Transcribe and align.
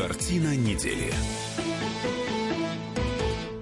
Картина 0.00 0.56
недели. 0.56 1.12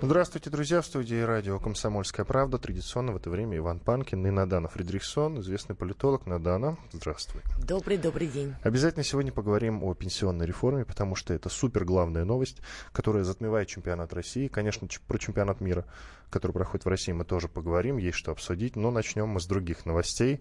Здравствуйте, 0.00 0.50
друзья. 0.50 0.82
В 0.82 0.86
студии 0.86 1.20
радио 1.20 1.58
«Комсомольская 1.58 2.24
правда». 2.24 2.58
Традиционно 2.58 3.10
в 3.10 3.16
это 3.16 3.28
время 3.28 3.56
Иван 3.56 3.80
Панкин 3.80 4.24
и 4.24 4.30
Надана 4.30 4.68
Фридрихсон, 4.68 5.40
известный 5.40 5.74
политолог. 5.74 6.26
Надана, 6.26 6.78
здравствуй. 6.92 7.42
Добрый-добрый 7.66 8.28
день. 8.28 8.54
Обязательно 8.62 9.02
сегодня 9.02 9.32
поговорим 9.32 9.82
о 9.82 9.92
пенсионной 9.94 10.46
реформе, 10.46 10.84
потому 10.84 11.16
что 11.16 11.34
это 11.34 11.48
супер 11.48 11.84
главная 11.84 12.24
новость, 12.24 12.58
которая 12.92 13.24
затмевает 13.24 13.66
чемпионат 13.66 14.12
России. 14.12 14.46
Конечно, 14.46 14.86
про 15.08 15.18
чемпионат 15.18 15.60
мира, 15.60 15.86
который 16.30 16.52
проходит 16.52 16.84
в 16.84 16.88
России, 16.88 17.10
мы 17.10 17.24
тоже 17.24 17.48
поговорим, 17.48 17.96
есть 17.96 18.16
что 18.16 18.30
обсудить. 18.30 18.76
Но 18.76 18.92
начнем 18.92 19.26
мы 19.26 19.40
с 19.40 19.46
других 19.46 19.86
новостей. 19.86 20.40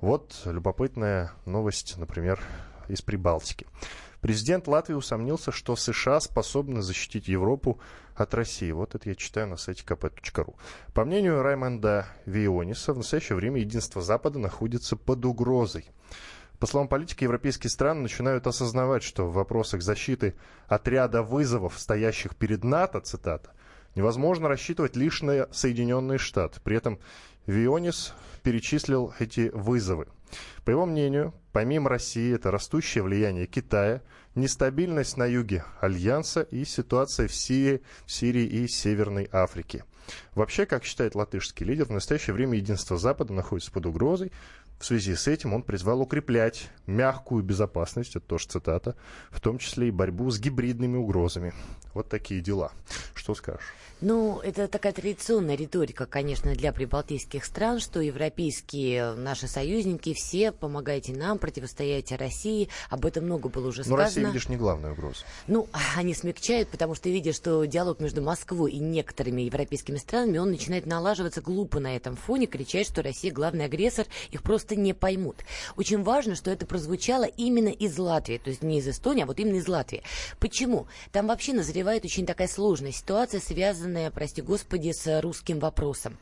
Вот 0.00 0.40
любопытная 0.46 1.32
новость, 1.44 1.98
например, 1.98 2.40
из 2.88 3.02
Прибалтики. 3.02 3.66
Президент 4.24 4.68
Латвии 4.68 4.94
усомнился, 4.94 5.52
что 5.52 5.76
США 5.76 6.18
способны 6.18 6.80
защитить 6.80 7.28
Европу 7.28 7.78
от 8.14 8.32
России. 8.32 8.72
Вот 8.72 8.94
это 8.94 9.10
я 9.10 9.16
читаю 9.16 9.48
на 9.48 9.58
сайте 9.58 9.84
kp.ru. 9.86 10.54
По 10.94 11.04
мнению 11.04 11.42
Раймонда 11.42 12.06
Виониса, 12.24 12.94
в 12.94 12.96
настоящее 12.96 13.36
время 13.36 13.60
единство 13.60 14.00
Запада 14.00 14.38
находится 14.38 14.96
под 14.96 15.26
угрозой. 15.26 15.84
По 16.58 16.66
словам 16.66 16.88
политики, 16.88 17.24
европейские 17.24 17.70
страны 17.70 18.00
начинают 18.00 18.46
осознавать, 18.46 19.02
что 19.02 19.26
в 19.26 19.34
вопросах 19.34 19.82
защиты 19.82 20.34
от 20.68 20.88
ряда 20.88 21.22
вызовов, 21.22 21.78
стоящих 21.78 22.34
перед 22.34 22.64
НАТО, 22.64 23.00
цитата, 23.00 23.50
невозможно 23.94 24.48
рассчитывать 24.48 24.96
лишь 24.96 25.20
на 25.20 25.52
Соединенные 25.52 26.16
Штаты. 26.16 26.60
При 26.64 26.78
этом 26.78 26.98
Вионис 27.44 28.14
перечислил 28.42 29.12
эти 29.18 29.50
вызовы. 29.52 30.06
По 30.64 30.70
его 30.70 30.86
мнению, 30.86 31.34
помимо 31.52 31.90
России, 31.90 32.34
это 32.34 32.50
растущее 32.50 33.04
влияние 33.04 33.46
Китая, 33.46 34.02
нестабильность 34.34 35.16
на 35.16 35.26
юге 35.26 35.64
Альянса 35.80 36.42
и 36.42 36.64
ситуация 36.64 37.28
в 37.28 37.34
Сирии, 37.34 37.82
в 38.06 38.12
Сирии 38.12 38.44
и 38.44 38.68
Северной 38.68 39.28
Африке. 39.32 39.84
Вообще, 40.34 40.66
как 40.66 40.84
считает 40.84 41.14
латышский 41.14 41.64
лидер, 41.64 41.86
в 41.86 41.90
настоящее 41.90 42.34
время 42.34 42.56
единство 42.56 42.98
Запада 42.98 43.32
находится 43.32 43.72
под 43.72 43.86
угрозой. 43.86 44.32
В 44.78 44.84
связи 44.84 45.14
с 45.14 45.28
этим 45.28 45.54
он 45.54 45.62
призвал 45.62 46.00
укреплять 46.00 46.68
мягкую 46.86 47.42
безопасность, 47.42 48.16
это 48.16 48.26
тоже 48.26 48.48
цитата, 48.48 48.96
в 49.30 49.40
том 49.40 49.58
числе 49.58 49.88
и 49.88 49.92
борьбу 49.92 50.30
с 50.30 50.38
гибридными 50.38 50.96
угрозами. 50.96 51.54
Вот 51.94 52.08
такие 52.08 52.40
дела. 52.40 52.72
Что 53.14 53.34
скажешь? 53.34 53.72
Ну, 54.00 54.40
это 54.40 54.68
такая 54.68 54.92
традиционная 54.92 55.56
риторика, 55.56 56.06
конечно, 56.06 56.54
для 56.54 56.72
прибалтийских 56.72 57.44
стран, 57.44 57.80
что 57.80 58.00
европейские 58.00 59.14
наши 59.14 59.46
союзники 59.46 60.12
все 60.14 60.52
помогайте 60.52 61.12
нам, 61.12 61.38
противостоять 61.38 62.12
России. 62.12 62.68
Об 62.90 63.06
этом 63.06 63.24
много 63.24 63.48
было 63.48 63.68
уже 63.68 63.82
сказано. 63.82 63.96
Но 63.96 64.04
Россия, 64.04 64.26
видишь, 64.26 64.48
не 64.48 64.56
главная 64.56 64.92
угроза. 64.92 65.20
Ну, 65.46 65.68
они 65.96 66.14
смягчают, 66.14 66.68
потому 66.68 66.94
что 66.94 67.08
видят, 67.08 67.34
что 67.36 67.64
диалог 67.64 68.00
между 68.00 68.20
Москвой 68.20 68.72
и 68.72 68.78
некоторыми 68.78 69.42
европейскими 69.42 69.96
странами, 69.96 70.38
он 70.38 70.50
начинает 70.50 70.86
налаживаться 70.86 71.40
глупо 71.40 71.80
на 71.80 71.96
этом 71.96 72.16
фоне, 72.16 72.46
кричать, 72.46 72.86
что 72.86 73.02
Россия 73.02 73.32
главный 73.32 73.64
агрессор, 73.64 74.06
их 74.30 74.42
просто 74.42 74.76
не 74.76 74.92
поймут. 74.92 75.36
Очень 75.76 76.02
важно, 76.02 76.34
что 76.34 76.50
это 76.50 76.66
прозвучало 76.66 77.24
именно 77.24 77.68
из 77.68 77.98
Латвии, 77.98 78.38
то 78.38 78.50
есть 78.50 78.62
не 78.62 78.78
из 78.78 78.88
Эстонии, 78.88 79.22
а 79.22 79.26
вот 79.26 79.38
именно 79.38 79.56
из 79.56 79.68
Латвии. 79.68 80.02
Почему? 80.40 80.86
Там 81.12 81.28
вообще 81.28 81.52
назревает 81.52 82.04
очень 82.04 82.26
такая 82.26 82.48
сложная 82.48 82.92
ситуация, 82.92 83.40
связанная 83.40 83.83
связанная, 83.84 84.10
прости 84.10 84.40
господи, 84.40 84.92
с 84.92 85.20
русским 85.20 85.58
вопросом. 85.58 86.16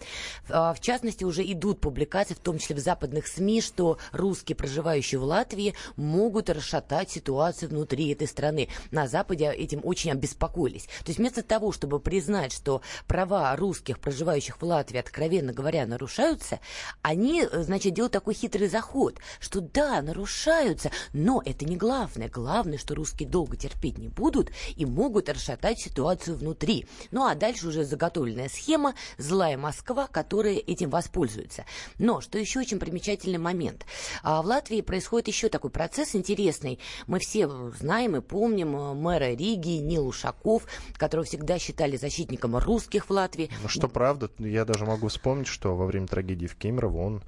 А, 0.48 0.74
в 0.74 0.80
частности, 0.80 1.22
уже 1.22 1.42
идут 1.44 1.80
публикации, 1.80 2.34
в 2.34 2.40
том 2.40 2.58
числе 2.58 2.76
в 2.76 2.80
западных 2.80 3.28
СМИ, 3.28 3.60
что 3.60 3.98
русские, 4.10 4.56
проживающие 4.56 5.20
в 5.20 5.24
Латвии, 5.24 5.74
могут 5.96 6.50
расшатать 6.50 7.10
ситуацию 7.10 7.68
внутри 7.68 8.08
этой 8.12 8.26
страны. 8.26 8.68
На 8.90 9.06
Западе 9.06 9.52
этим 9.52 9.80
очень 9.84 10.10
обеспокоились. 10.10 10.84
То 10.84 11.08
есть 11.08 11.18
вместо 11.18 11.42
того, 11.42 11.70
чтобы 11.70 12.00
признать, 12.00 12.52
что 12.52 12.82
права 13.06 13.54
русских, 13.54 14.00
проживающих 14.00 14.60
в 14.60 14.64
Латвии, 14.64 14.98
откровенно 14.98 15.52
говоря, 15.52 15.86
нарушаются, 15.86 16.58
они, 17.02 17.44
значит, 17.52 17.94
делают 17.94 18.12
такой 18.12 18.34
хитрый 18.34 18.68
заход, 18.68 19.18
что 19.38 19.60
да, 19.60 20.02
нарушаются, 20.02 20.90
но 21.12 21.40
это 21.44 21.64
не 21.64 21.76
главное. 21.76 22.28
Главное, 22.28 22.78
что 22.78 22.96
русские 22.96 23.28
долго 23.28 23.56
терпеть 23.56 23.98
не 23.98 24.08
будут 24.08 24.50
и 24.74 24.84
могут 24.84 25.28
расшатать 25.28 25.78
ситуацию 25.78 26.36
внутри. 26.36 26.86
Ну 27.12 27.24
а 27.24 27.34
дальше 27.34 27.51
дальше 27.52 27.68
уже 27.68 27.84
заготовленная 27.84 28.48
схема, 28.48 28.94
злая 29.18 29.58
Москва, 29.58 30.06
которая 30.06 30.54
этим 30.54 30.88
воспользуется. 30.88 31.66
Но, 31.98 32.22
что 32.22 32.38
еще 32.38 32.60
очень 32.60 32.78
примечательный 32.78 33.38
момент. 33.38 33.84
А, 34.22 34.40
в 34.40 34.46
Латвии 34.46 34.80
происходит 34.80 35.28
еще 35.28 35.50
такой 35.50 35.70
процесс 35.70 36.14
интересный. 36.14 36.78
Мы 37.06 37.18
все 37.18 37.48
знаем 37.78 38.16
и 38.16 38.22
помним 38.22 38.74
э, 38.74 38.94
мэра 38.94 39.34
Риги 39.34 39.80
Нил 39.80 40.06
Ушаков, 40.06 40.62
которого 40.96 41.26
всегда 41.26 41.58
считали 41.58 41.98
защитником 41.98 42.56
русских 42.56 43.10
в 43.10 43.10
Латвии. 43.10 43.50
Ну, 43.62 43.68
что 43.68 43.86
правда, 43.86 44.30
я 44.38 44.64
даже 44.64 44.86
могу 44.86 45.08
вспомнить, 45.08 45.46
что 45.46 45.76
во 45.76 45.84
время 45.84 46.06
трагедии 46.06 46.46
в 46.46 46.56
Кемерово 46.56 47.02
он 47.02 47.22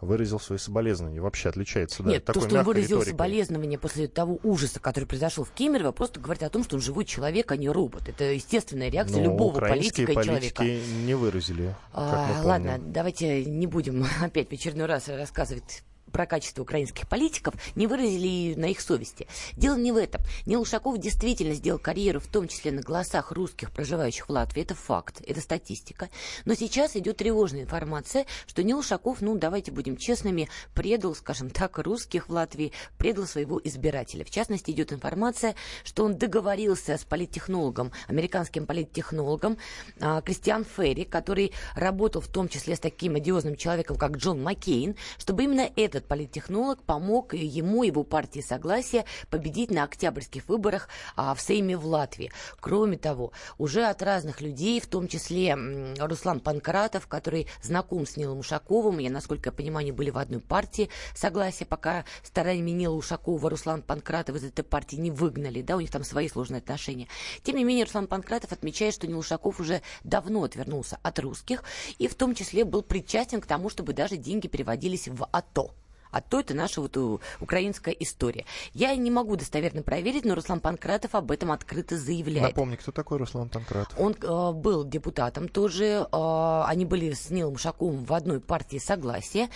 выразил 0.00 0.40
свои 0.40 0.58
соболезнования. 0.58 1.20
Вообще 1.20 1.48
отличается, 1.48 2.02
да? 2.02 2.10
Нет, 2.10 2.24
то, 2.24 2.40
что 2.40 2.58
он 2.58 2.64
выразил 2.64 2.98
риторикой. 2.98 3.12
соболезнования 3.12 3.78
после 3.78 4.08
того 4.08 4.38
ужаса, 4.42 4.80
который 4.80 5.04
произошел 5.04 5.44
в 5.44 5.50
Кемерово, 5.50 5.92
просто 5.92 6.20
говорит 6.20 6.42
о 6.42 6.50
том, 6.50 6.64
что 6.64 6.76
он 6.76 6.82
живой 6.82 7.04
человек, 7.04 7.50
а 7.52 7.56
не 7.56 7.68
робот. 7.68 8.08
Это 8.08 8.24
естественная 8.24 8.90
реакция 8.90 9.18
Но 9.18 9.24
любого 9.24 9.60
политика 9.60 10.12
и 10.12 10.24
человека. 10.24 10.64
не 10.64 11.14
выразили. 11.14 11.74
А, 11.92 12.40
ладно, 12.42 12.78
давайте 12.78 13.44
не 13.44 13.66
будем 13.66 14.06
опять 14.22 14.48
в 14.48 14.52
очередной 14.52 14.86
раз 14.86 15.08
рассказывать 15.08 15.82
про 16.12 16.26
качество 16.26 16.62
украинских 16.62 17.08
политиков 17.08 17.54
не 17.74 17.86
выразили 17.86 18.54
на 18.54 18.66
их 18.66 18.80
совести. 18.80 19.26
Дело 19.56 19.76
не 19.76 19.92
в 19.92 19.96
этом. 19.96 20.22
Нил 20.46 20.62
Ушаков 20.62 20.98
действительно 20.98 21.54
сделал 21.54 21.78
карьеру, 21.78 22.20
в 22.20 22.26
том 22.26 22.48
числе 22.48 22.72
на 22.72 22.82
голосах 22.82 23.32
русских, 23.32 23.70
проживающих 23.70 24.28
в 24.28 24.32
Латвии. 24.32 24.62
Это 24.62 24.74
факт, 24.74 25.22
это 25.26 25.40
статистика. 25.40 26.08
Но 26.44 26.54
сейчас 26.54 26.96
идет 26.96 27.18
тревожная 27.18 27.62
информация, 27.62 28.26
что 28.46 28.62
Нил 28.62 28.78
Ушаков, 28.78 29.20
ну, 29.20 29.36
давайте 29.36 29.72
будем 29.72 29.96
честными, 29.96 30.48
предал, 30.74 31.14
скажем 31.14 31.50
так, 31.50 31.78
русских 31.78 32.28
в 32.28 32.32
Латвии, 32.32 32.72
предал 32.98 33.26
своего 33.26 33.60
избирателя. 33.62 34.24
В 34.24 34.30
частности, 34.30 34.70
идет 34.70 34.92
информация, 34.92 35.54
что 35.84 36.04
он 36.04 36.16
договорился 36.16 36.96
с 36.96 37.04
политтехнологом, 37.04 37.92
американским 38.08 38.66
политтехнологом 38.66 39.58
а, 40.00 40.20
Кристиан 40.22 40.64
Ферри, 40.64 41.04
который 41.04 41.52
работал 41.74 42.20
в 42.20 42.28
том 42.28 42.48
числе 42.48 42.76
с 42.76 42.80
таким 42.80 43.14
одиозным 43.14 43.56
человеком, 43.56 43.96
как 43.96 44.16
Джон 44.16 44.42
Маккейн, 44.42 44.96
чтобы 45.18 45.44
именно 45.44 45.68
этот 45.76 45.99
этот 46.00 46.08
политтехнолог 46.08 46.82
помог 46.82 47.34
ему, 47.34 47.82
его 47.82 48.02
партии 48.02 48.40
Согласия, 48.40 49.04
победить 49.28 49.70
на 49.70 49.84
октябрьских 49.84 50.48
выборах 50.48 50.88
а, 51.16 51.34
в 51.34 51.40
Сейме 51.40 51.76
в 51.76 51.86
Латвии. 51.86 52.32
Кроме 52.60 52.96
того, 52.96 53.32
уже 53.58 53.84
от 53.84 54.02
разных 54.02 54.40
людей, 54.40 54.80
в 54.80 54.86
том 54.86 55.08
числе 55.08 55.56
Руслан 55.98 56.40
Панкратов, 56.40 57.06
который 57.06 57.46
знаком 57.62 58.06
с 58.06 58.16
Нилом 58.16 58.38
Ушаковым, 58.38 58.98
я, 58.98 59.10
насколько 59.10 59.48
я 59.48 59.52
понимаю, 59.52 59.84
они 59.84 59.92
были 59.92 60.10
в 60.10 60.18
одной 60.18 60.40
партии 60.40 60.88
Согласия, 61.14 61.66
пока 61.66 62.04
стараниями 62.22 62.70
Нила 62.70 62.94
Ушакова 62.94 63.50
Руслан 63.50 63.82
Панкратов 63.82 64.36
из 64.36 64.44
этой 64.44 64.62
партии 64.62 64.96
не 64.96 65.10
выгнали, 65.10 65.62
да, 65.62 65.76
у 65.76 65.80
них 65.80 65.90
там 65.90 66.04
свои 66.04 66.28
сложные 66.28 66.58
отношения. 66.58 67.08
Тем 67.42 67.56
не 67.56 67.64
менее, 67.64 67.84
Руслан 67.84 68.06
Панкратов 68.06 68.52
отмечает, 68.52 68.94
что 68.94 69.06
Нил 69.06 69.18
Ушаков 69.18 69.60
уже 69.60 69.82
давно 70.02 70.44
отвернулся 70.44 70.98
от 71.02 71.18
русских 71.18 71.62
и 71.98 72.08
в 72.08 72.14
том 72.14 72.34
числе 72.34 72.64
был 72.64 72.82
причастен 72.82 73.40
к 73.40 73.46
тому, 73.46 73.68
чтобы 73.68 73.92
даже 73.92 74.16
деньги 74.16 74.46
переводились 74.46 75.08
в 75.08 75.26
АТО. 75.30 75.74
А 76.10 76.20
то 76.20 76.40
это 76.40 76.54
наша 76.54 76.80
вот 76.80 76.96
украинская 77.40 77.94
история. 77.94 78.44
Я 78.74 78.94
не 78.96 79.10
могу 79.10 79.36
достоверно 79.36 79.82
проверить, 79.82 80.24
но 80.24 80.34
Руслан 80.34 80.60
Панкратов 80.60 81.14
об 81.14 81.30
этом 81.30 81.52
открыто 81.52 81.96
заявляет. 81.96 82.48
Напомни, 82.48 82.76
кто 82.76 82.92
такой 82.92 83.18
Руслан 83.18 83.48
Панкратов? 83.48 83.98
Он 83.98 84.14
э, 84.20 84.52
был 84.52 84.84
депутатом 84.84 85.48
тоже. 85.48 86.06
Э, 86.10 86.62
они 86.66 86.84
были 86.84 87.12
с 87.12 87.30
Нилом 87.30 87.54
Ушаковым 87.54 88.04
в 88.04 88.12
одной 88.12 88.40
партии 88.40 88.78
согласия. 88.78 89.48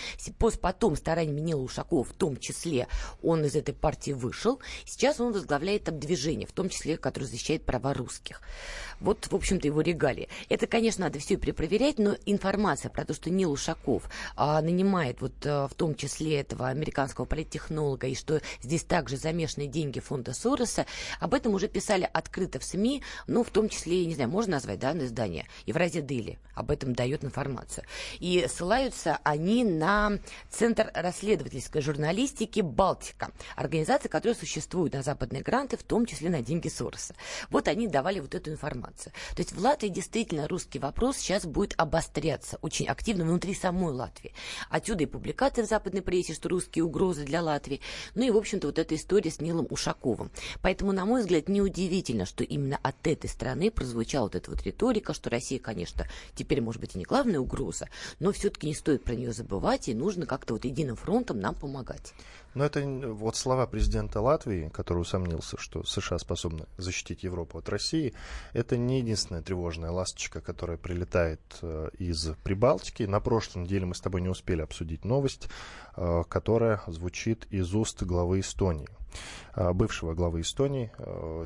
Потом 0.60 0.96
стараниями 0.96 1.40
Нила 1.40 1.62
Ушакова, 1.62 2.04
в 2.04 2.12
том 2.12 2.36
числе, 2.36 2.88
он 3.22 3.44
из 3.44 3.56
этой 3.56 3.74
партии 3.74 4.12
вышел. 4.12 4.60
Сейчас 4.84 5.20
он 5.20 5.32
возглавляет 5.32 5.84
там 5.84 5.98
движение, 5.98 6.46
в 6.46 6.52
том 6.52 6.68
числе, 6.68 6.96
которое 6.96 7.26
защищает 7.26 7.64
права 7.64 7.94
русских. 7.94 8.40
Вот, 9.00 9.26
в 9.30 9.34
общем-то, 9.34 9.66
его 9.66 9.80
регалии. 9.80 10.28
Это, 10.48 10.66
конечно, 10.66 11.04
надо 11.04 11.18
все 11.18 11.36
перепроверять, 11.36 11.98
но 11.98 12.16
информация 12.26 12.90
про 12.90 13.04
то, 13.04 13.14
что 13.14 13.30
Нил 13.30 13.52
Ушаков 13.52 14.08
а, 14.36 14.62
нанимает 14.62 15.20
вот 15.20 15.32
а, 15.44 15.68
в 15.68 15.74
том 15.74 15.94
числе 15.94 16.43
этого 16.44 16.68
американского 16.68 17.24
политтехнолога, 17.24 18.06
и 18.06 18.14
что 18.14 18.40
здесь 18.62 18.84
также 18.84 19.16
замешаны 19.16 19.66
деньги 19.66 20.00
фонда 20.00 20.32
Сороса, 20.32 20.86
об 21.20 21.34
этом 21.34 21.54
уже 21.54 21.68
писали 21.68 22.08
открыто 22.12 22.58
в 22.58 22.64
СМИ, 22.64 23.02
ну, 23.26 23.42
в 23.42 23.50
том 23.50 23.68
числе, 23.68 24.04
не 24.06 24.14
знаю, 24.14 24.30
можно 24.30 24.52
назвать, 24.52 24.78
да, 24.78 24.92
издание, 24.96 25.46
Евразия 25.66 26.02
Дели 26.02 26.38
об 26.54 26.70
этом 26.70 26.94
дает 26.94 27.24
информацию. 27.24 27.84
И 28.20 28.46
ссылаются 28.48 29.18
они 29.24 29.64
на 29.64 30.18
Центр 30.50 30.90
расследовательской 30.94 31.80
журналистики 31.82 32.60
«Балтика», 32.60 33.32
организация, 33.56 34.08
которая 34.08 34.38
существует 34.38 34.92
на 34.92 35.02
западные 35.02 35.42
гранты, 35.42 35.76
в 35.76 35.82
том 35.82 36.06
числе 36.06 36.30
на 36.30 36.42
деньги 36.42 36.68
Сороса. 36.68 37.14
Вот 37.50 37.68
они 37.68 37.88
давали 37.88 38.20
вот 38.20 38.34
эту 38.34 38.50
информацию. 38.50 39.12
То 39.34 39.42
есть 39.42 39.52
в 39.52 39.58
Латвии 39.58 39.88
действительно 39.88 40.46
русский 40.46 40.78
вопрос 40.78 41.16
сейчас 41.16 41.44
будет 41.46 41.74
обостряться 41.76 42.58
очень 42.62 42.86
активно 42.86 43.24
внутри 43.24 43.54
самой 43.54 43.92
Латвии. 43.92 44.32
Отсюда 44.68 45.04
и 45.04 45.06
публикация 45.06 45.64
в 45.64 45.68
западной 45.68 46.02
прессе, 46.02 46.33
что 46.34 46.48
русские 46.48 46.84
угрозы 46.84 47.24
для 47.24 47.42
Латвии. 47.42 47.80
Ну 48.14 48.24
и, 48.24 48.30
в 48.30 48.36
общем-то, 48.36 48.68
вот 48.68 48.78
эта 48.78 48.94
история 48.94 49.30
с 49.30 49.40
Нилом 49.40 49.66
Ушаковым. 49.70 50.30
Поэтому, 50.62 50.92
на 50.92 51.04
мой 51.04 51.22
взгляд, 51.22 51.48
неудивительно, 51.48 52.26
что 52.26 52.44
именно 52.44 52.78
от 52.82 53.06
этой 53.06 53.28
страны 53.28 53.70
прозвучала 53.70 54.24
вот 54.24 54.34
эта 54.34 54.50
вот 54.50 54.62
риторика, 54.62 55.14
что 55.14 55.30
Россия, 55.30 55.58
конечно, 55.58 56.06
теперь, 56.34 56.60
может 56.60 56.80
быть, 56.80 56.94
и 56.94 56.98
не 56.98 57.04
главная 57.04 57.40
угроза, 57.40 57.88
но 58.20 58.32
все-таки 58.32 58.66
не 58.66 58.74
стоит 58.74 59.02
про 59.02 59.14
нее 59.14 59.32
забывать, 59.32 59.88
и 59.88 59.94
нужно 59.94 60.26
как-то 60.26 60.54
вот 60.54 60.64
единым 60.64 60.96
фронтом 60.96 61.40
нам 61.40 61.54
помогать. 61.54 62.12
Но 62.54 62.64
это 62.64 62.80
вот 62.84 63.36
слова 63.36 63.66
президента 63.66 64.20
Латвии, 64.20 64.70
который 64.72 65.00
усомнился, 65.00 65.56
что 65.58 65.82
США 65.84 66.18
способны 66.18 66.66
защитить 66.76 67.24
Европу 67.24 67.58
от 67.58 67.68
России, 67.68 68.14
это 68.52 68.76
не 68.76 68.98
единственная 68.98 69.42
тревожная 69.42 69.90
ласточка, 69.90 70.40
которая 70.40 70.78
прилетает 70.78 71.40
э, 71.62 71.90
из 71.98 72.30
Прибалтики. 72.44 73.02
На 73.04 73.20
прошлой 73.20 73.62
неделе 73.62 73.86
мы 73.86 73.94
с 73.94 74.00
тобой 74.00 74.20
не 74.20 74.28
успели 74.28 74.62
обсудить 74.62 75.04
новость, 75.04 75.48
э, 75.96 76.22
которая 76.28 76.80
звучит 76.86 77.46
из 77.50 77.74
уст 77.74 78.02
главы 78.02 78.40
Эстонии. 78.40 78.88
А, 79.54 79.72
бывшего 79.72 80.14
главы 80.14 80.40
Эстонии. 80.40 80.90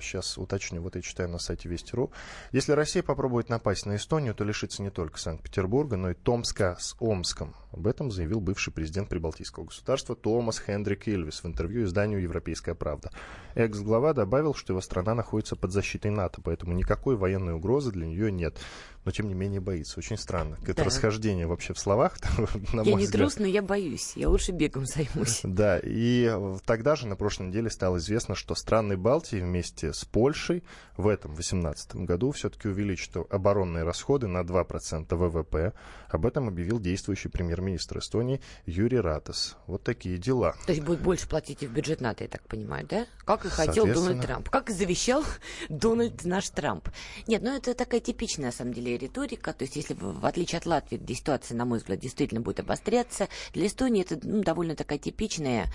Сейчас 0.01 0.39
а, 0.39 0.41
уточню, 0.41 0.81
вот 0.81 0.97
я 0.97 1.03
читаю 1.03 1.29
на 1.29 1.39
сайте 1.39 1.69
Вести.ру. 1.69 2.11
Если 2.53 2.73
Россия 2.73 3.03
попробует 3.03 3.49
напасть 3.49 3.87
на 3.87 3.97
Эстонию, 3.97 4.35
то 4.35 4.45
лишится 4.45 4.83
не 4.83 4.91
только 4.91 5.19
Санкт-Петербурга, 5.19 5.97
но 5.97 6.11
и 6.11 6.15
Томска 6.15 6.77
с 6.79 6.97
Омском. 7.01 7.55
Об 7.71 7.87
этом 7.87 8.11
заявил 8.11 8.41
бывший 8.41 8.73
президент 8.73 9.11
Прибалтийского 9.11 9.65
государства 9.65 10.17
Томас 10.17 10.59
Хендрик 10.59 11.07
Ильвис 11.07 11.45
в 11.45 11.47
интервью 11.47 11.85
изданию 11.85 12.21
«Европейская 12.21 12.75
правда». 12.75 13.11
Экс-глава 13.55 14.15
добавил, 14.15 14.55
что 14.55 14.73
его 14.73 14.81
страна 14.81 15.15
находится 15.15 15.55
под 15.55 15.73
защитой 15.73 16.11
НАТО, 16.11 16.41
поэтому 16.43 16.73
никакой 16.73 17.17
военной 17.17 17.55
угрозы 17.55 17.93
для 17.93 18.07
нее 18.07 18.33
нет 18.33 18.59
но 19.09 19.13
тем 19.13 19.27
не 19.27 19.33
менее 19.33 19.59
боится. 19.59 19.99
Очень 19.99 20.19
странно. 20.19 20.59
Это 20.65 20.75
да. 20.75 20.85
расхождение 20.85 21.47
вообще 21.47 21.73
в 21.73 21.79
словах. 21.79 22.19
на 22.75 22.83
я 22.83 22.93
не 22.93 23.05
взгляд. 23.05 23.13
трус, 23.13 23.39
но 23.39 23.47
я 23.47 23.63
боюсь. 23.63 24.13
Я 24.17 24.29
лучше 24.29 24.53
бегом 24.53 24.85
займусь. 24.87 25.41
Да, 25.45 25.81
и 25.83 26.31
тогда 26.67 26.95
же 26.95 27.07
на 27.07 27.17
прошлой 27.17 27.47
неделе 27.47 27.71
стало 27.71 27.97
известно, 27.97 28.35
что 28.35 28.55
страны 28.55 28.99
Балтии 28.99 29.41
вместе 29.41 29.95
с 29.95 30.05
Польшей 30.05 30.63
в 30.99 31.09
этом 31.09 31.31
2018 31.31 31.97
году 31.97 32.33
все-таки 32.33 32.69
увеличат 32.69 33.17
оборонные 33.31 33.83
расходы 33.83 34.27
на 34.27 34.43
2% 34.43 35.15
ВВП. 35.15 35.73
Об 36.11 36.27
этом 36.27 36.49
объявил 36.49 36.79
действующий 36.79 37.31
премьер-министр 37.31 38.01
Эстонии 38.01 38.43
Юрий 38.67 39.01
Ратас. 39.01 39.57
Вот 39.67 39.85
такие 39.85 40.19
дела. 40.19 40.55
То 40.67 40.73
есть 40.73 40.85
будет 40.85 41.01
больше 41.01 41.27
платить 41.27 41.63
и 41.63 41.67
в 41.67 41.73
бюджет 41.73 42.03
НАТО, 42.03 42.25
я 42.25 42.29
так 42.29 42.43
понимаю, 42.43 42.87
да? 42.87 43.07
Как 43.25 43.47
и 43.47 43.49
хотел 43.49 43.87
Дональд 43.87 44.21
Трамп. 44.21 44.51
Как 44.51 44.69
и 44.69 44.75
завещал 44.75 45.25
Дональд 45.71 46.27
наш 46.27 46.51
Трамп. 46.51 46.91
Нет, 47.27 47.41
ну 47.41 47.57
это 47.57 47.73
такая 47.73 48.01
типичная, 48.01 48.47
на 48.47 48.53
самом 48.53 48.75
деле, 48.75 48.98
риторика. 48.99 49.53
То 49.53 49.65
есть 49.65 49.77
если 49.77 49.95
в, 49.95 50.25
отличие 50.25 50.59
от 50.59 50.67
Латвии, 50.67 50.97
где 50.97 51.15
ситуация, 51.15 51.57
на 51.57 51.65
мой 51.65 51.79
взгляд, 51.79 51.99
действительно 51.99 52.41
будет 52.41 52.61
обостряться, 52.61 53.29
для 53.53 53.67
Эстонии 53.67 54.03
это 54.03 54.19
ну, 54.23 54.43
довольно 54.43 54.75
такая 54.75 54.99
типичная 54.99 55.67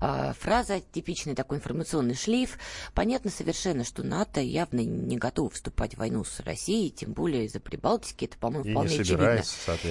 э, 0.00 0.32
фраза, 0.38 0.80
типичный 0.92 1.34
такой 1.34 1.58
информационный 1.58 2.14
шлейф. 2.14 2.58
Понятно 2.94 3.30
совершенно, 3.30 3.84
что 3.84 4.02
НАТО 4.02 4.40
явно 4.40 4.80
не 4.80 5.16
готово 5.16 5.50
вступать 5.50 5.94
в 5.94 5.98
войну 5.98 6.24
с 6.24 6.40
Россией, 6.40 6.90
тем 6.90 7.12
более 7.12 7.46
из-за 7.46 7.60
Прибалтики. 7.60 8.24
Это, 8.24 8.36
по-моему, 8.38 8.70
вполне 8.70 8.96
не 8.96 9.00
очевидно. 9.00 9.42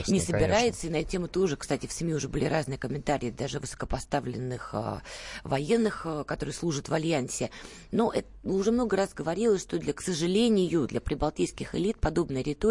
Не 0.07 0.19
собирается. 0.19 0.81
Конечно. 0.81 0.87
И 0.87 0.89
на 0.89 0.95
эту 0.97 1.11
тему 1.11 1.27
тоже, 1.27 1.57
кстати, 1.57 1.87
в 1.87 1.91
СМИ 1.91 2.13
уже 2.13 2.27
были 2.27 2.45
разные 2.45 2.77
комментарии, 2.77 3.31
даже 3.31 3.59
высокопоставленных 3.59 4.71
э, 4.73 4.99
военных, 5.43 6.01
э, 6.05 6.23
которые 6.25 6.53
служат 6.53 6.89
в 6.89 6.93
Альянсе. 6.93 7.49
Но 7.91 8.11
это, 8.11 8.27
уже 8.43 8.71
много 8.71 8.97
раз 8.97 9.13
говорилось, 9.13 9.61
что, 9.61 9.77
для, 9.77 9.93
к 9.93 10.01
сожалению, 10.01 10.87
для 10.87 11.01
прибалтийских 11.01 11.75
элит 11.75 11.99
подобная 11.99 12.43
риторика 12.43 12.70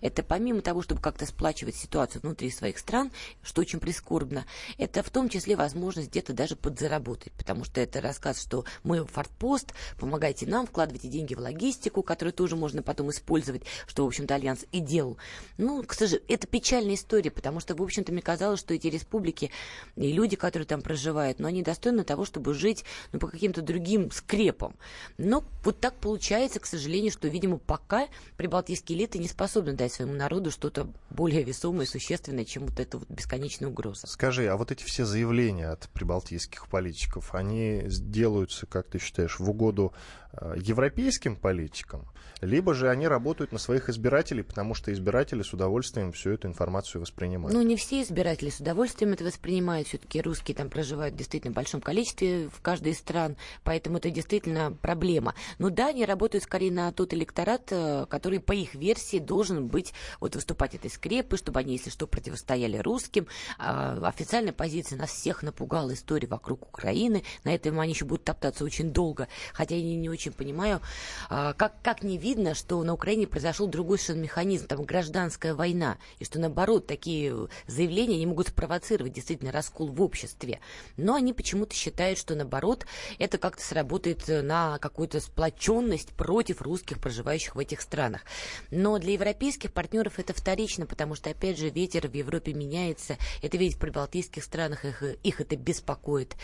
это 0.00 0.22
помимо 0.22 0.60
того, 0.60 0.82
чтобы 0.82 1.00
как-то 1.00 1.26
сплачивать 1.26 1.76
ситуацию 1.76 2.22
внутри 2.22 2.50
своих 2.50 2.78
стран, 2.78 3.10
что 3.42 3.60
очень 3.60 3.80
прискорбно, 3.80 4.46
это 4.78 5.02
в 5.02 5.10
том 5.10 5.28
числе 5.28 5.56
возможность 5.56 6.10
где-то 6.10 6.32
даже 6.32 6.56
подзаработать, 6.56 7.32
потому 7.32 7.64
что 7.64 7.80
это 7.80 8.00
рассказ, 8.00 8.40
что 8.40 8.64
мы 8.82 9.04
фортпост, 9.04 9.74
помогайте 9.98 10.46
нам, 10.46 10.66
вкладывайте 10.66 11.08
деньги 11.08 11.34
в 11.34 11.40
логистику, 11.40 12.02
которую 12.02 12.32
тоже 12.32 12.56
можно 12.56 12.82
потом 12.82 13.10
использовать, 13.10 13.62
что, 13.86 14.04
в 14.04 14.08
общем-то, 14.08 14.34
Альянс 14.34 14.64
и 14.72 14.80
делал. 14.80 15.16
Ну, 15.58 15.82
к 15.82 15.94
сожалению, 15.94 16.26
это 16.28 16.46
печальная 16.46 16.94
история, 16.94 17.30
потому 17.30 17.60
что, 17.60 17.74
в 17.74 17.82
общем-то, 17.82 18.12
мне 18.12 18.22
казалось, 18.22 18.60
что 18.60 18.74
эти 18.74 18.86
республики 18.86 19.50
и 19.96 20.12
люди, 20.12 20.36
которые 20.36 20.66
там 20.66 20.82
проживают, 20.82 21.38
но 21.38 21.48
они 21.48 21.62
достойны 21.62 22.04
того, 22.04 22.24
чтобы 22.24 22.54
жить 22.54 22.84
ну, 23.12 23.18
по 23.18 23.26
каким-то 23.26 23.62
другим 23.62 24.10
скрепам. 24.10 24.74
Но 25.18 25.44
вот 25.62 25.80
так 25.80 25.94
получается, 25.94 26.60
к 26.60 26.66
сожалению, 26.66 27.12
что, 27.12 27.28
видимо, 27.28 27.58
пока 27.58 28.08
прибалтийские 28.36 28.98
элиты 28.98 29.18
не 29.18 29.28
способны 29.34 29.72
дать 29.72 29.92
своему 29.92 30.14
народу 30.14 30.50
что-то 30.50 30.88
более 31.10 31.42
весомое 31.42 31.86
и 31.86 31.88
существенное, 31.88 32.44
чем 32.44 32.66
вот 32.66 32.78
эта 32.78 32.98
вот 32.98 33.08
бесконечная 33.10 33.68
угроза. 33.68 34.06
Скажи, 34.06 34.46
а 34.46 34.56
вот 34.56 34.70
эти 34.70 34.84
все 34.84 35.04
заявления 35.04 35.68
от 35.68 35.88
прибалтийских 35.88 36.68
политиков, 36.68 37.34
они 37.34 37.84
делаются, 37.88 38.66
как 38.66 38.88
ты 38.88 38.98
считаешь, 38.98 39.40
в 39.40 39.50
угоду 39.50 39.92
Э, 40.36 40.54
европейским 40.56 41.36
политикам, 41.36 42.06
либо 42.40 42.74
же 42.74 42.90
они 42.90 43.06
работают 43.06 43.52
на 43.52 43.58
своих 43.58 43.88
избирателей, 43.88 44.42
потому 44.42 44.74
что 44.74 44.92
избиратели 44.92 45.42
с 45.42 45.52
удовольствием 45.52 46.10
всю 46.12 46.30
эту 46.30 46.48
информацию 46.48 47.00
воспринимают. 47.00 47.54
Ну, 47.54 47.62
не 47.62 47.76
все 47.76 48.02
избиратели 48.02 48.50
с 48.50 48.58
удовольствием 48.58 49.12
это 49.12 49.22
воспринимают. 49.24 49.86
Все-таки 49.86 50.20
русские 50.20 50.56
там 50.56 50.70
проживают 50.70 51.14
в 51.14 51.18
действительно 51.18 51.52
большом 51.52 51.80
количестве 51.80 52.48
в 52.48 52.60
каждой 52.62 52.92
из 52.92 52.98
стран, 52.98 53.36
поэтому 53.62 53.98
это 53.98 54.10
действительно 54.10 54.72
проблема. 54.72 55.34
Но 55.58 55.70
да, 55.70 55.88
они 55.88 56.04
работают 56.04 56.42
скорее 56.42 56.72
на 56.72 56.90
тот 56.90 57.14
электорат, 57.14 57.68
э, 57.70 58.06
который, 58.08 58.40
по 58.40 58.52
их 58.52 58.74
версии, 58.74 59.18
должен 59.24 59.68
быть, 59.68 59.92
вот 60.20 60.34
выступать 60.34 60.74
этой 60.74 60.90
скрепы, 60.90 61.36
чтобы 61.36 61.60
они, 61.60 61.74
если 61.74 61.90
что, 61.90 62.06
противостояли 62.06 62.78
русским. 62.78 63.26
А 63.58 63.98
официальная 64.02 64.52
позиция 64.52 64.98
нас 64.98 65.10
всех 65.10 65.42
напугала 65.42 65.94
история 65.94 66.28
вокруг 66.28 66.66
Украины. 66.66 67.22
На 67.44 67.54
этом 67.54 67.78
они 67.78 67.92
еще 67.92 68.04
будут 68.04 68.24
топтаться 68.24 68.64
очень 68.64 68.90
долго, 68.90 69.28
хотя 69.52 69.76
они 69.76 69.96
не 69.96 70.08
очень 70.08 70.24
очень 70.24 70.32
понимаю, 70.32 70.80
а, 71.28 71.52
как, 71.52 71.74
как 71.82 72.02
не 72.02 72.16
видно, 72.16 72.54
что 72.54 72.82
на 72.82 72.94
Украине 72.94 73.26
произошел 73.26 73.66
другой 73.66 73.98
совершенно 73.98 74.22
механизм, 74.22 74.66
там 74.66 74.82
гражданская 74.84 75.54
война, 75.54 75.98
и 76.18 76.24
что 76.24 76.38
наоборот 76.38 76.86
такие 76.86 77.48
заявления 77.66 78.18
не 78.18 78.26
могут 78.26 78.48
спровоцировать 78.48 79.12
действительно 79.12 79.52
раскол 79.52 79.88
в 79.88 80.00
обществе. 80.00 80.60
Но 80.96 81.14
они 81.14 81.32
почему-то 81.32 81.74
считают, 81.74 82.18
что 82.18 82.34
наоборот 82.34 82.86
это 83.18 83.36
как-то 83.36 83.62
сработает 83.62 84.26
на 84.28 84.78
какую-то 84.78 85.20
сплоченность 85.20 86.10
против 86.10 86.62
русских, 86.62 87.00
проживающих 87.00 87.54
в 87.54 87.58
этих 87.58 87.82
странах. 87.82 88.22
Но 88.70 88.98
для 88.98 89.13
европейских 89.14 89.72
партнеров 89.72 90.18
это 90.18 90.34
вторично, 90.34 90.86
потому 90.86 91.14
что, 91.14 91.30
опять 91.30 91.58
же, 91.58 91.70
ветер 91.70 92.08
в 92.08 92.14
Европе 92.14 92.52
меняется. 92.52 93.16
Это 93.42 93.56
видеть 93.56 93.76
в 93.76 93.80
прибалтийских 93.80 94.44
странах, 94.44 94.84
их, 94.84 95.02
их 95.02 95.40
это 95.40 95.56
беспокоит. 95.56 96.36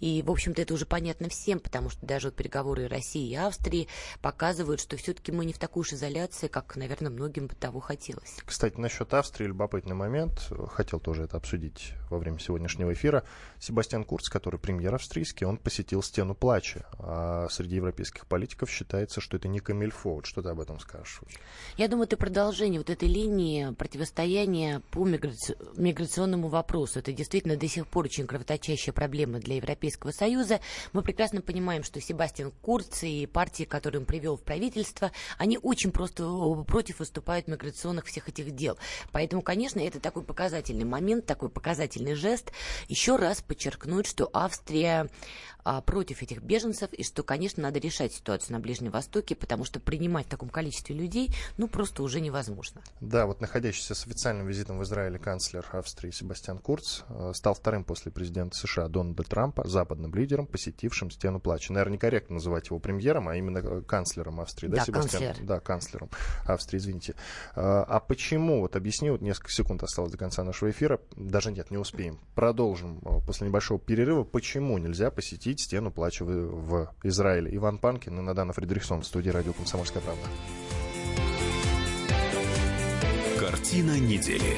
И, 0.00 0.22
в 0.22 0.30
общем-то, 0.30 0.62
это 0.62 0.74
уже 0.74 0.86
понятно 0.86 1.28
всем, 1.28 1.58
потому 1.58 1.90
что 1.90 2.04
даже 2.06 2.28
вот 2.28 2.36
переговоры 2.36 2.88
России 2.88 3.30
и 3.30 3.34
Австрии 3.34 3.88
показывают, 4.20 4.80
что 4.80 4.96
все-таки 4.96 5.32
мы 5.32 5.44
не 5.44 5.52
в 5.52 5.58
такой 5.58 5.80
уж 5.80 5.92
изоляции, 5.92 6.48
как, 6.48 6.76
наверное, 6.76 7.10
многим 7.10 7.46
бы 7.46 7.54
того 7.54 7.80
хотелось. 7.80 8.36
Кстати, 8.44 8.78
насчет 8.78 9.12
Австрии 9.14 9.46
любопытный 9.46 9.94
момент. 9.94 10.52
Хотел 10.68 11.00
тоже 11.00 11.24
это 11.24 11.36
обсудить 11.36 11.92
во 12.10 12.18
время 12.18 12.38
сегодняшнего 12.38 12.92
эфира. 12.92 13.24
Себастьян 13.58 14.04
Курц, 14.04 14.28
который 14.28 14.60
премьер 14.60 14.94
австрийский, 14.94 15.46
он 15.46 15.56
посетил 15.56 16.02
стену 16.02 16.34
плача. 16.34 16.86
А 16.98 17.48
среди 17.50 17.76
европейских 17.76 18.26
политиков 18.26 18.70
считается, 18.70 19.20
что 19.20 19.36
это 19.36 19.48
не 19.48 19.60
камильфо. 19.60 20.16
Вот 20.16 20.26
что 20.26 20.42
ты 20.42 20.50
об 20.50 20.60
этом 20.60 20.78
скажешь? 20.80 21.20
Я 21.76 21.88
думаю, 21.88 22.06
это 22.06 22.16
продолжение 22.18 22.80
вот 22.80 22.90
этой 22.90 23.08
линии 23.08 23.72
противостояния 23.72 24.82
по 24.90 25.06
миграци... 25.06 25.56
миграционному 25.76 26.48
вопросу. 26.48 26.98
Это 26.98 27.12
действительно 27.12 27.56
до 27.56 27.68
сих 27.68 27.86
пор 27.86 28.06
очень 28.06 28.26
кровоточащая 28.26 28.92
проблема 28.92 29.38
для 29.38 29.56
Европейского 29.56 30.10
Союза. 30.10 30.60
Мы 30.92 31.02
прекрасно 31.02 31.40
понимаем, 31.40 31.84
что 31.84 32.00
Себастьян 32.00 32.52
Курц 32.60 33.04
и 33.04 33.26
партии, 33.26 33.64
которые 33.64 34.00
он 34.00 34.06
привел 34.06 34.36
в 34.36 34.42
правительство, 34.42 35.12
они 35.38 35.58
очень 35.62 35.92
просто 35.92 36.24
против 36.66 36.98
выступают 36.98 37.48
миграционных 37.48 38.06
всех 38.06 38.28
этих 38.28 38.50
дел. 38.50 38.76
Поэтому, 39.12 39.40
конечно, 39.40 39.80
это 39.80 40.00
такой 40.00 40.24
показательный 40.24 40.84
момент, 40.84 41.24
такой 41.24 41.48
показательный 41.48 42.14
жест. 42.14 42.52
Еще 42.88 43.16
раз 43.16 43.40
подчеркнуть, 43.40 44.06
что 44.06 44.28
Австрия 44.32 45.08
а, 45.64 45.82
против 45.82 46.22
этих 46.22 46.40
беженцев, 46.42 46.92
и 46.94 47.04
что, 47.04 47.22
конечно, 47.22 47.62
надо 47.62 47.78
решать 47.78 48.14
ситуацию 48.14 48.54
на 48.54 48.60
Ближнем 48.60 48.90
Востоке, 48.90 49.34
потому 49.34 49.64
что 49.64 49.80
принимать 49.80 50.24
в 50.24 50.30
таком 50.30 50.48
количестве 50.48 50.96
людей, 50.96 51.30
ну, 51.58 51.68
просто 51.68 52.02
уже 52.08 52.20
невозможно. 52.20 52.82
Да, 53.00 53.26
вот 53.26 53.40
находящийся 53.40 53.94
с 53.94 54.06
официальным 54.06 54.46
визитом 54.46 54.78
в 54.78 54.82
Израиле 54.82 55.18
канцлер 55.18 55.64
Австрии 55.72 56.10
Себастьян 56.10 56.58
Курц 56.58 57.02
э, 57.08 57.32
стал 57.34 57.54
вторым 57.54 57.84
после 57.84 58.10
президента 58.10 58.56
США 58.56 58.88
Дональда 58.88 59.22
Трампа 59.22 59.68
западным 59.68 60.14
лидером, 60.14 60.46
посетившим 60.46 61.10
стену 61.10 61.38
плача. 61.38 61.72
Наверное, 61.72 61.94
некорректно 61.94 62.34
называть 62.34 62.68
его 62.68 62.78
премьером, 62.78 63.28
а 63.28 63.36
именно 63.36 63.58
э, 63.58 63.82
канцлером 63.82 64.40
Австрии, 64.40 64.68
да, 64.68 64.78
да 64.78 64.84
Себастьян? 64.84 65.22
Канцлер. 65.22 65.46
Да, 65.46 65.60
канцлером 65.60 66.10
Австрии, 66.46 66.78
извините. 66.78 67.14
А, 67.54 67.84
а 67.84 68.00
почему, 68.00 68.60
вот 68.60 68.74
объясни, 68.74 69.10
вот 69.10 69.20
несколько 69.20 69.52
секунд 69.52 69.82
осталось 69.82 70.12
до 70.12 70.18
конца 70.18 70.42
нашего 70.44 70.70
эфира, 70.70 71.00
даже 71.14 71.52
нет, 71.52 71.70
не 71.70 71.76
успеем. 71.76 72.18
Продолжим 72.34 73.00
э, 73.04 73.20
после 73.26 73.46
небольшого 73.46 73.78
перерыва. 73.78 74.24
Почему 74.24 74.78
нельзя 74.78 75.10
посетить 75.10 75.60
стену 75.60 75.90
плача 75.90 76.24
в, 76.24 76.30
в 76.30 76.94
Израиле? 77.02 77.54
Иван 77.54 77.78
Панкин 77.78 78.18
и 78.18 78.22
Надана 78.22 78.52
Фредериксон 78.54 79.02
в 79.02 79.06
студии 79.06 79.30
радио 79.30 79.52
«Комсомольская 79.52 80.02
правда». 80.02 80.24
Картина 83.58 83.98
недели. 83.98 84.56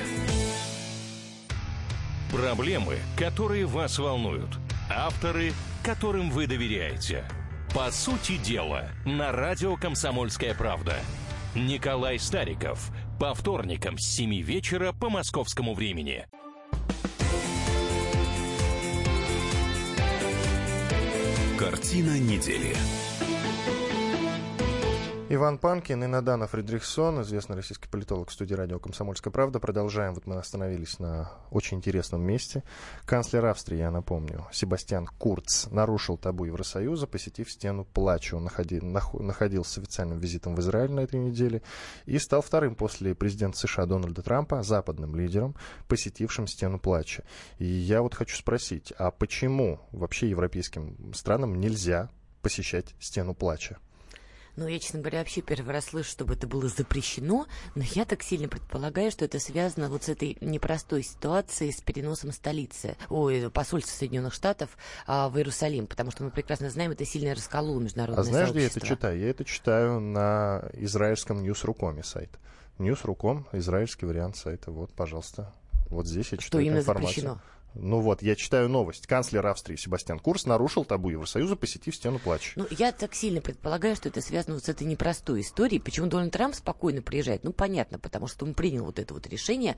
Проблемы, 2.30 2.98
которые 3.16 3.64
вас 3.64 3.98
волнуют. 3.98 4.58
Авторы, 4.90 5.54
которым 5.82 6.28
вы 6.30 6.46
доверяете. 6.46 7.24
По 7.74 7.90
сути 7.90 8.36
дела, 8.36 8.90
на 9.06 9.32
радио 9.32 9.76
«Комсомольская 9.76 10.54
правда». 10.54 10.96
Николай 11.54 12.18
Стариков. 12.18 12.90
По 13.18 13.32
вторникам 13.32 13.96
с 13.98 14.04
7 14.04 14.42
вечера 14.42 14.92
по 14.92 15.08
московскому 15.08 15.72
времени. 15.72 16.26
Картина 21.58 22.18
недели. 22.18 22.76
Иван 25.32 25.58
Панкин 25.58 26.02
и 26.02 26.08
Надана 26.08 26.48
Фридрихсон, 26.48 27.22
известный 27.22 27.54
российский 27.54 27.88
политолог 27.88 28.30
в 28.30 28.32
студии 28.32 28.54
радио 28.54 28.80
«Комсомольская 28.80 29.32
правда». 29.32 29.60
Продолжаем. 29.60 30.12
Вот 30.14 30.26
мы 30.26 30.34
остановились 30.34 30.98
на 30.98 31.30
очень 31.52 31.76
интересном 31.76 32.20
месте. 32.22 32.64
Канцлер 33.04 33.46
Австрии, 33.46 33.78
я 33.78 33.92
напомню, 33.92 34.48
Себастьян 34.50 35.06
Курц 35.06 35.68
нарушил 35.68 36.18
табу 36.18 36.46
Евросоюза, 36.46 37.06
посетив 37.06 37.48
стену 37.48 37.84
плача. 37.84 38.34
Он 38.34 38.42
находи, 38.42 38.80
нах, 38.80 39.14
находился 39.14 39.74
с 39.74 39.78
официальным 39.78 40.18
визитом 40.18 40.56
в 40.56 40.60
Израиль 40.62 40.90
на 40.90 40.98
этой 40.98 41.20
неделе 41.20 41.62
и 42.06 42.18
стал 42.18 42.42
вторым 42.42 42.74
после 42.74 43.14
президента 43.14 43.56
США 43.56 43.86
Дональда 43.86 44.22
Трампа 44.22 44.64
западным 44.64 45.14
лидером, 45.14 45.54
посетившим 45.86 46.48
стену 46.48 46.80
плача. 46.80 47.22
И 47.60 47.66
я 47.66 48.02
вот 48.02 48.16
хочу 48.16 48.36
спросить, 48.36 48.92
а 48.98 49.12
почему 49.12 49.78
вообще 49.92 50.28
европейским 50.28 51.14
странам 51.14 51.60
нельзя 51.60 52.10
посещать 52.42 52.96
стену 52.98 53.32
плача? 53.32 53.78
Ну, 54.56 54.66
я, 54.66 54.78
честно 54.78 55.00
говоря, 55.00 55.20
вообще 55.20 55.40
первый 55.40 55.72
раз 55.72 55.86
слышу, 55.86 56.10
чтобы 56.10 56.34
это 56.34 56.46
было 56.46 56.68
запрещено, 56.68 57.46
но 57.74 57.82
я 57.94 58.04
так 58.04 58.22
сильно 58.22 58.48
предполагаю, 58.48 59.10
что 59.10 59.24
это 59.24 59.38
связано 59.38 59.88
вот 59.88 60.04
с 60.04 60.08
этой 60.08 60.36
непростой 60.40 61.02
ситуацией 61.02 61.72
с 61.72 61.80
переносом 61.80 62.32
столицы, 62.32 62.96
ой, 63.08 63.50
посольства 63.50 63.92
Соединенных 63.96 64.34
Штатов 64.34 64.76
а, 65.06 65.28
в 65.28 65.36
Иерусалим, 65.36 65.86
потому 65.86 66.10
что 66.10 66.24
мы 66.24 66.30
прекрасно 66.30 66.70
знаем, 66.70 66.90
это 66.90 67.04
сильно 67.04 67.34
раскололо 67.34 67.80
международное 67.80 68.20
А 68.20 68.24
знаешь, 68.24 68.48
сообщество. 68.48 68.78
где 68.80 68.80
я 68.80 68.86
это 68.86 68.96
читаю? 68.96 69.18
Я 69.20 69.30
это 69.30 69.44
читаю 69.44 70.00
на 70.00 70.64
израильском 70.74 71.42
Ньюсрукоме 71.42 72.02
сайт. 72.02 72.30
Ньюсруком, 72.78 73.46
израильский 73.52 74.06
вариант 74.06 74.36
сайта. 74.36 74.70
Вот, 74.70 74.92
пожалуйста. 74.92 75.52
Вот 75.88 76.06
здесь 76.06 76.32
я 76.32 76.38
читаю 76.38 76.48
что 76.48 76.58
именно 76.60 76.78
информацию. 76.78 77.08
запрещено? 77.14 77.40
Ну 77.74 78.00
вот, 78.00 78.22
я 78.22 78.34
читаю 78.34 78.68
новость. 78.68 79.06
Канцлер 79.06 79.46
Австрии 79.46 79.76
Себастьян 79.76 80.18
Курс 80.18 80.46
нарушил 80.46 80.84
табу 80.84 81.10
Евросоюза, 81.10 81.56
посетив 81.56 81.94
стену 81.94 82.18
плача. 82.18 82.52
Ну, 82.56 82.66
я 82.70 82.92
так 82.92 83.14
сильно 83.14 83.40
предполагаю, 83.40 83.94
что 83.96 84.08
это 84.08 84.20
связано 84.20 84.54
вот 84.54 84.64
с 84.64 84.68
этой 84.68 84.86
непростой 84.86 85.42
историей. 85.42 85.80
Почему 85.80 86.08
Дональд 86.08 86.32
Трамп 86.32 86.54
спокойно 86.54 87.00
приезжает? 87.00 87.44
Ну, 87.44 87.52
понятно, 87.52 87.98
потому 87.98 88.26
что 88.26 88.44
он 88.44 88.54
принял 88.54 88.84
вот 88.84 88.98
это 88.98 89.14
вот 89.14 89.26
решение 89.28 89.76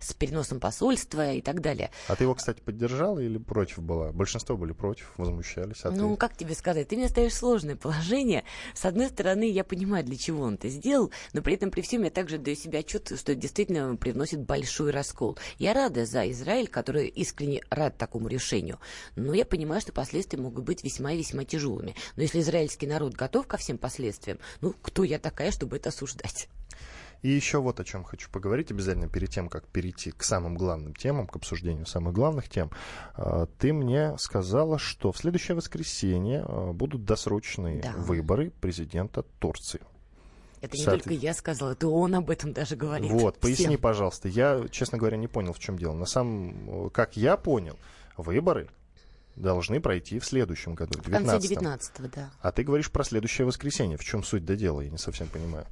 с 0.00 0.14
переносом 0.14 0.58
посольства 0.58 1.32
и 1.32 1.42
так 1.42 1.60
далее. 1.60 1.90
А 2.08 2.16
ты 2.16 2.24
его, 2.24 2.34
кстати, 2.34 2.60
поддержала 2.60 3.18
или 3.18 3.38
против 3.38 3.80
была? 3.80 4.12
Большинство 4.12 4.56
были 4.56 4.72
против, 4.72 5.12
возмущались. 5.16 5.84
А 5.84 5.90
ну, 5.90 6.12
ты... 6.12 6.16
как 6.16 6.36
тебе 6.36 6.54
сказать? 6.54 6.88
Ты 6.88 6.96
мне 6.96 7.08
ставишь 7.08 7.34
сложное 7.34 7.76
положение. 7.76 8.44
С 8.74 8.84
одной 8.84 9.08
стороны, 9.08 9.50
я 9.50 9.64
понимаю, 9.64 10.04
для 10.04 10.16
чего 10.16 10.44
он 10.44 10.54
это 10.54 10.68
сделал, 10.68 11.10
но 11.34 11.42
при 11.42 11.54
этом, 11.54 11.70
при 11.70 11.82
всем, 11.82 12.04
я 12.04 12.10
также 12.10 12.38
даю 12.38 12.56
себе 12.56 12.78
отчет, 12.78 13.12
что 13.18 13.32
это 13.32 13.34
действительно 13.34 13.96
привносит 13.96 14.40
большой 14.40 14.90
раскол. 14.90 15.38
Я 15.58 15.74
рада 15.74 16.06
за 16.06 16.30
Израиль, 16.30 16.68
который 16.68 17.12
искренне 17.34 17.60
рад 17.70 17.98
такому 17.98 18.28
решению. 18.28 18.78
Но 19.16 19.34
я 19.34 19.44
понимаю, 19.44 19.80
что 19.80 19.92
последствия 19.92 20.40
могут 20.40 20.64
быть 20.64 20.84
весьма 20.84 21.12
и 21.12 21.18
весьма 21.18 21.44
тяжелыми. 21.44 21.94
Но 22.16 22.22
если 22.22 22.40
израильский 22.40 22.86
народ 22.86 23.14
готов 23.14 23.46
ко 23.46 23.56
всем 23.56 23.76
последствиям, 23.76 24.38
ну, 24.60 24.74
кто 24.80 25.02
я 25.04 25.18
такая, 25.18 25.50
чтобы 25.50 25.76
это 25.76 25.88
осуждать? 25.88 26.48
И 27.22 27.30
еще 27.30 27.58
вот 27.58 27.80
о 27.80 27.84
чем 27.84 28.04
хочу 28.04 28.30
поговорить 28.30 28.70
обязательно 28.70 29.08
перед 29.08 29.30
тем, 29.30 29.48
как 29.48 29.66
перейти 29.66 30.10
к 30.10 30.22
самым 30.22 30.56
главным 30.56 30.94
темам, 30.94 31.26
к 31.26 31.36
обсуждению 31.36 31.86
самых 31.86 32.12
главных 32.12 32.50
тем. 32.50 32.70
А, 33.14 33.46
ты 33.58 33.72
мне 33.72 34.16
сказала, 34.18 34.78
что 34.78 35.10
в 35.10 35.16
следующее 35.16 35.54
воскресенье 35.56 36.44
а, 36.46 36.72
будут 36.72 37.04
досрочные 37.04 37.80
да. 37.80 37.92
выборы 37.92 38.50
президента 38.60 39.22
Турции. 39.38 39.80
Это 40.64 40.76
не 40.76 40.84
только 40.84 41.12
я 41.12 41.34
сказала, 41.34 41.72
это 41.72 41.88
он 41.88 42.14
об 42.14 42.30
этом 42.30 42.52
даже 42.52 42.76
говорит. 42.76 43.10
Вот, 43.10 43.38
поясни, 43.38 43.66
Всем. 43.66 43.80
пожалуйста. 43.80 44.28
Я, 44.28 44.66
честно 44.70 44.98
говоря, 44.98 45.16
не 45.16 45.28
понял, 45.28 45.52
в 45.52 45.58
чем 45.58 45.78
дело. 45.78 45.94
На 45.94 46.06
самом, 46.06 46.90
как 46.90 47.16
я 47.16 47.36
понял, 47.36 47.78
выборы 48.16 48.68
должны 49.36 49.80
пройти 49.80 50.18
в 50.18 50.24
следующем 50.24 50.74
году, 50.74 50.98
в 50.98 51.04
19 51.04 51.26
В 51.26 51.30
конце 51.32 51.48
19 51.48 52.10
да. 52.10 52.30
А 52.40 52.52
ты 52.52 52.62
говоришь 52.62 52.90
про 52.90 53.04
следующее 53.04 53.46
воскресенье. 53.46 53.96
В 53.96 54.04
чем 54.04 54.22
суть 54.22 54.44
до 54.44 54.56
дела? 54.56 54.80
Я 54.80 54.90
не 54.90 54.98
совсем 54.98 55.26
понимаю. 55.28 55.66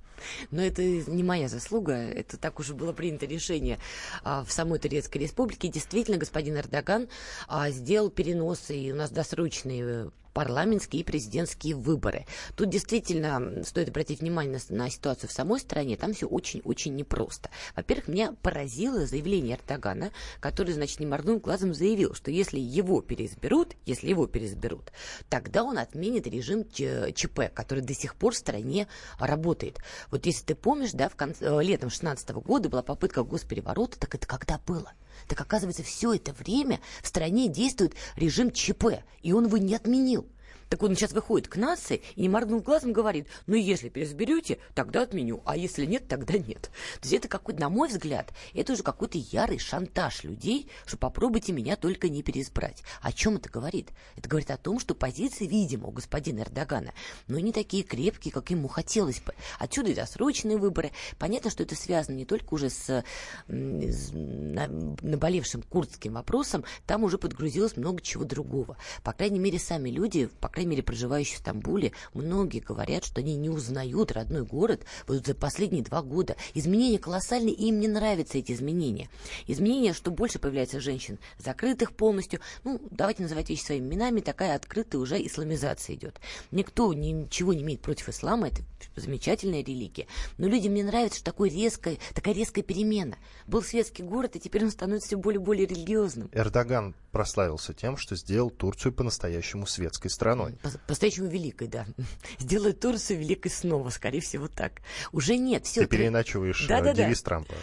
Но 0.51 0.63
это 0.63 0.83
не 0.83 1.23
моя 1.23 1.49
заслуга. 1.49 1.95
Это 1.95 2.37
так 2.37 2.61
уже 2.61 2.75
было 2.75 2.93
принято 2.93 3.27
решение 3.27 3.79
а, 4.25 4.45
в 4.45 4.53
самой 4.53 4.79
Турецкой 4.79 5.19
Республике. 5.19 5.69
Действительно, 5.69 6.19
господин 6.19 6.57
Эрдоган 6.57 7.09
а, 7.49 7.71
сделал 7.71 8.11
переносы, 8.11 8.77
и 8.77 8.93
у 8.93 8.97
нас 8.97 9.11
досрочные 9.11 10.11
парламентские 10.33 11.03
и 11.03 11.05
президентские 11.05 11.75
выборы. 11.75 12.27
Тут 12.57 12.71
действительно 12.71 13.63
стоит 13.65 13.89
обратить 13.89 14.21
внимание 14.21 14.59
на, 14.69 14.77
на 14.77 14.91
ситуацию 14.91 15.29
в 15.29 15.33
самой 15.33 15.61
стране. 15.61 15.97
Там 15.97 16.13
все 16.13 16.27
очень-очень 16.27 16.95
непросто. 16.97 17.51
Во-первых, 17.77 18.09
меня 18.09 18.35
поразило 18.43 19.07
заявление 19.07 19.57
Эрдогана, 19.57 20.11
который, 20.41 20.75
значит, 20.75 21.01
не 21.01 21.07
моргнув 21.07 21.43
глазом 21.43 21.75
заявил, 21.75 22.15
что 22.15 22.31
если 22.31 22.59
его 22.59 23.01
переизберут, 23.01 23.77
если 23.87 24.09
его 24.09 24.27
переизберут, 24.27 24.93
тогда 25.29 25.65
он 25.65 25.79
отменит 25.79 26.27
режим 26.27 26.65
ЧП, 26.65 27.53
который 27.55 27.83
до 27.83 27.95
сих 27.95 28.15
пор 28.15 28.35
в 28.35 28.39
стране 28.39 28.89
работает. 29.19 29.79
Вот 30.11 30.27
если 30.27 30.45
ты 30.45 30.55
помнишь, 30.55 30.93
да, 30.93 31.09
в 31.09 31.17
конце, 31.17 31.45
э, 31.45 31.63
летом 31.63 31.91
16 31.91 32.31
года 32.31 32.69
была 32.69 32.83
попытка 32.83 33.23
госпереворота, 33.23 33.99
так 33.99 34.15
это 34.15 34.27
когда 34.27 34.59
было? 34.67 34.93
Так 35.29 35.41
оказывается, 35.41 35.83
все 35.83 36.15
это 36.15 36.33
время 36.33 36.81
в 37.03 37.09
стране 37.09 37.49
действует 37.49 37.95
режим 38.17 38.51
ЧП, 38.51 39.03
и 39.23 39.33
он 39.33 39.47
его 39.47 39.59
не 39.59 39.75
отменил. 39.75 40.29
Так 40.73 40.83
он 40.83 40.97
сейчас 40.97 41.13
выходит 41.13 41.49
к 41.49 41.57
нации 41.57 42.01
и, 42.17 42.23
не 42.23 42.31
моргнув 42.31 42.63
глазом, 42.63 42.95
говорит, 42.95 43.27
ну, 43.47 43.57
если 43.57 43.91
переизберете, 43.91 44.59
тогда 44.75 45.03
отменю, 45.03 45.43
а 45.45 45.55
если 45.55 45.85
нет, 45.85 46.09
тогда 46.09 46.39
нет. 46.39 46.71
То 46.95 47.03
есть 47.03 47.13
это 47.13 47.29
какой-то, 47.29 47.61
на 47.61 47.69
мой 47.69 47.91
взгляд, 47.91 48.33
это 48.55 48.73
уже 48.73 48.83
какой-то 48.83 49.19
ярый 49.19 49.59
шантаж 49.59 50.25
людей, 50.25 50.71
что 50.87 50.97
попробуйте 50.97 51.53
меня 51.53 51.77
только 51.77 52.09
не 52.09 52.23
переизбрать. 52.23 52.83
О 53.03 53.13
чем 53.13 53.37
это 53.37 53.51
говорит? 53.51 53.91
Это 54.17 54.31
говорит 54.31 54.51
о 54.51 54.57
том, 54.57 54.81
что 54.81 54.95
позиции, 54.95 55.47
видимо, 55.47 55.89
у 55.89 55.91
господина 55.91 56.41
Эрдогана, 56.41 56.95
но 57.27 57.39
не 57.39 57.53
такие 57.53 57.83
крепкие, 57.83 58.33
как 58.33 58.49
ему 58.49 58.69
хотелось 58.69 59.21
бы. 59.21 59.35
Отсюда 59.59 59.91
и 59.91 59.95
досрочные 59.95 60.57
выборы. 60.57 60.93
Понятно, 61.19 61.51
что 61.51 61.65
это 61.65 61.77
связано 61.77 62.17
не 62.17 62.25
только 62.25 62.55
уже 62.55 62.71
с, 62.71 63.05
с 63.47 64.11
наболевшим 64.11 65.65
курдским 65.65 66.15
вопросом, 66.15 66.65
там 66.87 67.05
уже 67.05 67.19
подгрузилось 67.19 67.77
много 67.77 68.01
чего 68.01 68.25
другого. 68.25 68.79
По 69.03 69.13
крайней 69.13 69.39
мере, 69.39 69.59
сами 69.59 69.91
люди, 69.91 70.31
по 70.41 70.49
крайней 70.49 70.62
мере, 70.67 70.83
проживающие 70.83 71.37
в 71.37 71.41
Стамбуле, 71.41 71.93
многие 72.15 72.61
говорят, 72.61 73.05
что 73.05 73.21
они 73.21 73.37
не 73.37 73.51
узнают 73.51 74.13
родной 74.13 74.45
город 74.45 74.85
вот 75.07 75.27
за 75.27 75.35
последние 75.35 75.83
два 75.83 76.03
года. 76.03 76.37
Изменения 76.55 76.99
колоссальные, 76.99 77.55
и 77.55 77.69
им 77.69 77.81
не 77.81 77.89
нравятся 77.89 78.39
эти 78.39 78.53
изменения. 78.53 79.09
Изменения, 79.47 79.93
что 79.93 80.11
больше 80.11 80.39
появляется 80.39 80.81
женщин, 80.81 81.19
закрытых 81.39 81.93
полностью. 81.93 82.41
Ну, 82.65 82.81
давайте 82.91 83.23
называть 83.23 83.51
вещи 83.51 83.65
своими 83.65 83.87
именами, 83.87 84.21
такая 84.21 84.57
открытая 84.57 85.01
уже 85.01 85.25
исламизация 85.25 85.97
идет. 85.97 86.21
Никто 86.51 86.93
ничего 86.93 87.53
не 87.53 87.63
имеет 87.63 87.81
против 87.81 88.09
ислама, 88.09 88.49
это 88.49 88.63
замечательная 88.97 89.63
религия. 89.63 90.07
Но 90.39 90.49
людям 90.49 90.75
не 90.75 90.83
нравится, 90.83 91.19
что 91.19 91.31
такой 91.31 91.51
резкая, 91.51 91.99
такая 92.15 92.35
резкая 92.35 92.65
перемена. 92.65 93.17
Был 93.47 93.63
светский 93.63 94.03
город, 94.03 94.37
и 94.37 94.41
теперь 94.41 94.65
он 94.65 94.71
становится 94.71 95.09
все 95.09 95.17
более 95.17 95.41
и 95.41 95.45
более 95.45 95.67
религиозным. 95.67 96.31
Эрдоган 96.33 96.95
прославился 97.11 97.75
тем, 97.75 97.97
что 97.97 98.17
сделал 98.17 98.51
Турцию 98.51 98.93
по-настоящему 98.93 99.67
светской 99.67 100.09
страной. 100.09 100.52
По-настоящему 100.87 101.29
великой, 101.29 101.69
да. 101.69 101.87
Сделает 102.39 102.81
Турцию 102.81 103.21
великой 103.21 103.51
снова, 103.51 103.91
скорее 103.91 104.21
всего, 104.21 104.49
так. 104.49 104.83
Уже 105.13 105.37
нет. 105.37 105.67
Все, 105.67 105.83
ты, 105.83 105.87
ты 105.87 105.97
переначиваешь 105.99 106.67
да, 106.67 106.81
да, 106.81 106.93
девиз 106.93 107.23
да. 107.23 107.29
Трампа, 107.29 107.55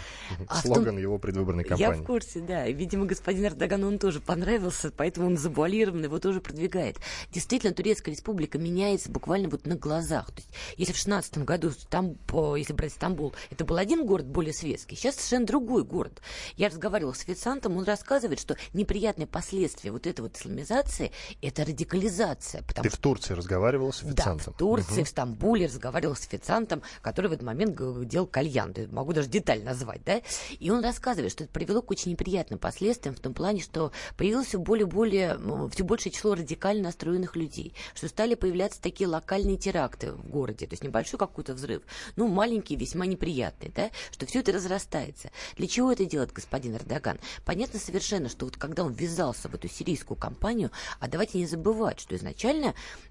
а 0.48 0.62
слоган 0.62 0.86
том... 0.86 0.98
его 0.98 1.17
предвыборной 1.17 1.63
кампании. 1.63 1.98
Я 1.98 2.01
в 2.01 2.05
курсе, 2.05 2.39
да. 2.39 2.67
Видимо, 2.67 3.05
господин 3.05 3.46
Эрдоган, 3.46 3.84
он 3.84 4.00
тоже 4.00 4.19
понравился, 4.19 4.91
поэтому 4.91 5.27
он 5.27 5.38
забуалирован, 5.38 6.03
его 6.03 6.19
тоже 6.19 6.41
продвигает. 6.41 6.98
Действительно, 7.31 7.74
Турецкая 7.74 8.13
республика 8.13 8.58
меняется 8.58 9.10
буквально 9.10 9.50
вот 9.50 9.65
на 9.65 9.75
глазах. 9.75 10.27
То 10.31 10.38
есть, 10.38 10.50
если 10.77 10.93
в 10.93 10.98
16 10.98 11.39
году, 11.39 11.72
там, 11.89 12.15
если 12.55 12.74
брать 12.74 12.93
Стамбул, 12.93 13.34
это 13.50 13.65
был 13.65 13.77
один 13.77 14.05
город 14.05 14.27
более 14.27 14.53
светский, 14.53 14.96
сейчас 14.96 15.15
совершенно 15.15 15.46
другой 15.46 15.84
город. 15.84 16.22
Я 16.55 16.69
разговаривала 16.69 17.13
с 17.13 17.24
официантом, 17.24 17.77
он 17.77 17.84
рассказывает, 17.84 18.39
что 18.39 18.55
неприятные 18.74 19.27
последствия 19.27 19.91
вот 19.91 20.08
этой 20.08 20.22
вот 20.22 20.38
исламизации– 20.38 21.12
это 21.41 21.65
радикализация, 21.65 22.63
Там... 22.79 22.89
Ты 22.89 22.95
в 22.95 22.98
Турции 22.98 23.33
разговаривала 23.33 23.91
с 23.91 24.03
официантом? 24.03 24.38
Да, 24.45 24.51
в 24.51 24.57
Турции, 24.57 25.01
угу. 25.01 25.05
в 25.05 25.09
Стамбуле 25.09 25.65
разговаривала 25.65 26.15
с 26.15 26.25
официантом, 26.25 26.81
который 27.01 27.27
в 27.27 27.33
этот 27.33 27.45
момент 27.45 27.77
делал 28.07 28.25
кальян. 28.25 28.74
Могу 28.91 29.13
даже 29.13 29.27
деталь 29.27 29.63
назвать, 29.63 30.03
да? 30.05 30.21
И 30.59 30.69
он 30.69 30.83
рассказывает, 30.83 31.31
что 31.31 31.43
это 31.43 31.51
привело 31.51 31.81
к 31.81 31.91
очень 31.91 32.12
неприятным 32.12 32.59
последствиям 32.59 33.15
в 33.15 33.19
том 33.19 33.33
плане, 33.33 33.62
что 33.62 33.91
появилось 34.15 34.48
все 34.48 34.59
более 34.59 34.86
более, 34.86 35.38
все 35.71 35.83
большее 35.83 36.12
число 36.12 36.36
радикально 36.36 36.83
настроенных 36.83 37.36
людей, 37.36 37.74
что 37.93 38.07
стали 38.07 38.36
появляться 38.36 38.81
такие 38.81 39.07
локальные 39.07 39.57
теракты 39.57 40.12
в 40.12 40.29
городе, 40.29 40.67
то 40.67 40.74
есть 40.74 40.83
небольшой 40.83 41.19
какой-то 41.19 41.53
взрыв, 41.53 41.81
ну, 42.15 42.27
маленький, 42.27 42.75
весьма 42.75 43.05
неприятный, 43.05 43.71
да, 43.75 43.89
что 44.12 44.25
все 44.25 44.39
это 44.39 44.51
разрастается. 44.51 45.31
Для 45.57 45.67
чего 45.67 45.91
это 45.91 46.05
делает 46.05 46.31
господин 46.31 46.75
Эрдоган? 46.75 47.19
Понятно 47.45 47.79
совершенно, 47.79 48.29
что 48.29 48.45
вот 48.45 48.57
когда 48.57 48.83
он 48.83 48.93
ввязался 48.93 49.50
в 49.50 49.55
эту 49.55 49.67
сирийскую 49.67 50.17
кампанию, 50.17 50.71
а 51.00 51.07
давайте 51.07 51.38
не 51.38 51.45
забывать, 51.45 52.00
что 52.00 52.15
изначально 52.15 52.58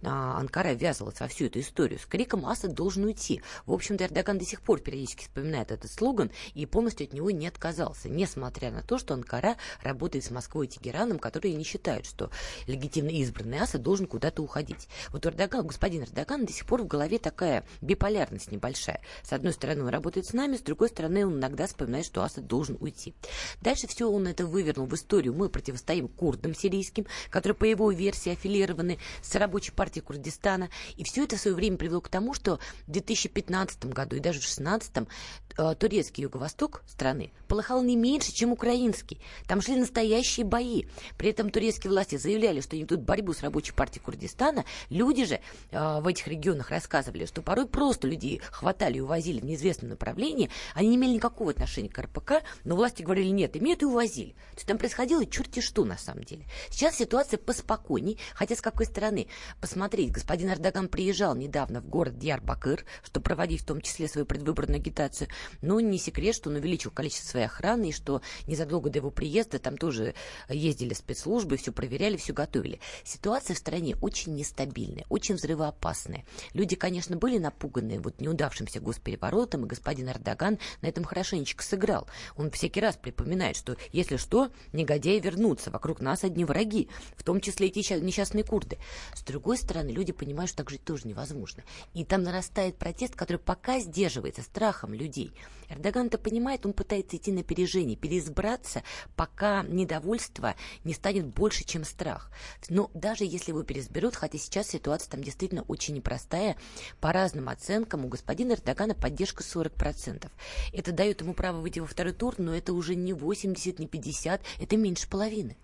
а, 0.03 0.39
Анкара 0.39 0.73
ввязывалась 0.73 1.21
во 1.21 1.29
всю 1.29 1.47
эту 1.47 1.61
историю 1.61 1.99
с 1.99 2.07
криком 2.07 2.47
«Асад 2.47 2.75
должен 2.75 3.05
уйти». 3.05 3.43
В 3.67 3.73
общем-то, 3.73 4.05
Эрдоган 4.05 4.39
до 4.39 4.45
сих 4.45 4.63
пор 4.63 4.81
периодически 4.81 5.23
вспоминает 5.23 5.71
этот 5.71 5.91
слоган 5.91 6.31
и 6.55 6.67
полностью 6.67 7.07
от 7.07 7.13
него 7.13 7.31
не 7.31 7.47
отказался, 7.47 8.09
несмотря 8.09 8.71
на 8.71 8.83
то, 8.83 8.99
что 8.99 9.15
Анкара 9.15 9.57
работает 9.83 10.25
с 10.25 10.31
Москвой 10.31 10.67
и 10.67 10.69
Тегераном, 10.69 11.19
которые 11.19 11.55
не 11.55 11.65
считают, 11.65 12.07
что 12.07 12.31
легитимно 12.67 13.11
избранный 13.11 13.59
Асад 13.59 13.83
должен 13.83 14.07
куда-то 14.07 14.43
уходить. 14.43 14.89
Вот 15.11 15.27
у 15.27 15.29
Эрдогана, 15.29 15.65
господин 15.65 16.05
Эрдоган 16.05 16.45
до 16.47 16.53
сих 16.53 16.67
пор 16.67 16.83
в 16.83 16.87
голове 16.87 17.19
такая 17.19 17.65
биполярность 17.81 18.53
небольшая. 18.53 19.01
С 19.23 19.33
одной 19.33 19.53
стороны, 19.53 19.83
он 19.83 19.89
работает 19.89 20.27
с 20.27 20.33
нами, 20.33 20.57
с 20.57 20.61
другой 20.61 20.89
стороны, 20.89 21.27
он 21.27 21.39
иногда 21.39 21.67
вспоминает, 21.67 22.07
что 22.07 22.23
Асад 22.23 22.47
должен 22.47 22.77
уйти. 22.81 23.15
Дальше 23.61 23.87
все 23.87 24.11
он 24.11 24.27
это 24.27 24.47
вывернул 24.47 24.87
в 24.87 24.95
историю. 24.95 25.35
Мы 25.35 25.49
противостоим 25.49 26.09
курдам 26.09 26.55
сирийским, 26.55 27.07
которые, 27.31 27.57
по 27.57 27.65
его 27.65 27.91
версии, 27.91 28.33
аффилированы 28.33 28.99
с 29.23 29.35
рабочей 29.39 29.73
партией 29.73 30.05
Курдистана. 30.05 30.71
И 30.97 31.05
все 31.05 31.25
это 31.25 31.37
в 31.37 31.41
свое 31.41 31.55
время 31.55 31.77
привело 31.77 32.01
к 32.01 32.09
тому, 32.09 32.35
что 32.35 32.59
в 32.87 32.91
2015 32.91 33.87
году 33.87 34.17
и 34.17 34.21
даже 34.21 34.39
в 34.39 34.43
2016 34.43 35.09
э, 35.57 35.75
турецкий 35.75 36.23
юго-восток 36.23 36.83
страны 36.87 37.33
полыхал 37.47 37.83
не 37.83 37.97
меньше, 37.97 38.33
чем 38.33 38.53
украинский. 38.53 39.21
Там 39.47 39.61
шли 39.61 39.77
настоящие 39.77 40.45
бои. 40.45 40.85
При 41.17 41.31
этом 41.31 41.51
турецкие 41.51 41.91
власти 41.91 42.17
заявляли, 42.17 42.61
что 42.61 42.77
они 42.77 42.83
ведут 42.83 43.01
борьбу 43.01 43.33
с 43.33 43.43
рабочей 43.43 43.73
партией 43.73 44.03
Курдистана. 44.03 44.65
Люди 44.91 45.25
же 45.25 45.41
э, 45.71 46.01
в 46.01 46.07
этих 46.07 46.27
регионах 46.27 46.71
рассказывали, 46.71 47.27
что 47.27 47.43
порой 47.43 47.67
просто 47.67 48.07
людей 48.07 48.41
хватали 48.51 48.99
и 48.99 49.01
увозили 49.01 49.41
в 49.41 49.45
неизвестном 49.45 49.91
направлении. 49.91 50.51
Они 50.75 50.89
не 50.89 50.97
имели 50.97 51.13
никакого 51.13 51.51
отношения 51.51 51.89
к 51.89 51.99
РПК, 51.99 52.43
но 52.65 52.77
власти 52.77 53.03
говорили, 53.03 53.29
нет, 53.29 53.57
имеют 53.57 53.83
и 53.83 53.87
увозили. 53.87 54.33
То 54.33 54.57
есть 54.57 54.67
там 54.67 54.79
происходило 54.79 55.25
черти 55.25 55.61
что 55.61 55.85
на 55.85 55.97
самом 55.97 56.25
деле. 56.25 56.45
Сейчас 56.71 56.97
ситуация 56.97 57.39
поспокойней, 57.39 58.19
хотя 58.35 58.57
с 58.57 58.61
какой 58.61 58.87
стороны 58.87 59.28
посмотреть. 59.61 60.13
Господин 60.13 60.51
Эрдоган 60.51 60.89
приезжал 60.89 61.35
недавно 61.35 61.81
в 61.81 61.89
город 61.89 62.19
Дьярбакыр, 62.19 62.85
чтобы 63.03 63.25
проводить 63.25 63.63
в 63.63 63.67
том 63.67 63.81
числе 63.81 64.09
свою 64.09 64.27
предвыборную 64.27 64.77
агитацию, 64.77 65.29
но 65.63 65.81
не 65.81 65.99
секрет, 65.99 66.35
что 66.35 66.51
он 66.51 66.57
увеличил 66.57 66.91
количество 66.91 67.29
своей 67.29 67.47
охраны, 67.47 67.91
и 67.91 67.93
что 67.93 68.23
незадолго 68.47 68.91
до 68.91 68.99
его 68.99 69.11
приезда 69.11 69.59
там 69.59 69.77
тоже 69.77 70.15
ездили 70.49 70.95
спецслужбы, 70.95 71.57
все 71.57 71.73
проверяли, 71.73 72.17
все 72.17 72.33
готовили. 72.33 72.81
Ситуация 73.05 73.55
в 73.55 73.59
стране 73.59 73.97
очень 74.01 74.35
нестабильная, 74.35 75.05
очень 75.09 75.37
взрывоопасная. 75.37 76.25
Люди, 76.53 76.77
конечно, 76.77 77.17
были 77.17 77.39
напуганы 77.39 78.01
вот 78.01 78.21
неудавшимся 78.21 78.81
госпереворотом, 78.81 79.65
и 79.65 79.69
господин 79.69 80.09
Эрдоган 80.09 80.59
на 80.83 80.87
этом 80.87 81.05
хорошенечко 81.05 81.63
сыграл. 81.63 82.09
Он 82.37 82.51
всякий 82.51 82.81
раз 82.81 82.97
припоминает, 82.97 83.57
что 83.57 83.77
если 83.93 84.17
что, 84.17 84.51
негодяи 84.73 85.19
вернутся, 85.21 85.71
вокруг 85.71 86.01
нас 86.01 86.25
одни 86.25 86.45
враги, 86.45 86.89
в 87.17 87.23
том 87.23 87.41
числе 87.41 87.69
эти 87.69 87.79
несчастные 88.01 88.45
курды. 88.45 88.79
С 89.19 89.23
другой 89.23 89.59
стороны, 89.59 89.91
люди 89.91 90.13
понимают, 90.13 90.49
что 90.49 90.59
так 90.59 90.71
жить 90.71 90.85
тоже 90.85 91.09
невозможно. 91.09 91.65
И 91.93 92.05
там 92.05 92.23
нарастает 92.23 92.77
протест, 92.77 93.17
который 93.17 93.39
пока 93.39 93.81
сдерживается 93.81 94.43
страхом 94.43 94.95
людей. 94.95 95.33
Эрдоган 95.69 96.07
это 96.07 96.19
понимает, 96.19 96.65
он 96.65 96.73
пытается 96.73 97.17
идти 97.17 97.33
на 97.33 97.41
опережение, 97.41 97.97
переизбраться, 97.97 98.85
пока 99.17 99.65
недовольство 99.65 100.55
не 100.85 100.95
станет 100.95 101.27
больше, 101.27 101.65
чем 101.65 101.83
страх. 101.83 102.31
Но 102.69 102.93
даже 102.95 103.25
если 103.25 103.51
его 103.51 103.65
переизберут, 103.65 104.15
хотя 104.15 104.39
сейчас 104.39 104.69
ситуация 104.69 105.11
там 105.11 105.25
действительно 105.25 105.63
очень 105.63 105.97
непростая, 105.97 106.57
по 107.01 107.13
разным 107.13 107.49
оценкам 107.49 108.05
у 108.05 108.09
господина 108.09 108.53
Эрдогана 108.53 108.95
поддержка 108.95 109.43
40%. 109.43 110.31
Это 110.73 110.93
дает 110.93 111.23
ему 111.23 111.35
право 111.35 111.61
выйти 111.61 111.81
во 111.81 111.87
второй 111.87 112.13
тур, 112.13 112.37
но 112.39 112.55
это 112.55 112.73
уже 112.73 112.95
не 112.95 113.13
80, 113.13 113.81
не 113.81 113.89
50, 113.89 114.41
это 114.61 114.77
меньше 114.77 115.09
половины. 115.11 115.57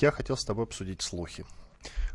Я 0.00 0.12
хотел 0.12 0.36
с 0.36 0.44
тобой 0.44 0.62
обсудить 0.62 1.02
слухи. 1.02 1.44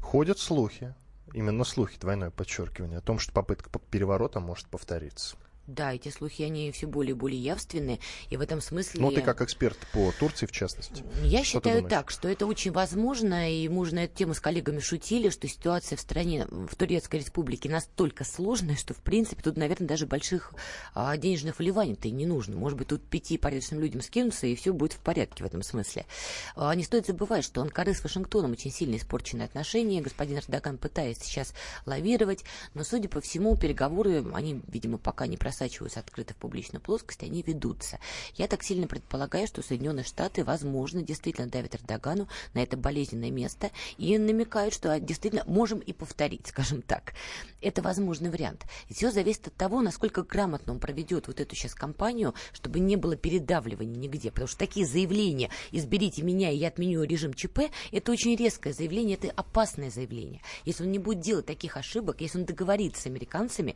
Ходят 0.01 0.39
слухи, 0.39 0.93
именно 1.33 1.63
слухи, 1.63 1.99
двойное 1.99 2.31
подчеркивание, 2.31 2.99
о 2.99 3.01
том, 3.01 3.19
что 3.19 3.31
попытка 3.31 3.69
переворота 3.91 4.39
может 4.39 4.67
повториться. 4.67 5.37
Да, 5.69 5.93
эти 5.93 6.09
слухи, 6.09 6.41
они 6.41 6.71
все 6.71 6.87
более 6.87 7.11
и 7.11 7.13
более 7.13 7.39
явственны, 7.39 7.99
и 8.31 8.37
в 8.37 8.41
этом 8.41 8.59
смысле... 8.59 9.01
Ну, 9.01 9.11
ты 9.11 9.21
как 9.21 9.41
эксперт 9.41 9.77
по 9.93 10.11
Турции, 10.19 10.47
в 10.47 10.51
частности. 10.51 11.03
Я 11.23 11.43
что 11.43 11.59
считаю 11.59 11.83
так, 11.83 12.09
что 12.09 12.27
это 12.27 12.47
очень 12.47 12.71
возможно, 12.71 13.51
и 13.53 13.67
мы 13.67 13.81
уже 13.81 13.93
на 13.93 14.05
эту 14.05 14.15
тему 14.15 14.33
с 14.33 14.39
коллегами 14.39 14.79
шутили, 14.79 15.29
что 15.29 15.47
ситуация 15.47 15.95
в 15.95 16.01
стране, 16.01 16.47
в 16.49 16.75
Турецкой 16.75 17.17
Республике 17.17 17.69
настолько 17.69 18.23
сложная, 18.23 18.75
что, 18.75 18.95
в 18.95 19.03
принципе, 19.03 19.43
тут, 19.43 19.57
наверное, 19.57 19.87
даже 19.87 20.07
больших 20.07 20.53
а, 20.95 21.15
денежных 21.17 21.59
вливаний-то 21.59 22.07
и 22.07 22.11
не 22.11 22.25
нужно. 22.25 22.57
Может 22.57 22.75
быть, 22.79 22.87
тут 22.87 23.03
пяти 23.03 23.37
порядочным 23.37 23.79
людям 23.79 24.01
скинуться, 24.01 24.47
и 24.47 24.55
все 24.55 24.73
будет 24.73 24.93
в 24.93 24.99
порядке 24.99 25.43
в 25.43 25.45
этом 25.45 25.61
смысле. 25.61 26.07
А, 26.55 26.73
не 26.73 26.83
стоит 26.83 27.05
забывать, 27.05 27.45
что 27.45 27.61
Анкары 27.61 27.93
с 27.93 28.03
Вашингтоном 28.03 28.53
очень 28.53 28.71
сильно 28.71 28.95
испорчены 28.95 29.43
отношения, 29.43 30.01
господин 30.01 30.39
Эрдоган 30.39 30.79
пытается 30.79 31.25
сейчас 31.25 31.53
лавировать, 31.85 32.43
но, 32.73 32.83
судя 32.83 33.07
по 33.07 33.21
всему, 33.21 33.55
переговоры, 33.55 34.25
они, 34.33 34.63
видимо, 34.67 34.97
пока 34.97 35.27
не 35.27 35.37
просят 35.37 35.58
просачиваются 35.59 35.99
открыто 35.99 36.33
в 36.33 36.37
публичную 36.37 36.81
плоскость, 36.81 37.23
они 37.23 37.41
ведутся. 37.41 37.99
Я 38.35 38.47
так 38.47 38.63
сильно 38.63 38.87
предполагаю, 38.87 39.45
что 39.45 39.61
Соединенные 39.61 40.05
Штаты, 40.05 40.45
возможно, 40.45 41.01
действительно 41.01 41.47
давят 41.47 41.75
Эрдогану 41.75 42.29
на 42.53 42.63
это 42.63 42.77
болезненное 42.77 43.29
место 43.29 43.71
и 43.97 44.17
намекают, 44.17 44.73
что 44.73 44.97
действительно 44.99 45.43
можем 45.45 45.79
и 45.79 45.91
повторить, 45.91 46.47
скажем 46.47 46.81
так. 46.81 47.13
Это 47.61 47.81
возможный 47.81 48.29
вариант. 48.29 48.65
Все 48.89 49.11
зависит 49.11 49.47
от 49.47 49.55
того, 49.55 49.81
насколько 49.81 50.23
грамотно 50.23 50.73
он 50.73 50.79
проведет 50.79 51.27
вот 51.27 51.41
эту 51.41 51.55
сейчас 51.55 51.75
кампанию, 51.75 52.33
чтобы 52.53 52.79
не 52.79 52.95
было 52.95 53.17
передавливания 53.17 53.97
нигде. 53.97 54.31
Потому 54.31 54.47
что 54.47 54.59
такие 54.59 54.85
заявления 54.85 55.49
«изберите 55.71 56.21
меня, 56.21 56.51
и 56.51 56.57
я 56.57 56.69
отменю 56.69 57.03
режим 57.03 57.33
ЧП» 57.33 57.59
это 57.91 58.11
очень 58.11 58.35
резкое 58.35 58.71
заявление, 58.71 59.17
это 59.17 59.31
опасное 59.35 59.89
заявление. 59.89 60.41
Если 60.63 60.83
он 60.83 60.91
не 60.91 60.99
будет 60.99 61.19
делать 61.19 61.45
таких 61.45 61.75
ошибок, 61.75 62.21
если 62.21 62.39
он 62.39 62.45
договорится 62.45 63.01
с 63.01 63.05
американцами, 63.07 63.75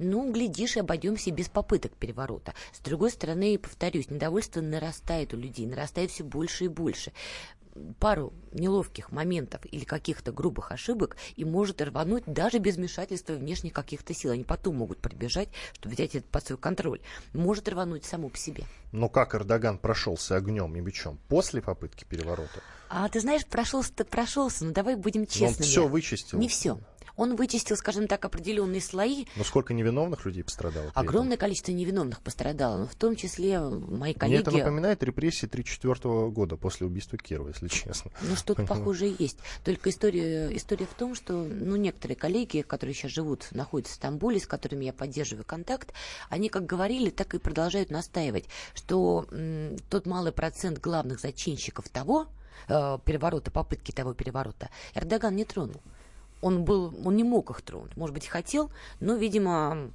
ну, 0.00 0.32
глядишь, 0.32 0.76
и 0.76 0.80
обойдемся 0.80 1.30
без 1.30 1.48
попыток 1.48 1.92
переворота. 1.92 2.54
С 2.72 2.80
другой 2.80 3.10
стороны, 3.10 3.58
повторюсь, 3.58 4.10
недовольство 4.10 4.60
нарастает 4.60 5.34
у 5.34 5.36
людей, 5.36 5.66
нарастает 5.66 6.10
все 6.10 6.24
больше 6.24 6.64
и 6.64 6.68
больше 6.68 7.12
пару 7.98 8.32
неловких 8.52 9.12
моментов 9.12 9.60
или 9.70 9.84
каких-то 9.84 10.32
грубых 10.32 10.72
ошибок 10.72 11.16
и 11.36 11.44
может 11.44 11.80
рвануть 11.80 12.24
даже 12.26 12.58
без 12.58 12.76
вмешательства 12.76 13.34
внешних 13.34 13.72
каких-то 13.72 14.14
сил. 14.14 14.32
Они 14.32 14.44
потом 14.44 14.76
могут 14.76 14.98
прибежать, 14.98 15.48
чтобы 15.74 15.94
взять 15.94 16.14
это 16.14 16.26
под 16.28 16.46
свой 16.46 16.58
контроль. 16.58 17.00
Может 17.32 17.68
рвануть 17.68 18.04
само 18.04 18.28
по 18.28 18.36
себе. 18.36 18.64
Но 18.92 19.08
как 19.08 19.34
Эрдоган 19.34 19.78
прошелся 19.78 20.36
огнем 20.36 20.74
и 20.74 20.80
мечом 20.80 21.18
после 21.28 21.62
попытки 21.62 22.04
переворота? 22.04 22.60
А 22.88 23.08
ты 23.08 23.20
знаешь, 23.20 23.46
прошелся-то 23.46 24.04
прошелся, 24.04 24.64
но 24.64 24.72
давай 24.72 24.96
будем 24.96 25.26
честными. 25.26 25.66
Он 25.66 25.70
все 25.70 25.86
вычистил. 25.86 26.38
Не 26.38 26.48
все 26.48 26.78
он 27.20 27.36
вычистил, 27.36 27.76
скажем 27.76 28.08
так, 28.08 28.24
определенные 28.24 28.80
слои. 28.80 29.26
Но 29.36 29.44
сколько 29.44 29.74
невиновных 29.74 30.24
людей 30.24 30.42
пострадало? 30.42 30.90
Огромное 30.94 31.36
количество 31.36 31.70
невиновных 31.70 32.22
пострадало, 32.22 32.78
но 32.78 32.86
в 32.86 32.94
том 32.94 33.14
числе 33.14 33.60
мои 33.60 34.14
коллеги... 34.14 34.40
Мне 34.40 34.40
это 34.40 34.50
напоминает 34.52 35.02
репрессии 35.02 35.46
1934 35.46 36.30
года 36.30 36.56
после 36.56 36.86
убийства 36.86 37.18
Кирова, 37.18 37.48
если 37.48 37.68
честно. 37.68 38.10
Ну, 38.22 38.36
что-то 38.36 38.64
похожее 38.64 39.14
есть. 39.18 39.36
Только 39.64 39.90
история, 39.90 40.56
история 40.56 40.86
в 40.86 40.94
том, 40.94 41.14
что 41.14 41.34
ну, 41.34 41.76
некоторые 41.76 42.16
коллеги, 42.16 42.62
которые 42.62 42.94
сейчас 42.94 43.10
живут, 43.10 43.48
находятся 43.50 43.92
в 43.92 43.96
Стамбуле, 43.96 44.40
с 44.40 44.46
которыми 44.46 44.86
я 44.86 44.94
поддерживаю 44.94 45.44
контакт, 45.44 45.92
они 46.30 46.48
как 46.48 46.64
говорили, 46.64 47.10
так 47.10 47.34
и 47.34 47.38
продолжают 47.38 47.90
настаивать, 47.90 48.46
что 48.72 49.26
м, 49.30 49.76
тот 49.90 50.06
малый 50.06 50.32
процент 50.32 50.78
главных 50.78 51.20
зачинщиков 51.20 51.86
того, 51.90 52.28
э, 52.68 52.98
переворота, 53.04 53.50
попытки 53.50 53.92
того 53.92 54.14
переворота, 54.14 54.70
Эрдоган 54.94 55.36
не 55.36 55.44
тронул 55.44 55.82
он 56.40 56.64
был, 56.64 56.94
он 57.04 57.16
не 57.16 57.24
мог 57.24 57.50
их 57.50 57.62
тронуть. 57.62 57.96
Может 57.96 58.14
быть, 58.14 58.26
хотел, 58.26 58.70
но, 59.00 59.14
видимо, 59.14 59.90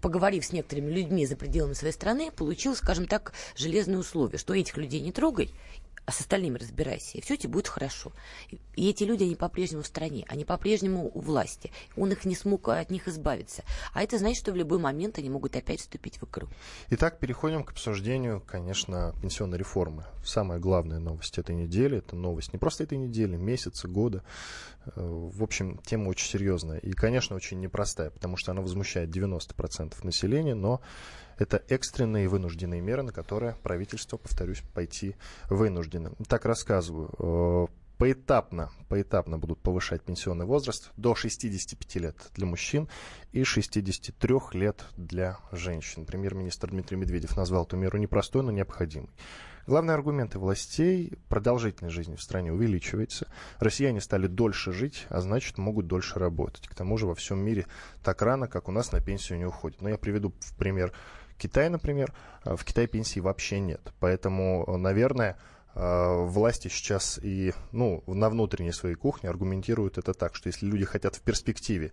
поговорив 0.00 0.44
с 0.44 0.52
некоторыми 0.52 0.90
людьми 0.90 1.26
за 1.26 1.36
пределами 1.36 1.72
своей 1.72 1.92
страны, 1.92 2.30
получил, 2.30 2.74
скажем 2.74 3.06
так, 3.06 3.32
железные 3.56 3.98
условия, 3.98 4.38
что 4.38 4.54
этих 4.54 4.76
людей 4.76 5.00
не 5.00 5.12
трогай, 5.12 5.50
а 6.08 6.10
с 6.10 6.20
остальными 6.20 6.56
разбирайся, 6.56 7.18
и 7.18 7.20
все 7.20 7.36
тебе 7.36 7.52
будет 7.52 7.68
хорошо. 7.68 8.12
И 8.76 8.88
эти 8.88 9.04
люди, 9.04 9.24
они 9.24 9.36
по-прежнему 9.36 9.82
в 9.82 9.86
стране, 9.86 10.24
они 10.26 10.46
по-прежнему 10.46 11.10
у 11.12 11.20
власти. 11.20 11.70
Он 11.98 12.10
их 12.10 12.24
не 12.24 12.34
смог 12.34 12.66
от 12.70 12.90
них 12.90 13.08
избавиться. 13.08 13.62
А 13.92 14.02
это 14.02 14.16
значит, 14.16 14.38
что 14.38 14.52
в 14.52 14.56
любой 14.56 14.78
момент 14.78 15.18
они 15.18 15.28
могут 15.28 15.54
опять 15.54 15.80
вступить 15.80 16.16
в 16.18 16.24
игру. 16.24 16.48
Итак, 16.88 17.18
переходим 17.18 17.62
к 17.62 17.72
обсуждению, 17.72 18.40
конечно, 18.40 19.14
пенсионной 19.20 19.58
реформы. 19.58 20.06
Самая 20.24 20.58
главная 20.58 20.98
новость 20.98 21.36
этой 21.36 21.54
недели, 21.54 21.98
это 21.98 22.16
новость 22.16 22.54
не 22.54 22.58
просто 22.58 22.84
этой 22.84 22.96
недели, 22.96 23.36
месяца, 23.36 23.86
года. 23.86 24.24
Э, 24.86 24.92
в 24.96 25.42
общем, 25.42 25.78
тема 25.84 26.08
очень 26.08 26.26
серьезная 26.26 26.78
и, 26.78 26.92
конечно, 26.92 27.36
очень 27.36 27.60
непростая, 27.60 28.08
потому 28.08 28.38
что 28.38 28.52
она 28.52 28.62
возмущает 28.62 29.10
90% 29.10 29.92
населения, 30.04 30.54
но 30.54 30.80
это 31.38 31.62
экстренные 31.68 32.24
и 32.24 32.28
вынужденные 32.28 32.80
меры, 32.80 33.02
на 33.02 33.12
которые 33.12 33.56
правительство, 33.62 34.16
повторюсь, 34.16 34.62
пойти 34.74 35.16
вынуждено. 35.48 36.12
Так 36.28 36.44
рассказываю. 36.44 37.10
Э, 37.18 37.66
поэтапно, 37.98 38.70
поэтапно 38.88 39.38
будут 39.38 39.60
повышать 39.60 40.02
пенсионный 40.02 40.46
возраст 40.46 40.90
до 40.96 41.14
65 41.14 41.96
лет 41.96 42.16
для 42.34 42.46
мужчин 42.46 42.88
и 43.32 43.44
63 43.44 44.34
лет 44.52 44.84
для 44.96 45.38
женщин. 45.52 46.06
Премьер-министр 46.06 46.70
Дмитрий 46.70 46.96
Медведев 46.96 47.36
назвал 47.36 47.64
эту 47.64 47.76
меру 47.76 47.98
непростой, 47.98 48.42
но 48.42 48.50
необходимой. 48.50 49.10
Главные 49.66 49.96
аргументы 49.96 50.38
властей– 50.38 51.18
продолжительность 51.28 51.94
жизни 51.94 52.16
в 52.16 52.22
стране 52.22 52.50
увеличивается, 52.50 53.30
россияне 53.58 54.00
стали 54.00 54.26
дольше 54.26 54.72
жить, 54.72 55.04
а 55.10 55.20
значит 55.20 55.58
могут 55.58 55.86
дольше 55.86 56.18
работать. 56.18 56.66
К 56.68 56.74
тому 56.74 56.96
же 56.96 57.06
во 57.06 57.14
всем 57.14 57.38
мире 57.40 57.66
так 58.02 58.22
рано, 58.22 58.48
как 58.48 58.68
у 58.68 58.72
нас 58.72 58.92
на 58.92 59.02
пенсию 59.02 59.38
не 59.38 59.44
уходит. 59.44 59.82
Но 59.82 59.90
я 59.90 59.98
приведу 59.98 60.32
в 60.40 60.56
пример 60.56 60.94
Китай, 61.38 61.68
например, 61.68 62.12
э, 62.44 62.56
в 62.56 62.64
Китае 62.64 62.88
пенсии 62.88 63.20
вообще 63.20 63.60
нет. 63.60 63.80
Поэтому, 64.00 64.64
э, 64.66 64.76
наверное, 64.76 65.36
э, 65.74 66.24
власти 66.24 66.68
сейчас 66.68 67.20
и 67.22 67.54
ну, 67.72 68.02
на 68.06 68.28
внутренней 68.28 68.72
своей 68.72 68.96
кухне 68.96 69.30
аргументируют 69.30 69.96
это 69.96 70.12
так, 70.12 70.34
что 70.34 70.48
если 70.48 70.66
люди 70.66 70.84
хотят 70.84 71.14
в 71.14 71.20
перспективе 71.20 71.92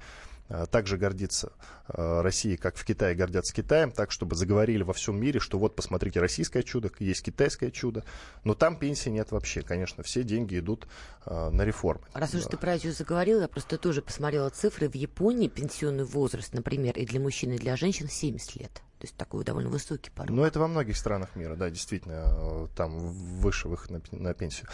также 0.70 1.00
гордиться 1.00 1.54
Россией, 1.88 2.58
как 2.58 2.76
в 2.78 2.86
Китае 2.86 3.16
гордятся 3.16 3.52
Китаем, 3.52 3.92
так, 3.92 4.12
чтобы 4.12 4.36
заговорили 4.36 4.84
во 4.84 4.94
всем 4.94 5.20
мире, 5.20 5.40
что 5.40 5.58
вот, 5.58 5.76
посмотрите, 5.76 6.20
российское 6.20 6.62
чудо, 6.62 6.92
есть 7.00 7.24
китайское 7.24 7.72
чудо, 7.72 8.04
но 8.44 8.54
там 8.54 8.78
пенсии 8.78 9.10
нет 9.10 9.32
вообще. 9.32 9.64
Конечно, 9.64 10.04
все 10.04 10.22
деньги 10.22 10.60
идут 10.60 10.88
на 11.26 11.66
реформы. 11.66 12.04
Раз 12.14 12.36
уж 12.36 12.44
ты 12.44 12.58
про 12.58 12.76
это 12.76 12.92
заговорил, 12.92 13.42
я 13.42 13.48
просто 13.48 13.80
тоже 13.80 14.04
посмотрела 14.04 14.52
цифры. 14.52 14.88
В 14.88 14.94
Японии 14.94 15.48
пенсионный 15.48 16.04
возраст, 16.04 16.54
например, 16.54 16.96
и 16.96 17.08
для 17.08 17.20
мужчин, 17.20 17.54
и 17.54 17.58
для 17.58 17.76
женщин 17.76 18.08
70 18.08 18.56
лет. 18.58 18.85
То 19.00 19.06
есть 19.06 19.18
такой 19.18 19.44
довольно 19.44 19.70
высокий 19.70 20.10
порог. 20.10 20.32
Ну, 20.32 20.44
это 20.44 20.60
во 20.60 20.68
многих 20.68 20.96
странах 20.96 21.36
мира, 21.36 21.56
да, 21.56 21.70
действительно, 21.70 22.24
э, 22.28 22.68
там 22.76 22.98
выше 22.98 23.68
их 23.68 23.90
на, 23.90 24.02
на 24.12 24.34
пенсию. 24.34 24.70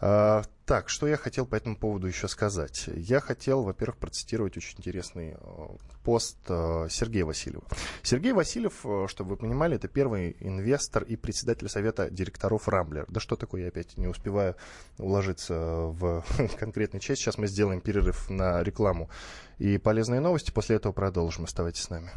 А, 0.00 0.42
так, 0.64 0.88
что 0.88 1.08
я 1.08 1.16
хотел 1.16 1.44
по 1.44 1.56
этому 1.56 1.76
поводу 1.76 2.06
еще 2.06 2.28
сказать? 2.28 2.88
Я 2.94 3.20
хотел, 3.20 3.64
во-первых, 3.64 3.96
процитировать 3.96 4.56
очень 4.56 4.78
интересный 4.78 5.34
э, 5.36 5.66
пост 6.04 6.38
э, 6.48 6.86
Сергея 6.88 7.24
Васильева. 7.24 7.64
Сергей 8.02 8.32
Васильев, 8.32 8.86
чтобы 9.08 9.30
вы 9.30 9.36
понимали, 9.36 9.74
это 9.74 9.88
первый 9.88 10.36
инвестор 10.38 11.02
и 11.02 11.16
председатель 11.16 11.68
совета 11.68 12.08
директоров 12.10 12.68
Рамблер. 12.68 13.06
Да 13.08 13.18
что 13.18 13.34
такое, 13.34 13.62
я 13.62 13.68
опять 13.68 13.98
не 13.98 14.06
успеваю 14.06 14.54
уложиться 14.98 15.54
в 15.54 16.24
конкретный 16.60 17.00
часть. 17.00 17.22
Сейчас 17.22 17.38
мы 17.38 17.48
сделаем 17.48 17.80
перерыв 17.80 18.30
на 18.30 18.62
рекламу 18.62 19.10
и 19.58 19.78
полезные 19.78 20.20
новости. 20.20 20.52
После 20.52 20.76
этого 20.76 20.92
продолжим. 20.92 21.44
Оставайтесь 21.44 21.82
с 21.82 21.90
нами. 21.90 22.10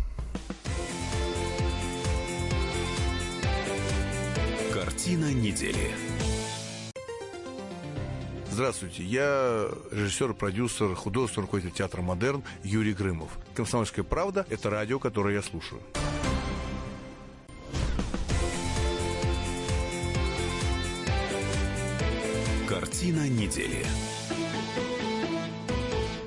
Картина 4.97 5.31
недели. 5.31 5.91
Здравствуйте, 8.49 9.03
я 9.03 9.69
режиссер, 9.91 10.33
продюсер, 10.33 10.95
художественный 10.95 11.43
руководитель 11.43 11.71
театра 11.71 12.01
«Модерн» 12.01 12.43
Юрий 12.63 12.95
Грымов. 12.95 13.29
«Комсомольская 13.53 14.03
правда»— 14.03 14.43
это 14.49 14.71
радио, 14.71 14.97
которое 14.97 15.36
я 15.36 15.43
слушаю. 15.43 15.81
Картина 22.67 23.29
недели. 23.29 23.86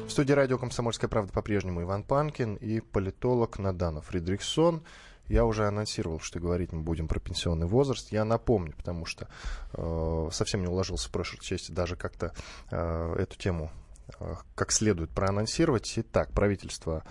В 0.07 0.11
студии 0.11 0.33
радио 0.33 0.59
«Комсомольская 0.59 1.11
правда» 1.11 1.33
по-прежнему 1.33 1.83
Иван 1.83 2.05
Панкин 2.05 2.55
и 2.55 2.79
политолог 2.79 3.59
Надана 3.59 4.01
Фридрихсон— 4.01 4.85
я 5.31 5.45
уже 5.45 5.67
анонсировал, 5.67 6.19
что 6.19 6.41
говорить 6.41 6.73
мы 6.73 6.83
будем 6.83 7.07
про 7.07 7.21
пенсионный 7.21 7.67
возраст. 7.67 8.11
Я 8.11 8.25
напомню, 8.25 8.75
потому 8.77 9.07
что 9.07 9.29
э, 9.73 10.29
совсем 10.33 10.61
не 10.61 10.67
уложился 10.67 11.09
в 11.09 11.13
прошлой 11.13 11.39
части 11.39 11.71
даже 11.71 11.95
как-то 11.95 12.35
э, 12.71 13.15
эту 13.17 13.39
тему 13.39 13.71
э, 14.19 14.35
как 14.57 14.73
следует 14.73 15.11
проанонсировать. 15.11 15.93
Итак, 15.97 16.33
правительство 16.33 17.05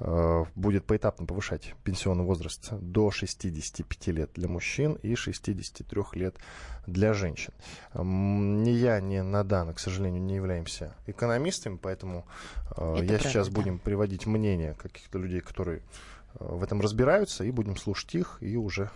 э, 0.00 0.44
будет 0.54 0.86
поэтапно 0.86 1.26
повышать 1.26 1.74
пенсионный 1.84 2.24
возраст 2.24 2.72
до 2.72 3.10
65 3.10 4.06
лет 4.06 4.30
для 4.34 4.48
мужчин 4.48 4.94
и 4.94 5.14
63 5.14 6.02
лет 6.12 6.36
для 6.86 7.12
женщин. 7.12 7.52
Ни 7.94 8.70
я, 8.70 9.00
ни 9.00 9.18
Надана, 9.18 9.74
к 9.74 9.80
сожалению, 9.80 10.22
не 10.22 10.36
являемся 10.36 10.94
экономистами, 11.06 11.76
поэтому 11.76 12.26
э, 12.74 13.00
я 13.02 13.06
правда, 13.06 13.18
сейчас 13.18 13.48
да. 13.48 13.54
будем 13.54 13.78
приводить 13.78 14.24
мнение 14.24 14.72
каких-то 14.74 15.18
людей, 15.18 15.42
которые 15.42 15.82
в 16.38 16.62
этом 16.62 16.80
разбираются, 16.80 17.44
и 17.44 17.50
будем 17.50 17.76
слушать 17.76 18.14
их, 18.14 18.38
и 18.40 18.56
уже 18.56 18.90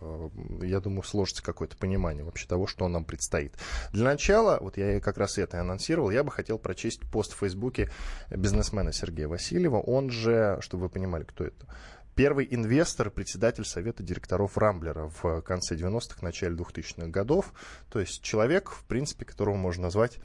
э, 0.00 0.28
я 0.62 0.80
думаю, 0.80 1.02
сложится 1.02 1.42
какое-то 1.42 1.76
понимание 1.76 2.24
вообще 2.24 2.46
того, 2.46 2.66
что 2.66 2.88
нам 2.88 3.04
предстоит. 3.04 3.54
Для 3.92 4.04
начала, 4.04 4.58
вот 4.60 4.76
я 4.76 5.00
как 5.00 5.18
раз 5.18 5.38
это 5.38 5.56
и 5.56 5.60
анонсировал, 5.60 6.10
я 6.10 6.24
бы 6.24 6.30
хотел 6.30 6.58
прочесть 6.58 7.00
пост 7.10 7.32
в 7.32 7.38
Фейсбуке 7.38 7.90
бизнесмена 8.30 8.92
Сергея 8.92 9.28
Васильева. 9.28 9.76
Он 9.76 10.10
же, 10.10 10.58
чтобы 10.60 10.84
вы 10.84 10.88
понимали, 10.88 11.24
кто 11.24 11.44
это, 11.44 11.66
первый 12.14 12.46
инвестор, 12.50 13.10
председатель 13.10 13.64
совета 13.64 14.02
директоров 14.02 14.58
Рамблера 14.58 15.10
в 15.22 15.40
конце 15.42 15.74
90-х, 15.74 16.18
начале 16.20 16.54
2000-х 16.56 17.06
годов. 17.08 17.52
То 17.88 18.00
есть 18.00 18.22
человек, 18.22 18.70
в 18.70 18.84
принципе, 18.84 19.24
которого 19.24 19.56
можно 19.56 19.84
назвать 19.84 20.18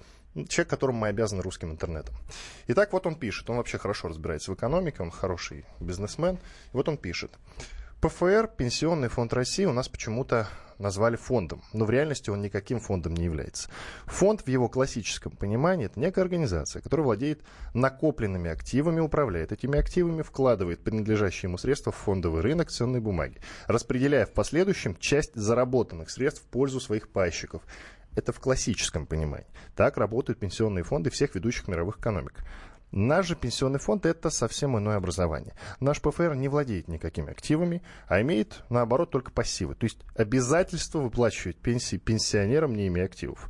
человек, 0.48 0.70
которому 0.70 1.00
мы 1.00 1.08
обязаны 1.08 1.42
русским 1.42 1.72
интернетом. 1.72 2.16
Итак, 2.68 2.94
вот 2.94 3.08
он 3.08 3.16
пишет, 3.16 3.50
он 3.50 3.58
вообще 3.58 3.78
хорошо 3.78 4.10
разбирается 4.10 4.52
в 4.52 4.56
экономике, 4.56 5.02
он 5.02 5.12
хороший 5.12 5.66
бизнесмен. 5.80 6.36
И 6.36 6.40
вот 6.74 6.90
он 6.90 6.98
пишет. 6.98 7.32
ПФР, 8.02 8.52
Пенсионный 8.56 9.08
фонд 9.08 9.34
России, 9.34 9.66
у 9.66 9.74
нас 9.74 9.88
почему-то 9.88 10.48
назвали 10.80 11.16
фондом, 11.16 11.64
но 11.74 11.86
в 11.86 11.90
реальности 11.90 12.30
он 12.30 12.42
никаким 12.42 12.80
фондом 12.80 13.14
не 13.14 13.26
является. 13.26 13.70
Фонд 14.06 14.42
в 14.42 14.48
его 14.48 14.68
классическом 14.68 15.32
понимании 15.32 15.86
это 15.86 16.00
некая 16.00 16.22
организация, 16.22 16.82
которая 16.82 17.06
владеет 17.06 17.42
накопленными 17.74 18.50
активами, 18.50 19.00
управляет 19.00 19.52
этими 19.52 19.80
активами, 19.80 20.22
вкладывает 20.22 20.84
принадлежащие 20.84 21.48
ему 21.48 21.58
средства 21.58 21.92
в 21.92 21.96
фондовый 21.96 22.42
рынок 22.42 22.70
ценной 22.70 23.00
бумаги, 23.00 23.40
распределяя 23.68 24.26
в 24.26 24.34
последующем 24.34 24.96
часть 24.98 25.36
заработанных 25.36 26.10
средств 26.10 26.44
в 26.44 26.46
пользу 26.46 26.80
своих 26.80 27.10
пайщиков. 27.10 27.62
Это 28.16 28.32
в 28.32 28.40
классическом 28.40 29.06
понимании. 29.06 29.48
Так 29.76 29.98
работают 29.98 30.40
пенсионные 30.40 30.84
фонды 30.84 31.10
всех 31.10 31.36
ведущих 31.36 31.68
мировых 31.68 32.00
экономик. 32.00 32.44
Наш 32.92 33.28
же 33.28 33.36
пенсионный 33.36 33.80
фонд– 33.80 34.06
это 34.08 34.30
совсем 34.30 34.78
иное 34.78 34.96
образование. 34.96 35.54
Наш 35.82 36.00
ПФР 36.02 36.34
не 36.36 36.48
владеет 36.48 36.88
никакими 36.88 37.32
активами, 37.32 37.84
а 38.08 38.22
имеет, 38.22 38.64
наоборот, 38.70 39.12
только 39.12 39.32
пассивы. 39.32 39.76
То 39.76 39.84
есть 39.86 40.00
обязательство 40.16 41.00
выплачивать 41.00 41.58
пенсии 41.58 41.98
пенсионерам, 41.98 42.74
не 42.74 42.88
имея 42.88 43.06
активов. 43.06 43.50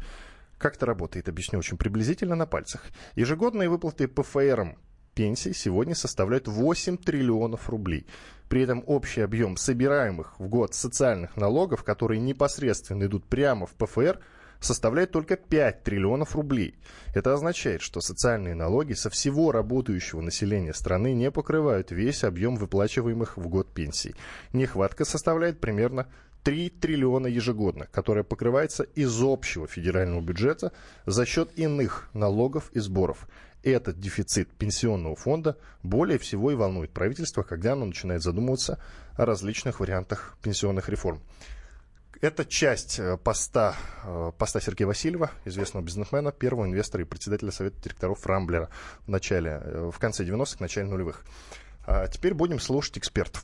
Как 0.58 0.78
это 0.78 0.88
работает, 0.88 1.30
объясню 1.30 1.60
очень 1.60 1.78
приблизительно 1.78 2.36
на 2.36 2.47
пальцах. 2.47 2.86
Ежегодные 3.13 3.69
выплаты 3.69 4.08
ПФРам 4.08 4.78
пенсий 5.13 5.54
сегодня 5.54 5.93
составляют 5.93 6.47
8 6.47 6.97
триллионов 6.97 7.69
рублей. 7.69 8.08
При 8.49 8.63
этом 8.63 8.84
общий 8.88 9.21
объем 9.21 9.58
собираемых 9.58 10.39
в 10.39 10.47
год 10.47 10.73
социальных 10.73 11.38
налогов, 11.38 11.84
которые 11.84 12.19
непосредственно 12.19 13.04
идут 13.04 13.25
прямо 13.25 13.67
в 13.67 13.73
ПФР– 13.75 14.19
составляет 14.65 15.12
только 15.12 15.38
5 15.38 15.84
триллионов 15.84 16.36
рублей. 16.36 16.75
Это 17.13 17.34
означает, 17.34 17.82
что 17.82 18.01
социальные 18.01 18.56
налоги 18.56 18.93
со 18.93 19.10
всего 19.10 19.51
работающего 19.51 20.21
населения 20.21 20.73
страны 20.73 21.13
не 21.13 21.32
покрывают 21.32 21.91
весь 21.91 22.23
объем 22.23 22.56
выплачиваемых 22.58 23.38
в 23.38 23.47
год 23.47 23.73
пенсий. 23.73 24.15
Нехватка 24.51 25.06
составляет 25.06 25.60
примерно 25.60 26.08
3 26.43 26.69
триллиона 26.69 27.28
ежегодно, 27.28 27.88
которая 27.91 28.23
покрывается 28.23 28.84
из 28.84 29.19
общего 29.21 29.67
федерального 29.67 30.21
бюджета 30.21 30.73
за 31.06 31.25
счет 31.25 31.49
иных 31.58 32.10
налогов 32.13 32.69
и 32.73 32.80
сборов. 32.80 33.28
Этот 33.63 33.99
дефицит 33.99 34.49
пенсионного 34.49 35.15
фонда 35.15 35.58
более 35.82 36.19
всего 36.19 36.51
и 36.51 36.56
волнует 36.56 36.91
правительство, 36.91 37.41
когда 37.41 37.73
оно 37.73 37.86
начинает 37.86 38.21
задумываться 38.21 38.80
о 39.17 39.25
различных 39.25 39.80
вариантах 39.80 40.38
пенсионных 40.43 40.88
реформ. 40.88 41.19
Это 42.21 42.45
часть 42.45 42.99
э, 42.99 43.17
поста, 43.17 43.75
э, 44.04 44.32
поста 44.38 44.60
Сергея 44.62 44.88
Васильева, 44.88 45.32
известного 45.43 45.84
бизнесмена, 45.84 46.32
первого 46.32 46.65
инвестора 46.65 47.04
и 47.04 47.06
председателя 47.06 47.51
совета 47.51 47.82
директоров 47.82 48.25
Рамблера 48.25 48.69
в 49.06 49.10
начале, 49.10 49.62
э, 49.63 49.91
в 49.93 49.99
конце 49.99 50.23
90-х, 50.23 50.58
начале 50.60 50.88
нулевых. 50.88 51.25
А 51.88 52.08
теперь 52.08 52.34
будем 52.34 52.60
слушать 52.60 52.97
экспертов. 52.97 53.43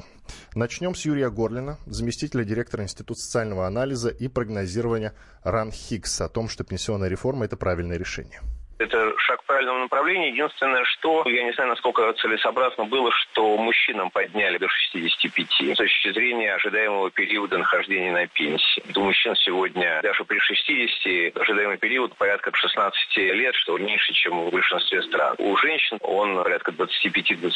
Начнем 0.56 0.96
с 0.96 1.06
Юрия 1.06 1.30
Горлина, 1.30 1.78
заместителя 1.86 2.44
директора 2.44 2.84
Института 2.84 3.20
социального 3.20 3.68
анализа 3.68 4.10
и 4.10 4.28
прогнозирования 4.28 5.14
РАН 5.44 5.72
Хиггс 5.72 6.22
о 6.22 6.30
том, 6.30 6.50
что 6.50 6.64
пенсионная 6.64 7.10
реформа– 7.10 7.46
это 7.46 7.58
правильное 7.58 7.98
решение. 7.98 8.42
Это 8.82 9.14
шаг 9.20 9.44
в 9.44 9.46
правильном 9.46 9.82
направлении. 9.82 10.32
Единственное, 10.32 10.84
что 10.86 11.24
я 11.28 11.44
не 11.44 11.54
знаю, 11.54 11.70
насколько 11.70 12.12
целесообразно 12.14 12.86
было, 12.86 13.12
что 13.12 13.56
мужчинам 13.58 14.10
подняли 14.10 14.58
до 14.58 14.68
65 14.68 15.76
с 15.76 15.78
точки 15.78 16.12
зрения 16.12 16.56
ожидаемого 16.56 17.12
периода 17.12 17.60
нахождения 17.60 18.12
на 18.12 18.26
пенсии. 18.26 18.84
У 18.96 19.02
мужчин 19.02 19.36
сегодня 19.36 20.02
даже 20.02 20.24
при 20.24 20.40
60 20.40 21.38
ожидаемый 21.38 21.78
период 21.78 22.16
порядка 22.18 22.52
16 22.52 23.18
лет, 23.18 23.54
что 23.54 23.78
меньше, 23.78 24.14
чем 24.14 24.48
в 24.48 24.50
большинстве 24.50 25.04
стран. 25.04 25.36
У 25.38 25.56
женщин 25.58 26.00
он 26.02 26.42
порядка 26.42 26.72
25-26 26.72 27.52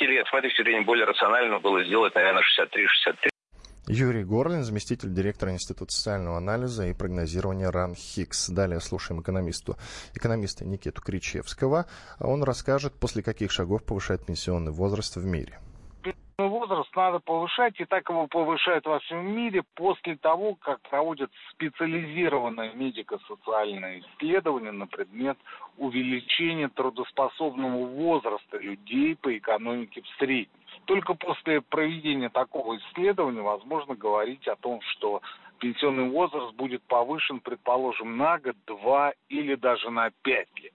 лет. 0.00 0.28
В 0.28 0.34
этой 0.34 0.50
все 0.50 0.62
время 0.62 0.82
более 0.82 1.06
рационально 1.06 1.58
было 1.58 1.82
сделать, 1.84 2.14
наверное, 2.14 2.42
63-63. 2.42 3.30
Юрий 3.88 4.24
Горлин, 4.24 4.64
заместитель 4.64 5.14
директора 5.14 5.52
Института 5.52 5.92
социального 5.92 6.38
анализа 6.38 6.88
и 6.88 6.92
прогнозирования 6.92 7.70
РАН 7.70 7.94
Хикс. 7.94 8.48
Далее 8.48 8.80
слушаем 8.80 9.20
экономисту, 9.20 9.76
экономиста 10.12 10.64
Никиту 10.64 11.00
Кричевского. 11.00 11.86
Он 12.18 12.42
расскажет, 12.42 12.94
после 12.94 13.22
каких 13.22 13.52
шагов 13.52 13.84
повышает 13.84 14.26
пенсионный 14.26 14.72
возраст 14.72 15.14
в 15.14 15.24
мире 15.24 15.60
возраст 16.66 16.94
надо 16.96 17.18
повышать, 17.20 17.78
и 17.80 17.84
так 17.84 18.08
его 18.08 18.26
повышают 18.26 18.84
во 18.86 18.98
всем 19.00 19.34
мире 19.34 19.62
после 19.74 20.16
того, 20.16 20.54
как 20.56 20.80
проводят 20.82 21.30
специализированные 21.52 22.74
медико-социальные 22.74 24.00
исследования 24.00 24.72
на 24.72 24.86
предмет 24.86 25.38
увеличения 25.78 26.68
трудоспособного 26.68 27.86
возраста 27.86 28.58
людей 28.58 29.16
по 29.16 29.36
экономике 29.36 30.02
в 30.02 30.08
среднем. 30.18 30.50
Только 30.86 31.14
после 31.14 31.60
проведения 31.60 32.28
такого 32.28 32.78
исследования 32.78 33.42
возможно 33.42 33.94
говорить 33.94 34.46
о 34.46 34.56
том, 34.56 34.80
что 34.82 35.20
пенсионный 35.58 36.08
возраст 36.08 36.54
будет 36.54 36.82
повышен, 36.84 37.40
предположим, 37.40 38.16
на 38.16 38.38
год, 38.38 38.56
два 38.66 39.12
или 39.28 39.56
даже 39.56 39.90
на 39.90 40.10
пять 40.22 40.48
лет. 40.60 40.72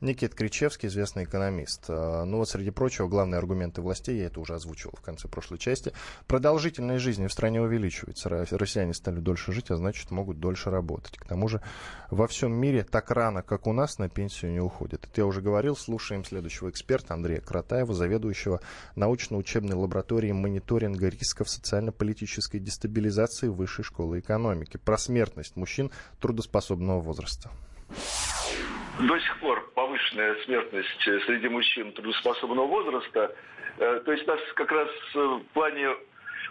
Никит 0.00 0.34
Кричевский, 0.34 0.88
известный 0.88 1.24
экономист. 1.24 1.86
А, 1.88 2.24
ну 2.24 2.38
вот, 2.38 2.48
среди 2.48 2.70
прочего, 2.70 3.08
главные 3.08 3.38
аргументы 3.38 3.80
властей, 3.80 4.18
я 4.18 4.26
это 4.26 4.40
уже 4.40 4.54
озвучивал 4.54 4.94
в 4.96 5.00
конце 5.00 5.26
прошлой 5.26 5.58
части, 5.58 5.92
продолжительность 6.26 7.02
жизни 7.02 7.26
в 7.26 7.32
стране 7.32 7.62
увеличивается. 7.62 8.28
Россияне 8.28 8.92
стали 8.92 9.20
дольше 9.20 9.52
жить, 9.52 9.70
а 9.70 9.76
значит, 9.76 10.10
могут 10.10 10.38
дольше 10.38 10.70
работать. 10.70 11.16
К 11.16 11.24
тому 11.26 11.48
же, 11.48 11.62
во 12.10 12.26
всем 12.26 12.52
мире 12.52 12.84
так 12.84 13.10
рано, 13.10 13.42
как 13.42 13.66
у 13.66 13.72
нас, 13.72 13.98
на 13.98 14.10
пенсию 14.10 14.52
не 14.52 14.60
уходят. 14.60 15.04
Это 15.04 15.20
я 15.22 15.26
уже 15.26 15.40
говорил, 15.40 15.76
слушаем 15.76 16.24
следующего 16.24 16.68
эксперта 16.68 17.14
Андрея 17.14 17.40
Кратаева, 17.40 17.94
заведующего 17.94 18.60
научно-учебной 18.96 19.76
лабораторией 19.76 20.34
мониторинга 20.34 21.08
рисков 21.08 21.48
социально-политической 21.48 22.58
дестабилизации 22.58 23.48
Высшей 23.48 23.84
школы 23.84 24.20
экономики. 24.20 24.76
Про 24.76 24.98
смертность 24.98 25.56
мужчин 25.56 25.90
трудоспособного 26.20 27.00
возраста 27.00 27.50
до 28.98 29.18
сих 29.18 29.40
пор 29.40 29.65
повышенная 29.86 30.34
смертность 30.44 31.24
среди 31.26 31.48
мужчин 31.48 31.92
трудоспособного 31.92 32.66
возраста. 32.66 33.34
Э, 33.78 34.00
то 34.04 34.12
есть 34.12 34.26
нас 34.26 34.40
как 34.54 34.72
раз 34.72 34.88
в 35.14 35.40
плане 35.54 35.90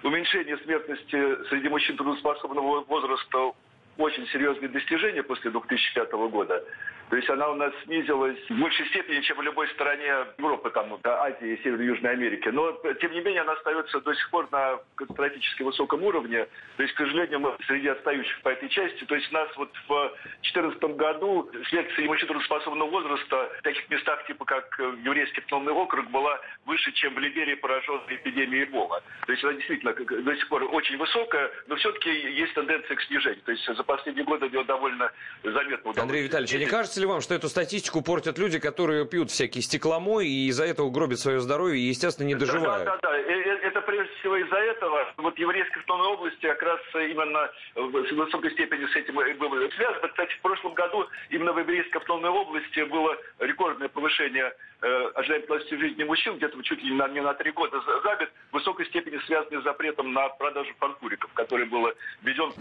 уменьшения 0.03 0.57
смертности 0.57 1.47
среди 1.49 1.67
мужчин 1.67 1.97
трудоспособного 1.97 2.83
возраста 2.85 3.51
очень 3.97 4.25
серьезные 4.27 4.69
достижения 4.69 5.23
после 5.23 5.51
2005 5.51 6.11
года. 6.31 6.63
То 7.09 7.17
есть 7.17 7.29
она 7.29 7.49
у 7.49 7.55
нас 7.55 7.71
снизилась 7.83 8.37
в 8.49 8.59
большей 8.59 8.87
степени, 8.87 9.21
чем 9.21 9.37
в 9.37 9.41
любой 9.43 9.67
стране 9.69 10.25
Европы, 10.37 10.71
там, 10.71 10.99
да, 11.03 11.23
Азии, 11.23 11.59
Северной 11.63 11.85
и 11.85 11.87
Южной 11.89 12.11
Америки. 12.13 12.49
Но, 12.49 12.71
тем 12.99 13.11
не 13.11 13.21
менее, 13.21 13.41
она 13.41 13.53
остается 13.53 14.01
до 14.01 14.13
сих 14.15 14.29
пор 14.31 14.47
на 14.51 14.79
катастрофически 14.95 15.63
высоком 15.63 16.03
уровне. 16.03 16.47
То 16.77 16.83
есть, 16.83 16.95
к 16.95 16.97
сожалению, 16.97 17.39
мы 17.41 17.55
среди 17.67 17.89
отстающих 17.89 18.41
по 18.41 18.49
этой 18.49 18.69
части. 18.69 19.03
То 19.05 19.15
есть, 19.15 19.29
у 19.31 19.33
нас 19.35 19.49
вот 19.55 19.71
в 19.87 20.11
2014 20.41 20.83
году 20.95 21.49
среди 21.69 22.07
мужчин 22.07 22.27
трудоспособного 22.27 22.89
возраста 22.89 23.51
в 23.59 23.61
таких 23.61 23.87
местах, 23.89 24.25
типа 24.25 24.45
как 24.45 24.79
еврейский 25.03 25.41
автономный 25.41 25.73
округ, 25.73 26.09
была 26.09 26.39
выше, 26.65 26.91
чем 26.93 27.13
в 27.13 27.19
Либерии, 27.19 27.55
пораженной 27.55 28.15
эпидемией 28.15 28.63
Эбола. 28.63 29.03
То 29.27 29.31
есть, 29.31 29.43
она 29.43 29.53
действительно 29.53 29.93
до 29.93 30.35
сих 30.35 30.47
пор 30.49 30.63
очень 30.71 30.97
высокая, 30.97 31.51
но 31.67 31.75
все-таки 31.75 32.09
есть 32.09 32.53
тенденция 32.55 32.95
к 32.95 33.01
снижению. 33.03 33.41
То 33.43 33.51
есть, 33.51 33.65
за 33.65 33.83
последние 33.83 34.25
годы 34.25 34.47
ее 34.47 34.63
довольно 34.63 35.11
заметно 35.43 35.91
удалось. 35.91 35.97
Андрей 35.99 36.23
Витальевич, 36.23 36.55
а 36.55 36.57
не 36.57 36.65
кажется, 36.65 36.94
кажется 36.95 37.01
ли 37.01 37.07
вам, 37.07 37.21
что 37.21 37.35
эту 37.35 37.49
статистику 37.49 38.01
портят 38.01 38.37
люди, 38.37 38.57
которые 38.57 39.05
пьют 39.05 39.29
всякие 39.29 39.61
стекломой 39.61 40.27
и 40.27 40.47
из-за 40.47 40.63
этого 40.63 40.89
гробят 40.89 41.19
свое 41.19 41.41
здоровье 41.41 41.81
и, 41.81 41.87
естественно, 41.89 42.27
не 42.27 42.35
доживают? 42.35 42.85
Да, 42.85 42.97
да, 43.01 43.09
да. 43.11 43.17
Это 43.17 43.81
прежде 43.81 44.13
всего 44.19 44.37
из-за 44.37 44.55
этого. 44.55 45.05
Вот 45.17 45.37
еврейской 45.37 45.79
автономной 45.79 46.13
области 46.13 46.41
как 46.41 46.61
раз 46.61 46.79
именно 46.93 47.49
в 47.75 48.15
высокой 48.15 48.51
степени 48.51 48.85
с 48.85 48.95
этим 48.95 49.15
было 49.15 49.69
связано. 49.75 50.07
Кстати, 50.07 50.33
в 50.35 50.41
прошлом 50.41 50.73
году 50.73 51.05
именно 51.29 51.51
в 51.51 51.59
еврейской 51.59 51.97
автономной 51.97 52.29
области 52.29 52.79
было 52.83 53.17
рекордное 53.39 53.89
повышение 53.89 54.53
э, 54.81 55.11
ожидаемой 55.15 55.45
жизни 55.69 56.03
мужчин, 56.03 56.37
где-то 56.37 56.61
чуть 56.63 56.81
ли 56.83 56.91
не 56.91 57.21
на, 57.21 57.33
три 57.33 57.51
года 57.51 57.79
за, 57.81 58.01
за 58.01 58.15
год, 58.15 58.29
в 58.51 58.53
высокой 58.53 58.85
степени 58.87 59.19
связанный 59.25 59.61
с 59.61 59.63
запретом 59.63 60.13
на 60.13 60.29
продажу 60.29 60.71
фанкуриков, 60.79 61.31
который 61.33 61.65
был 61.65 61.87
введен. 62.21 62.51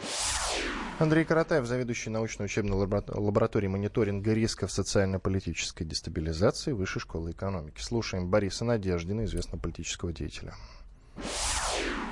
Андрей 0.98 1.24
Каратаев, 1.24 1.64
заведующий 1.64 2.10
научно-учебной 2.10 2.76
лабораторией 2.76 3.70
мониторинга 3.70 4.32
рисков 4.32 4.70
социально-политической 4.70 5.84
дестабилизации 5.84 6.72
Высшей 6.72 7.00
школы 7.00 7.32
экономики. 7.32 7.80
Слушаем 7.80 8.30
Бориса 8.30 8.64
Надеждина, 8.64 9.24
известного 9.24 9.60
политического 9.60 10.12
деятеля 10.12 10.54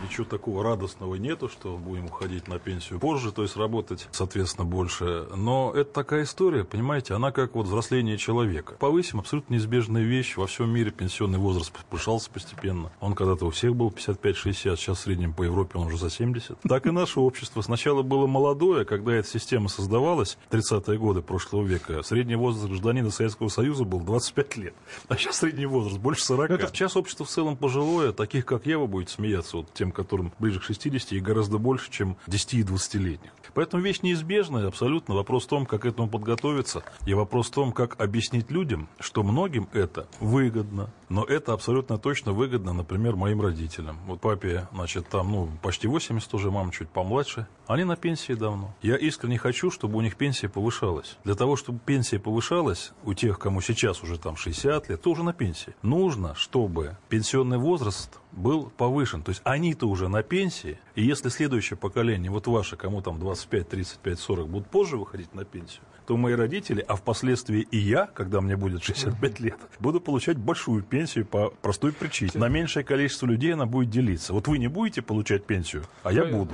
ничего 0.02 0.24
такого 0.24 0.62
радостного 0.62 1.14
нету, 1.16 1.48
что 1.48 1.76
будем 1.76 2.06
уходить 2.06 2.48
на 2.48 2.58
пенсию 2.58 2.98
позже, 2.98 3.32
то 3.32 3.42
есть 3.42 3.56
работать, 3.56 4.08
соответственно, 4.10 4.66
больше. 4.66 5.26
Но 5.34 5.72
это 5.74 5.92
такая 5.92 6.24
история, 6.24 6.64
понимаете, 6.64 7.14
она 7.14 7.32
как 7.32 7.54
вот 7.54 7.66
взросление 7.66 8.18
человека. 8.18 8.74
Повысим 8.78 9.20
абсолютно 9.20 9.54
неизбежная 9.54 10.02
вещь. 10.02 10.36
Во 10.36 10.46
всем 10.46 10.70
мире 10.70 10.90
пенсионный 10.90 11.38
возраст 11.38 11.72
повышался 11.72 12.30
постепенно. 12.30 12.90
Он 13.00 13.14
когда-то 13.14 13.46
у 13.46 13.50
всех 13.50 13.74
был 13.74 13.90
55-60, 13.90 14.52
сейчас 14.52 14.98
в 14.98 15.00
среднем 15.02 15.32
по 15.32 15.42
Европе 15.42 15.78
он 15.78 15.86
уже 15.86 15.98
за 15.98 16.10
70. 16.10 16.58
Так 16.68 16.86
и 16.86 16.90
наше 16.90 17.20
общество. 17.20 17.60
Сначала 17.62 18.02
было 18.02 18.26
молодое, 18.26 18.84
когда 18.84 19.12
эта 19.12 19.28
система 19.28 19.68
создавалась, 19.68 20.38
30-е 20.50 20.98
годы 20.98 21.22
прошлого 21.22 21.64
века, 21.64 22.02
средний 22.02 22.36
возраст 22.36 22.66
гражданина 22.66 23.10
Советского 23.10 23.48
Союза 23.48 23.84
был 23.84 24.00
25 24.00 24.56
лет. 24.56 24.74
А 25.08 25.16
сейчас 25.16 25.38
средний 25.38 25.66
возраст 25.66 25.98
больше 25.98 26.24
40. 26.24 26.50
Это 26.50 26.66
сейчас 26.68 26.96
общество 26.96 27.24
в 27.24 27.28
целом 27.28 27.56
пожилое, 27.56 28.12
таких 28.12 28.44
как 28.44 28.66
я, 28.66 28.78
вы 28.78 28.86
будете 28.86 29.12
смеяться, 29.12 29.58
вот 29.58 29.72
тем, 29.72 29.91
которым 29.92 30.33
ближе 30.38 30.61
к 30.61 30.62
60 30.62 31.12
и 31.12 31.20
гораздо 31.20 31.59
больше, 31.59 31.90
чем 31.90 32.16
10 32.26 32.55
и 32.55 32.62
20-летних. 32.62 33.31
Поэтому 33.55 33.83
вещь 33.83 34.00
неизбежная, 34.02 34.66
абсолютно. 34.66 35.14
Вопрос 35.14 35.44
в 35.44 35.48
том, 35.48 35.66
как 35.66 35.83
к 35.83 35.87
этому 35.87 36.09
подготовиться, 36.09 36.85
и 37.07 37.14
вопрос 37.14 37.48
в 37.48 37.50
том, 37.50 37.72
как 37.72 38.00
объяснить 38.00 38.50
людям, 38.50 38.88
что 39.00 39.22
многим 39.22 39.68
это 39.72 40.07
выгодно, 40.20 40.90
но 41.12 41.25
это 41.25 41.53
абсолютно 41.53 41.98
точно 41.98 42.33
выгодно, 42.33 42.72
например, 42.72 43.16
моим 43.16 43.42
родителям. 43.42 43.98
Вот 44.07 44.22
папе, 44.22 44.66
значит, 44.72 45.09
там, 45.09 45.31
ну, 45.31 45.48
почти 45.61 45.87
80 45.87 46.33
уже, 46.33 46.51
мама 46.51 46.72
чуть 46.72 46.88
помладше. 46.88 47.46
Они 47.66 47.85
на 47.85 47.96
пенсии 47.96 48.33
давно. 48.33 48.75
Я 48.81 48.96
искренне 48.96 49.37
хочу, 49.37 49.70
чтобы 49.70 49.98
у 49.98 50.01
них 50.01 50.16
пенсия 50.16 50.48
повышалась. 50.48 51.18
Для 51.25 51.35
того, 51.35 51.57
чтобы 51.57 51.81
пенсия 51.85 52.18
повышалась, 52.18 52.92
у 53.05 53.12
тех, 53.12 53.38
кому 53.38 53.61
сейчас 53.61 54.03
уже 54.03 54.18
там 54.18 54.37
60 54.37 54.88
лет, 54.88 55.03
тоже 55.03 55.22
на 55.22 55.35
пенсии, 55.35 55.75
нужно, 55.83 56.35
чтобы 56.35 56.96
пенсионный 57.11 57.59
возраст 57.59 58.18
был 58.33 58.72
повышен. 58.75 59.22
То 59.22 59.31
есть 59.31 59.42
они-то 59.44 59.87
уже 59.88 60.09
на 60.09 60.22
пенсии, 60.22 60.79
и 60.94 61.05
если 61.05 61.29
следующее 61.29 61.77
поколение, 61.77 62.31
вот 62.31 62.46
ваше, 62.46 62.77
кому 62.77 63.03
там 63.03 63.20
25, 63.20 63.68
35, 63.68 64.18
40, 64.18 64.48
будут 64.48 64.70
позже 64.70 64.96
выходить 64.96 65.35
на 65.35 65.44
пенсию, 65.44 65.83
то 66.06 66.16
мои 66.16 66.34
родители, 66.34 66.84
а 66.86 66.96
впоследствии 66.96 67.66
и 67.70 67.78
я, 67.78 68.06
когда 68.06 68.40
мне 68.40 68.56
будет 68.56 68.82
65 68.82 69.40
лет, 69.40 69.56
буду 69.78 70.00
получать 70.00 70.36
большую 70.36 70.82
пенсию 70.82 71.26
по 71.26 71.50
простой 71.62 71.92
причине. 71.92 72.30
На 72.34 72.48
меньшее 72.48 72.84
количество 72.84 73.26
людей 73.26 73.54
она 73.54 73.66
будет 73.66 73.90
делиться. 73.90 74.32
Вот 74.32 74.48
вы 74.48 74.58
не 74.58 74.68
будете 74.68 75.02
получать 75.02 75.44
пенсию, 75.44 75.84
а 76.02 76.12
я 76.12 76.24
буду. 76.24 76.52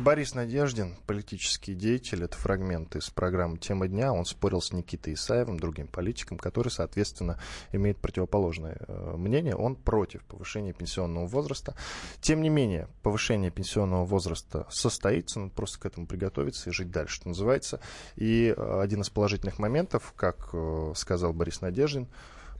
Борис 0.00 0.34
Надеждин, 0.34 0.96
политический 1.06 1.74
деятель, 1.74 2.24
это 2.24 2.34
фрагмент 2.34 2.96
из 2.96 3.10
программы 3.10 3.58
«Тема 3.58 3.86
дня». 3.86 4.14
Он 4.14 4.24
спорил 4.24 4.62
с 4.62 4.72
Никитой 4.72 5.12
Исаевым, 5.12 5.60
другим 5.60 5.88
политиком, 5.88 6.38
который, 6.38 6.70
соответственно, 6.70 7.38
имеет 7.72 7.98
противоположное 7.98 8.78
э, 8.80 9.14
мнение. 9.18 9.54
Он 9.54 9.76
против 9.76 10.24
повышения 10.24 10.72
пенсионного 10.72 11.26
возраста. 11.26 11.74
Тем 12.22 12.40
не 12.40 12.48
менее, 12.48 12.88
повышение 13.02 13.50
пенсионного 13.50 14.06
возраста 14.06 14.66
состоится, 14.70 15.38
надо 15.38 15.52
просто 15.52 15.78
к 15.78 15.84
этому 15.84 16.06
приготовиться 16.06 16.70
и 16.70 16.72
жить 16.72 16.90
дальше, 16.90 17.16
что 17.16 17.28
называется. 17.28 17.80
И 18.16 18.54
э, 18.56 18.80
один 18.80 19.02
из 19.02 19.10
положительных 19.10 19.58
моментов, 19.58 20.14
как 20.16 20.48
э, 20.54 20.94
сказал 20.96 21.34
Борис 21.34 21.60
Надеждин, 21.60 22.08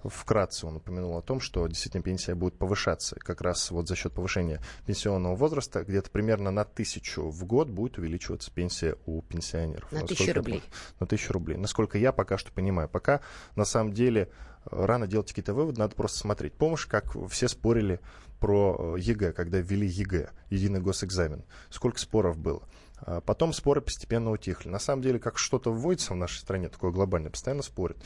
вкратце 0.04 0.66
он 0.66 0.76
упомянул 0.76 1.16
о 1.16 1.22
том, 1.22 1.40
что 1.40 1.66
действительно 1.66 2.02
пенсия 2.02 2.34
будет 2.34 2.58
повышаться. 2.58 3.16
Как 3.16 3.40
раз 3.40 3.70
вот 3.70 3.88
за 3.88 3.96
счет 3.96 4.12
повышения 4.12 4.62
пенсионного 4.86 5.34
возраста 5.34 5.84
где-то 5.84 6.10
примерно 6.10 6.50
на 6.50 6.64
тысячу 6.64 7.28
в 7.28 7.44
год 7.44 7.68
будет 7.68 7.98
увеличиваться 7.98 8.50
пенсия 8.50 8.96
у 9.06 9.22
пенсионеров. 9.22 9.90
На 9.92 10.06
тысячу 10.06 10.32
рублей. 10.32 10.62
На 10.98 11.06
тысячу 11.06 11.32
рублей. 11.32 11.58
Насколько 11.58 11.98
я 11.98 12.12
пока 12.12 12.38
что 12.38 12.52
понимаю. 12.52 12.88
Пока 12.88 13.20
на 13.56 13.64
самом 13.64 13.92
деле 13.92 14.30
рано 14.64 15.06
делать 15.06 15.28
какие-то 15.28 15.54
выводы, 15.54 15.78
надо 15.78 15.94
просто 15.94 16.18
смотреть. 16.18 16.54
Помнишь, 16.54 16.86
как 16.86 17.14
все 17.28 17.48
спорили 17.48 18.00
про 18.38 18.96
ЕГЭ, 18.96 19.32
когда 19.32 19.58
ввели 19.58 19.86
ЕГЭ, 19.86 20.30
единый 20.50 20.80
госэкзамен? 20.80 21.44
Сколько 21.70 21.98
споров 21.98 22.38
было? 22.38 22.62
А 23.02 23.20
потом 23.20 23.52
споры 23.52 23.80
постепенно 23.80 24.30
утихли. 24.30 24.68
На 24.68 24.78
самом 24.78 25.02
деле, 25.02 25.18
как 25.18 25.38
что-то 25.38 25.72
вводится 25.72 26.12
в 26.12 26.16
нашей 26.16 26.38
стране, 26.38 26.68
такое 26.68 26.90
глобальное, 26.90 27.30
постоянно 27.30 27.62
спорят. 27.62 27.96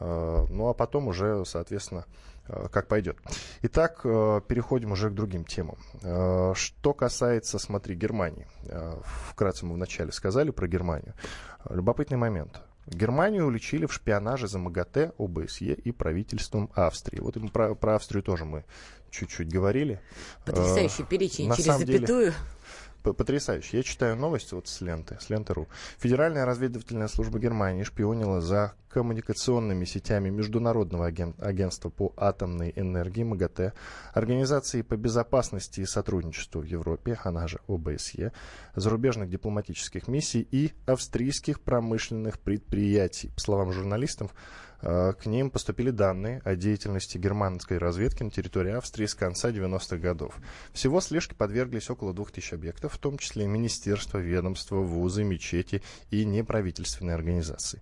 Ну, 0.00 0.68
а 0.68 0.74
потом 0.74 1.08
уже, 1.08 1.44
соответственно, 1.44 2.06
как 2.72 2.88
пойдет. 2.88 3.16
Итак, 3.62 4.02
переходим 4.02 4.92
уже 4.92 5.10
к 5.10 5.14
другим 5.14 5.44
темам. 5.44 5.76
Что 6.54 6.94
касается, 6.94 7.58
смотри, 7.58 7.94
Германии. 7.94 8.46
Вкратце 9.28 9.66
мы 9.66 9.74
вначале 9.74 10.10
сказали 10.10 10.50
про 10.50 10.66
Германию. 10.66 11.14
Любопытный 11.68 12.16
момент. 12.16 12.60
Германию 12.86 13.46
уличили 13.46 13.86
в 13.86 13.92
шпионаже 13.92 14.48
за 14.48 14.58
МАГАТЭ, 14.58 15.12
ОБСЕ 15.18 15.74
и 15.74 15.92
правительством 15.92 16.70
Австрии. 16.74 17.20
Вот 17.20 17.36
про, 17.52 17.74
про 17.76 17.94
Австрию 17.94 18.22
тоже 18.22 18.44
мы 18.44 18.64
чуть-чуть 19.10 19.52
говорили. 19.52 20.00
Потрясающий 20.44 21.04
перечень 21.04 21.54
через 21.54 21.78
запятую. 21.78 22.06
Деле, 22.06 22.34
потрясающе. 23.02 23.78
Я 23.78 23.82
читаю 23.82 24.16
новости 24.16 24.54
вот 24.54 24.68
с 24.68 24.80
ленты, 24.80 25.18
с 25.20 25.30
ленты.ру. 25.30 25.68
Федеральная 25.98 26.44
разведывательная 26.44 27.08
служба 27.08 27.38
Германии 27.38 27.82
шпионила 27.82 28.40
за 28.40 28.74
коммуникационными 28.90 29.84
сетями 29.84 30.30
Международного 30.30 31.06
агентства 31.06 31.90
по 31.90 32.12
атомной 32.16 32.72
энергии 32.74 33.22
МАГАТЭ, 33.22 33.72
Организации 34.12 34.82
по 34.82 34.96
безопасности 34.96 35.80
и 35.80 35.86
сотрудничеству 35.86 36.60
в 36.60 36.64
Европе, 36.64 37.18
она 37.24 37.46
же 37.46 37.60
ОБСЕ, 37.68 38.32
зарубежных 38.74 39.30
дипломатических 39.30 40.08
миссий 40.08 40.46
и 40.50 40.72
австрийских 40.86 41.60
промышленных 41.60 42.40
предприятий. 42.40 43.30
По 43.34 43.40
словам 43.40 43.72
журналистов, 43.72 44.34
к 44.80 45.26
ним 45.26 45.50
поступили 45.50 45.90
данные 45.90 46.40
о 46.44 46.56
деятельности 46.56 47.18
германской 47.18 47.78
разведки 47.78 48.22
на 48.22 48.30
территории 48.30 48.72
Австрии 48.72 49.06
с 49.06 49.14
конца 49.14 49.50
90-х 49.50 49.96
годов. 49.98 50.36
Всего 50.72 51.00
слежке 51.00 51.34
подверглись 51.34 51.90
около 51.90 52.14
2000 52.14 52.54
объектов, 52.54 52.94
в 52.94 52.98
том 52.98 53.18
числе 53.18 53.46
министерства, 53.46 54.18
ведомства, 54.18 54.76
вузы, 54.76 55.24
мечети 55.24 55.82
и 56.10 56.24
неправительственные 56.24 57.14
организации. 57.14 57.80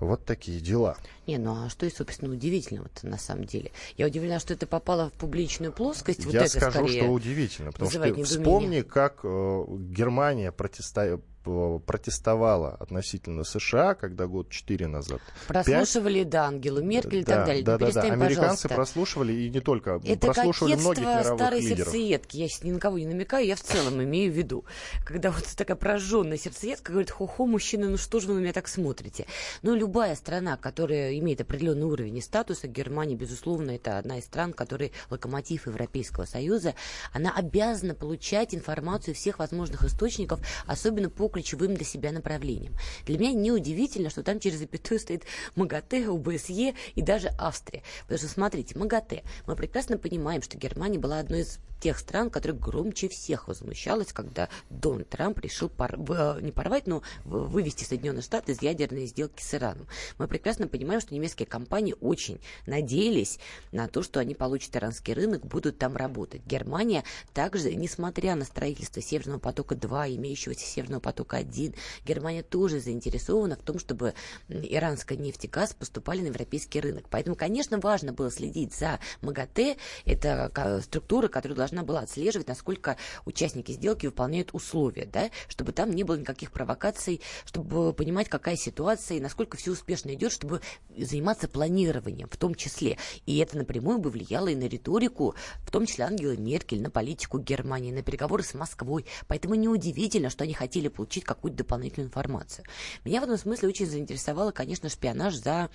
Вот 0.00 0.24
такие 0.24 0.60
дела. 0.60 0.96
Не, 1.26 1.38
ну 1.38 1.64
а 1.64 1.68
что 1.68 1.86
и, 1.86 1.90
собственно, 1.90 2.32
удивительного-то 2.32 3.06
на 3.06 3.16
самом 3.16 3.44
деле? 3.44 3.70
Я 3.96 4.06
удивлена, 4.06 4.40
что 4.40 4.52
это 4.52 4.66
попало 4.66 5.10
в 5.10 5.12
публичную 5.12 5.72
плоскость. 5.72 6.24
Я 6.26 6.42
вот 6.42 6.50
скажу, 6.50 6.88
что 6.88 7.06
удивительно, 7.06 7.72
потому 7.72 7.90
что 7.90 8.24
вспомни, 8.24 8.82
как 8.82 9.20
э, 9.22 9.64
Германия 9.68 10.52
протестовала 10.52 11.20
протестовала 11.44 12.70
относительно 12.80 13.44
США, 13.44 13.94
когда 13.94 14.26
год 14.26 14.50
четыре 14.50 14.86
назад. 14.86 15.20
Прослушивали, 15.46 16.20
5... 16.20 16.28
да, 16.28 16.46
Ангелу 16.46 16.82
Меркель 16.82 17.20
и 17.20 17.24
да, 17.24 17.36
так 17.36 17.46
далее. 17.46 17.64
Да, 17.64 17.78
да, 17.78 17.90
да. 17.90 18.00
Американцы 18.02 18.34
пожалуйста. 18.34 18.68
прослушивали, 18.68 19.32
и 19.32 19.50
не 19.50 19.60
только, 19.60 20.00
Это 20.04 20.26
прослушивали 20.26 20.74
многих 20.76 21.02
мировых 21.02 21.26
старой 21.26 21.60
лидеров. 21.60 21.78
сердцеедки. 21.78 22.36
Я 22.36 22.48
ни 22.62 22.72
на 22.72 22.80
кого 22.80 22.98
не 22.98 23.06
намекаю, 23.06 23.46
я 23.46 23.56
в 23.56 23.60
целом 23.60 24.02
имею 24.02 24.32
в 24.32 24.36
виду. 24.36 24.64
Когда 25.04 25.30
вот 25.30 25.44
такая 25.56 25.76
прожженная 25.76 26.38
сердцеедка 26.38 26.92
говорит, 26.92 27.10
хо-хо, 27.10 27.46
мужчина, 27.46 27.88
ну 27.88 27.96
что 27.96 28.20
же 28.20 28.28
вы 28.28 28.34
на 28.34 28.38
меня 28.40 28.52
так 28.52 28.68
смотрите? 28.68 29.26
Ну, 29.62 29.74
любая 29.74 30.14
страна, 30.16 30.56
которая 30.56 31.18
имеет 31.18 31.40
определенный 31.40 31.86
уровень 31.86 32.16
и 32.18 32.20
статуса, 32.20 32.68
Германия, 32.68 33.16
безусловно, 33.16 33.72
это 33.72 33.98
одна 33.98 34.18
из 34.18 34.24
стран, 34.24 34.52
которые 34.52 34.92
локомотив 35.10 35.66
Европейского 35.66 36.24
Союза, 36.24 36.74
она 37.12 37.32
обязана 37.34 37.94
получать 37.94 38.54
информацию 38.54 39.14
всех 39.14 39.38
возможных 39.38 39.84
источников, 39.84 40.40
особенно 40.66 41.10
по 41.10 41.28
ключевым 41.34 41.74
для 41.74 41.84
себя 41.84 42.12
направлениям. 42.12 42.74
Для 43.06 43.18
меня 43.18 43.32
неудивительно, 43.32 44.08
что 44.08 44.22
там 44.22 44.38
через 44.38 44.58
запятую 44.58 45.00
стоит 45.00 45.24
МАГАТЭ, 45.56 46.08
ОБСЕ 46.08 46.74
и 46.94 47.02
даже 47.02 47.30
Австрия. 47.38 47.82
Потому 48.02 48.18
что, 48.18 48.28
смотрите, 48.28 48.78
МАГАТЭ. 48.78 49.22
Мы 49.46 49.56
прекрасно 49.56 49.98
понимаем, 49.98 50.42
что 50.42 50.56
Германия 50.56 50.98
была 50.98 51.18
одной 51.18 51.40
из 51.40 51.58
тех 51.80 51.98
стран, 51.98 52.30
которая 52.30 52.58
громче 52.58 53.08
всех 53.08 53.46
возмущалась, 53.46 54.12
когда 54.12 54.48
Дональд 54.70 55.08
Трамп 55.10 55.38
решил 55.40 55.68
пор... 55.68 55.98
не 56.40 56.50
порвать, 56.50 56.86
но 56.86 57.02
вывести 57.24 57.84
Соединенные 57.84 58.22
Штаты 58.22 58.52
из 58.52 58.62
ядерной 58.62 59.04
сделки 59.04 59.42
с 59.42 59.52
Ираном. 59.52 59.86
Мы 60.16 60.26
прекрасно 60.26 60.66
понимаем, 60.66 61.02
что 61.02 61.14
немецкие 61.14 61.44
компании 61.44 61.94
очень 62.00 62.40
надеялись 62.66 63.38
на 63.70 63.86
то, 63.86 64.02
что 64.02 64.20
они 64.20 64.34
получат 64.34 64.74
иранский 64.76 65.12
рынок, 65.12 65.44
будут 65.44 65.76
там 65.76 65.94
работать. 65.94 66.46
Германия 66.46 67.04
также, 67.34 67.74
несмотря 67.74 68.34
на 68.34 68.46
строительство 68.46 69.02
Северного 69.02 69.40
потока-2, 69.40 70.16
имеющегося 70.16 70.64
Северного 70.64 71.00
потока-1, 71.24 71.74
Германия 72.04 72.42
тоже 72.42 72.80
заинтересована 72.80 73.56
в 73.56 73.62
том, 73.62 73.78
чтобы 73.78 74.14
иранская 74.48 75.18
нефть 75.18 75.46
и 75.46 75.48
газ 75.48 75.74
поступали 75.74 76.20
на 76.20 76.26
европейский 76.26 76.80
рынок. 76.80 77.06
Поэтому, 77.10 77.36
конечно, 77.36 77.78
важно 77.78 78.12
было 78.12 78.30
следить 78.30 78.74
за 78.74 79.00
МАГАТЭ. 79.22 79.76
Это 80.04 80.80
структура, 80.82 81.28
которая 81.28 81.56
должна 81.56 81.82
была 81.82 82.00
отслеживать, 82.00 82.48
насколько 82.48 82.96
участники 83.24 83.72
сделки 83.72 84.06
выполняют 84.06 84.50
условия, 84.52 85.06
да, 85.06 85.30
чтобы 85.48 85.72
там 85.72 85.90
не 85.90 86.04
было 86.04 86.16
никаких 86.16 86.52
провокаций, 86.52 87.20
чтобы 87.44 87.92
понимать, 87.92 88.28
какая 88.28 88.56
ситуация 88.56 89.18
и 89.18 89.20
насколько 89.20 89.56
все 89.56 89.72
успешно 89.72 90.14
идет, 90.14 90.32
чтобы 90.32 90.60
заниматься 90.96 91.48
планированием 91.48 92.28
в 92.28 92.36
том 92.36 92.54
числе. 92.54 92.98
И 93.26 93.38
это 93.38 93.56
напрямую 93.56 93.98
бы 93.98 94.10
влияло 94.10 94.48
и 94.48 94.54
на 94.54 94.64
риторику, 94.64 95.34
в 95.64 95.70
том 95.70 95.86
числе 95.86 96.04
Ангела 96.04 96.36
Меркель, 96.36 96.82
на 96.82 96.90
политику 96.90 97.38
Германии, 97.38 97.92
на 97.92 98.02
переговоры 98.02 98.42
с 98.42 98.54
Москвой. 98.54 99.06
Поэтому 99.28 99.54
неудивительно, 99.54 100.30
что 100.30 100.44
они 100.44 100.52
хотели 100.52 100.88
получить 100.88 101.13
какую-то 101.22 101.58
дополнительную 101.58 102.08
информацию. 102.08 102.64
Меня 103.04 103.20
в 103.20 103.24
этом 103.24 103.36
смысле 103.36 103.68
очень 103.68 103.86
заинтересовало, 103.86 104.50
конечно, 104.50 104.88
шпионаж 104.88 105.34
за 105.34 105.70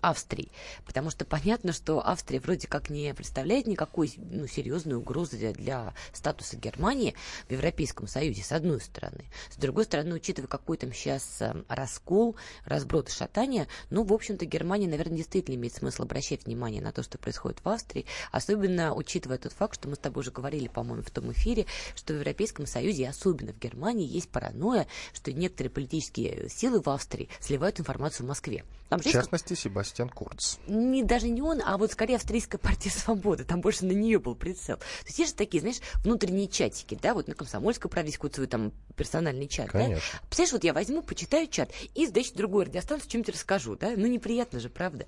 Австрии. 0.00 0.50
Потому 0.86 1.10
что 1.10 1.24
понятно, 1.24 1.72
что 1.72 2.06
Австрия 2.06 2.40
вроде 2.40 2.66
как 2.66 2.90
не 2.90 3.12
представляет 3.14 3.66
никакой 3.66 4.12
ну, 4.16 4.46
серьезной 4.46 4.96
угрозы 4.96 5.36
для, 5.36 5.52
для 5.52 5.94
статуса 6.12 6.56
Германии 6.56 7.14
в 7.48 7.52
Европейском 7.52 8.06
Союзе, 8.06 8.42
с 8.42 8.52
одной 8.52 8.80
стороны. 8.80 9.24
С 9.50 9.56
другой 9.56 9.84
стороны, 9.84 10.14
учитывая, 10.14 10.48
какой 10.48 10.76
там 10.76 10.92
сейчас 10.92 11.40
э, 11.40 11.54
раскол, 11.68 12.36
разброд 12.64 13.08
и 13.08 13.12
шатание, 13.12 13.68
ну, 13.90 14.04
в 14.04 14.12
общем-то, 14.12 14.46
Германия, 14.46 14.88
наверное, 14.88 15.18
действительно 15.18 15.56
имеет 15.56 15.74
смысл 15.74 16.02
обращать 16.02 16.46
внимание 16.46 16.82
на 16.82 16.92
то, 16.92 17.02
что 17.02 17.18
происходит 17.18 17.60
в 17.62 17.68
Австрии, 17.68 18.06
особенно 18.32 18.94
учитывая 18.94 19.38
тот 19.38 19.52
факт, 19.52 19.74
что 19.74 19.88
мы 19.88 19.96
с 19.96 19.98
тобой 19.98 20.22
уже 20.22 20.30
говорили, 20.30 20.68
по-моему, 20.68 21.02
в 21.02 21.10
том 21.10 21.30
эфире, 21.32 21.66
что 21.94 22.14
в 22.14 22.16
Европейском 22.16 22.66
Союзе, 22.66 23.08
особенно 23.08 23.52
в 23.52 23.58
Германии, 23.58 24.06
есть 24.06 24.30
паранойя, 24.30 24.86
что 25.12 25.32
некоторые 25.32 25.70
политические 25.70 26.48
силы 26.48 26.80
в 26.80 26.88
Австрии 26.88 27.28
сливают 27.40 27.80
информацию 27.80 28.26
в 28.26 28.28
Москве. 28.28 28.64
В 28.98 29.04
частности, 29.04 29.54
Себастьян 29.54 30.08
Курц. 30.08 30.56
Не, 30.66 31.02
даже 31.02 31.28
не 31.28 31.42
он, 31.42 31.60
а 31.64 31.76
вот 31.78 31.92
скорее 31.92 32.16
австрийская 32.16 32.58
партия 32.58 32.90
свободы. 32.90 33.44
Там 33.44 33.60
больше 33.60 33.84
на 33.84 33.92
нее 33.92 34.18
был 34.18 34.34
прицел. 34.34 34.76
То 34.76 35.06
есть 35.06 35.18
есть 35.18 35.32
же 35.32 35.36
такие, 35.36 35.60
знаешь, 35.60 35.80
внутренние 36.04 36.48
чатики, 36.48 36.98
да, 37.00 37.14
вот 37.14 37.28
на 37.28 37.34
комсомольской 37.34 37.90
правде 37.90 38.12
какой-то 38.12 38.36
свой 38.36 38.46
там 38.46 38.72
персональный 38.96 39.48
чат, 39.48 39.70
Конечно. 39.70 39.96
да? 39.96 40.26
Представляешь, 40.26 40.52
вот 40.52 40.64
я 40.64 40.72
возьму, 40.72 41.02
почитаю 41.02 41.48
чат 41.48 41.70
и, 41.94 42.06
значит, 42.06 42.36
другой 42.36 42.66
радиостанцию 42.66 43.10
чем-нибудь 43.10 43.34
расскажу, 43.34 43.76
да? 43.76 43.92
Ну, 43.96 44.06
неприятно 44.06 44.60
же, 44.60 44.68
правда? 44.68 45.06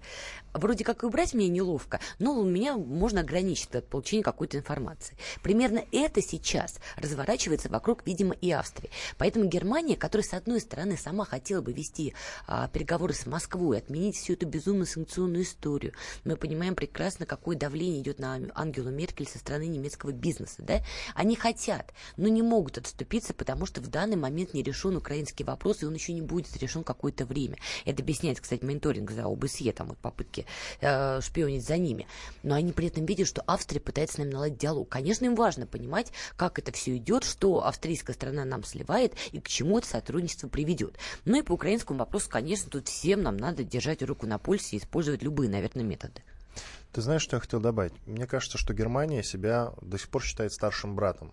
Вроде 0.53 0.85
как 0.85 1.03
и 1.03 1.07
убрать 1.07 1.35
мне 1.35 1.49
неловко, 1.49 2.01
но 2.19 2.33
у 2.39 2.45
меня 2.45 2.77
можно 2.77 3.21
ограничить 3.21 3.75
от 3.75 3.89
получения 3.89 4.23
какой-то 4.23 4.59
информации. 4.59 5.17
Примерно 5.43 5.85
это 5.93 6.21
сейчас 6.23 6.81
разворачивается 6.97 7.69
вокруг, 7.69 8.07
видимо, 8.07 8.35
и 8.35 8.51
Австрии. 8.51 8.91
Поэтому 9.19 9.47
Германия, 9.47 9.97
которая, 9.97 10.27
с 10.27 10.33
одной 10.33 10.61
стороны, 10.61 10.97
сама 10.97 11.25
хотела 11.25 11.61
бы 11.61 11.73
вести 11.73 12.15
а, 12.47 12.69
переговоры 12.69 13.15
с 13.15 13.27
Москвой, 13.27 13.76
отменить 13.79 14.17
всю 14.17 14.35
эту 14.35 14.47
безумную 14.47 14.87
санкционную 14.87 15.45
историю. 15.45 15.93
Мы 16.25 16.37
понимаем 16.37 16.75
прекрасно, 16.75 17.27
какое 17.27 17.57
давление 17.57 18.01
идет 18.01 18.19
на 18.19 18.41
Ангелу 18.55 18.91
Меркель 18.91 19.29
со 19.29 19.39
стороны 19.39 19.67
немецкого 19.67 20.13
бизнеса. 20.13 20.63
Да? 20.63 20.83
Они 21.15 21.37
хотят, 21.37 21.93
но 22.17 22.29
не 22.29 22.43
могут 22.43 22.79
отступиться, 22.79 23.35
потому 23.35 23.67
что 23.67 23.81
в 23.81 23.89
данный 23.89 24.17
момент 24.17 24.55
не 24.55 24.63
решен 24.63 24.97
украинский 24.97 25.45
вопрос, 25.45 25.83
и 25.83 25.87
он 25.87 25.95
еще 25.95 26.13
не 26.13 26.23
будет 26.23 26.57
решен 26.57 26.85
какое-то 26.85 27.25
время. 27.25 27.57
Это 27.85 28.03
объясняет, 28.03 28.41
кстати, 28.41 28.65
мониторинг 28.65 29.11
за 29.11 29.25
ОБСЕ, 29.25 29.73
там 29.73 29.89
вот 29.89 29.99
попытки 29.99 30.47
э, 30.81 31.21
шпионить 31.21 31.67
за 31.67 31.77
ними. 31.77 32.07
Но 32.43 32.55
они 32.55 32.73
при 32.73 32.89
этом 32.89 33.07
видят, 33.07 33.29
что 33.29 33.43
Австрия 33.47 33.81
пытается 33.81 34.17
с 34.17 34.19
нами 34.19 34.33
наладить 34.33 34.59
диалог. 34.59 34.89
Конечно, 34.89 35.25
им 35.25 35.35
важно 35.35 35.67
понимать, 35.67 36.13
как 36.37 36.59
это 36.59 36.73
все 36.73 36.97
идет, 36.97 37.25
что 37.25 37.67
австрийская 37.67 38.15
страна 38.15 38.45
нам 38.45 38.65
сливает 38.65 39.15
и 39.33 39.41
к 39.41 39.49
чему 39.49 39.79
это 39.79 39.87
сотрудничество 39.87 40.49
приведет. 40.49 40.97
Ну 41.25 41.39
и 41.39 41.43
по 41.43 41.53
украинскому 41.53 41.99
вопросу, 41.99 42.29
конечно, 42.31 42.71
тут 42.71 42.89
всем 42.89 43.23
нам 43.23 43.37
надо 43.37 43.65
держать 43.69 44.03
руку 44.03 44.27
на 44.27 44.39
пульсе 44.39 44.77
и 44.77 44.79
использовать 44.79 45.23
любые, 45.23 45.51
наверное, 45.51 45.85
методы. 45.85 46.23
Ты 46.93 47.03
знаешь, 47.03 47.23
что 47.23 47.37
я 47.37 47.41
хотел 47.41 47.61
добавить? 47.61 47.93
Мне 48.07 48.27
кажется, 48.27 48.59
что 48.59 48.73
Германия 48.73 49.23
себя 49.23 49.73
до 49.83 49.99
сих 49.99 50.09
пор 50.09 50.23
считает 50.23 50.53
старшим 50.53 50.97
братом 50.97 51.33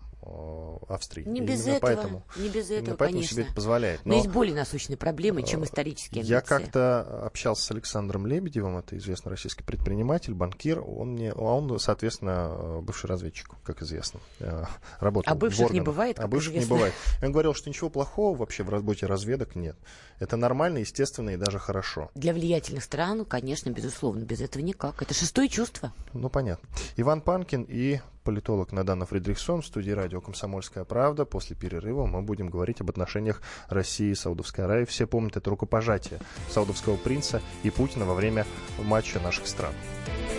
Австрии. 0.87 1.23
Не 1.25 1.41
без 1.41 1.67
этого, 1.67 1.79
поэтому, 1.79 2.23
не 2.35 2.49
без 2.49 2.69
этого, 2.71 2.95
поэтому 2.95 3.19
конечно. 3.19 3.35
себе 3.35 3.43
это 3.45 3.53
позволяет. 3.53 4.05
Но, 4.05 4.11
Но 4.11 4.15
есть 4.17 4.29
более 4.29 4.55
насущные 4.55 4.97
проблемы, 4.97 5.43
чем 5.43 5.63
исторические 5.63 6.23
Я 6.23 6.41
как-то 6.41 7.25
общался 7.25 7.63
с 7.63 7.71
Александром 7.71 8.27
Лебедевым, 8.27 8.77
это 8.77 8.97
известный 8.97 9.29
российский 9.29 9.63
предприниматель, 9.63 10.33
банкир. 10.33 10.81
Он 10.85 11.13
мне, 11.13 11.31
а 11.31 11.41
он, 11.41 11.79
соответственно, 11.79 12.79
бывший 12.81 13.07
разведчик, 13.07 13.49
как 13.63 13.81
известно, 13.81 14.19
э, 14.39 14.65
работал. 14.99 15.31
А 15.31 15.35
бывших 15.35 15.71
не 15.71 15.81
бывает? 15.81 16.19
А 16.19 16.27
бывших 16.27 16.53
известно. 16.53 16.73
не 16.73 16.77
бывает. 16.77 16.93
Он 17.21 17.31
говорил, 17.31 17.53
что 17.53 17.69
ничего 17.69 17.89
плохого 17.89 18.37
вообще 18.37 18.63
в 18.63 18.69
работе 18.69 19.05
разведок 19.05 19.55
нет. 19.55 19.77
Это 20.19 20.37
нормально, 20.37 20.79
естественно 20.79 21.31
и 21.31 21.37
даже 21.37 21.59
хорошо. 21.59 22.09
Для 22.15 22.33
влиятельных 22.33 22.83
стран, 22.83 23.25
конечно, 23.25 23.69
безусловно, 23.69 24.23
без 24.23 24.41
этого 24.41 24.63
никак. 24.63 25.01
Это 25.01 25.13
шестое 25.13 25.49
чувство. 25.49 25.93
Ну, 26.13 26.29
понятно. 26.29 26.67
Иван 26.97 27.21
Панкин 27.21 27.65
и 27.67 27.99
политолог 28.23 28.71
Надана 28.71 29.05
Фридрихсон 29.05 29.61
в 29.61 29.65
студии 29.65 29.91
радио 29.91 30.21
«Комсомольская 30.21 30.85
правда». 30.85 31.25
После 31.25 31.55
перерыва 31.55 32.05
мы 32.05 32.21
будем 32.21 32.49
говорить 32.49 32.81
об 32.81 32.89
отношениях 32.89 33.41
России 33.69 34.11
и 34.11 34.15
Саудовской 34.15 34.65
Аравии. 34.65 34.85
Все 34.85 35.05
помнят 35.05 35.37
это 35.37 35.49
рукопожатие 35.49 36.19
саудовского 36.49 36.97
принца 36.97 37.41
и 37.63 37.69
Путина 37.69 38.05
во 38.05 38.13
время 38.13 38.45
матча 38.79 39.19
наших 39.19 39.47
стран. 39.47 39.73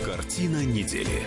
Картина 0.05 0.65
недели. 0.65 1.23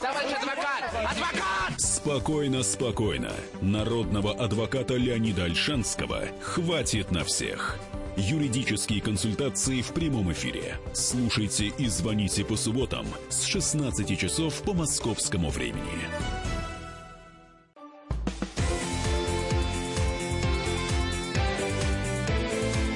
Товарищ 0.00 0.32
адвокат! 0.32 0.84
Адвокат! 0.92 1.80
Спокойно, 1.80 2.62
спокойно. 2.62 3.32
Народного 3.62 4.32
адвоката 4.32 4.94
Леонида 4.94 5.44
Альшанского 5.44 6.20
хватит 6.40 7.10
на 7.10 7.24
всех. 7.24 7.78
Юридические 8.16 9.00
консультации 9.00 9.82
в 9.82 9.92
прямом 9.92 10.30
эфире. 10.30 10.76
Слушайте 10.92 11.66
и 11.66 11.88
звоните 11.88 12.44
по 12.44 12.54
субботам 12.54 13.06
с 13.28 13.42
16 13.42 14.16
часов 14.16 14.62
по 14.62 14.72
московскому 14.72 15.50
времени. 15.50 15.82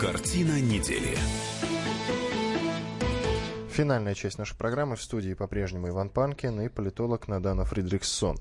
Картина 0.00 0.60
недели. 0.60 1.18
Финальная 3.70 4.14
часть 4.14 4.38
нашей 4.38 4.56
программы 4.56 4.94
в 4.94 5.02
студии 5.02 5.34
по-прежнему 5.34 5.88
Иван 5.88 6.10
Панкин 6.10 6.60
и 6.60 6.68
политолог 6.68 7.26
Надана 7.26 7.64
Фридрихсон. 7.64 8.38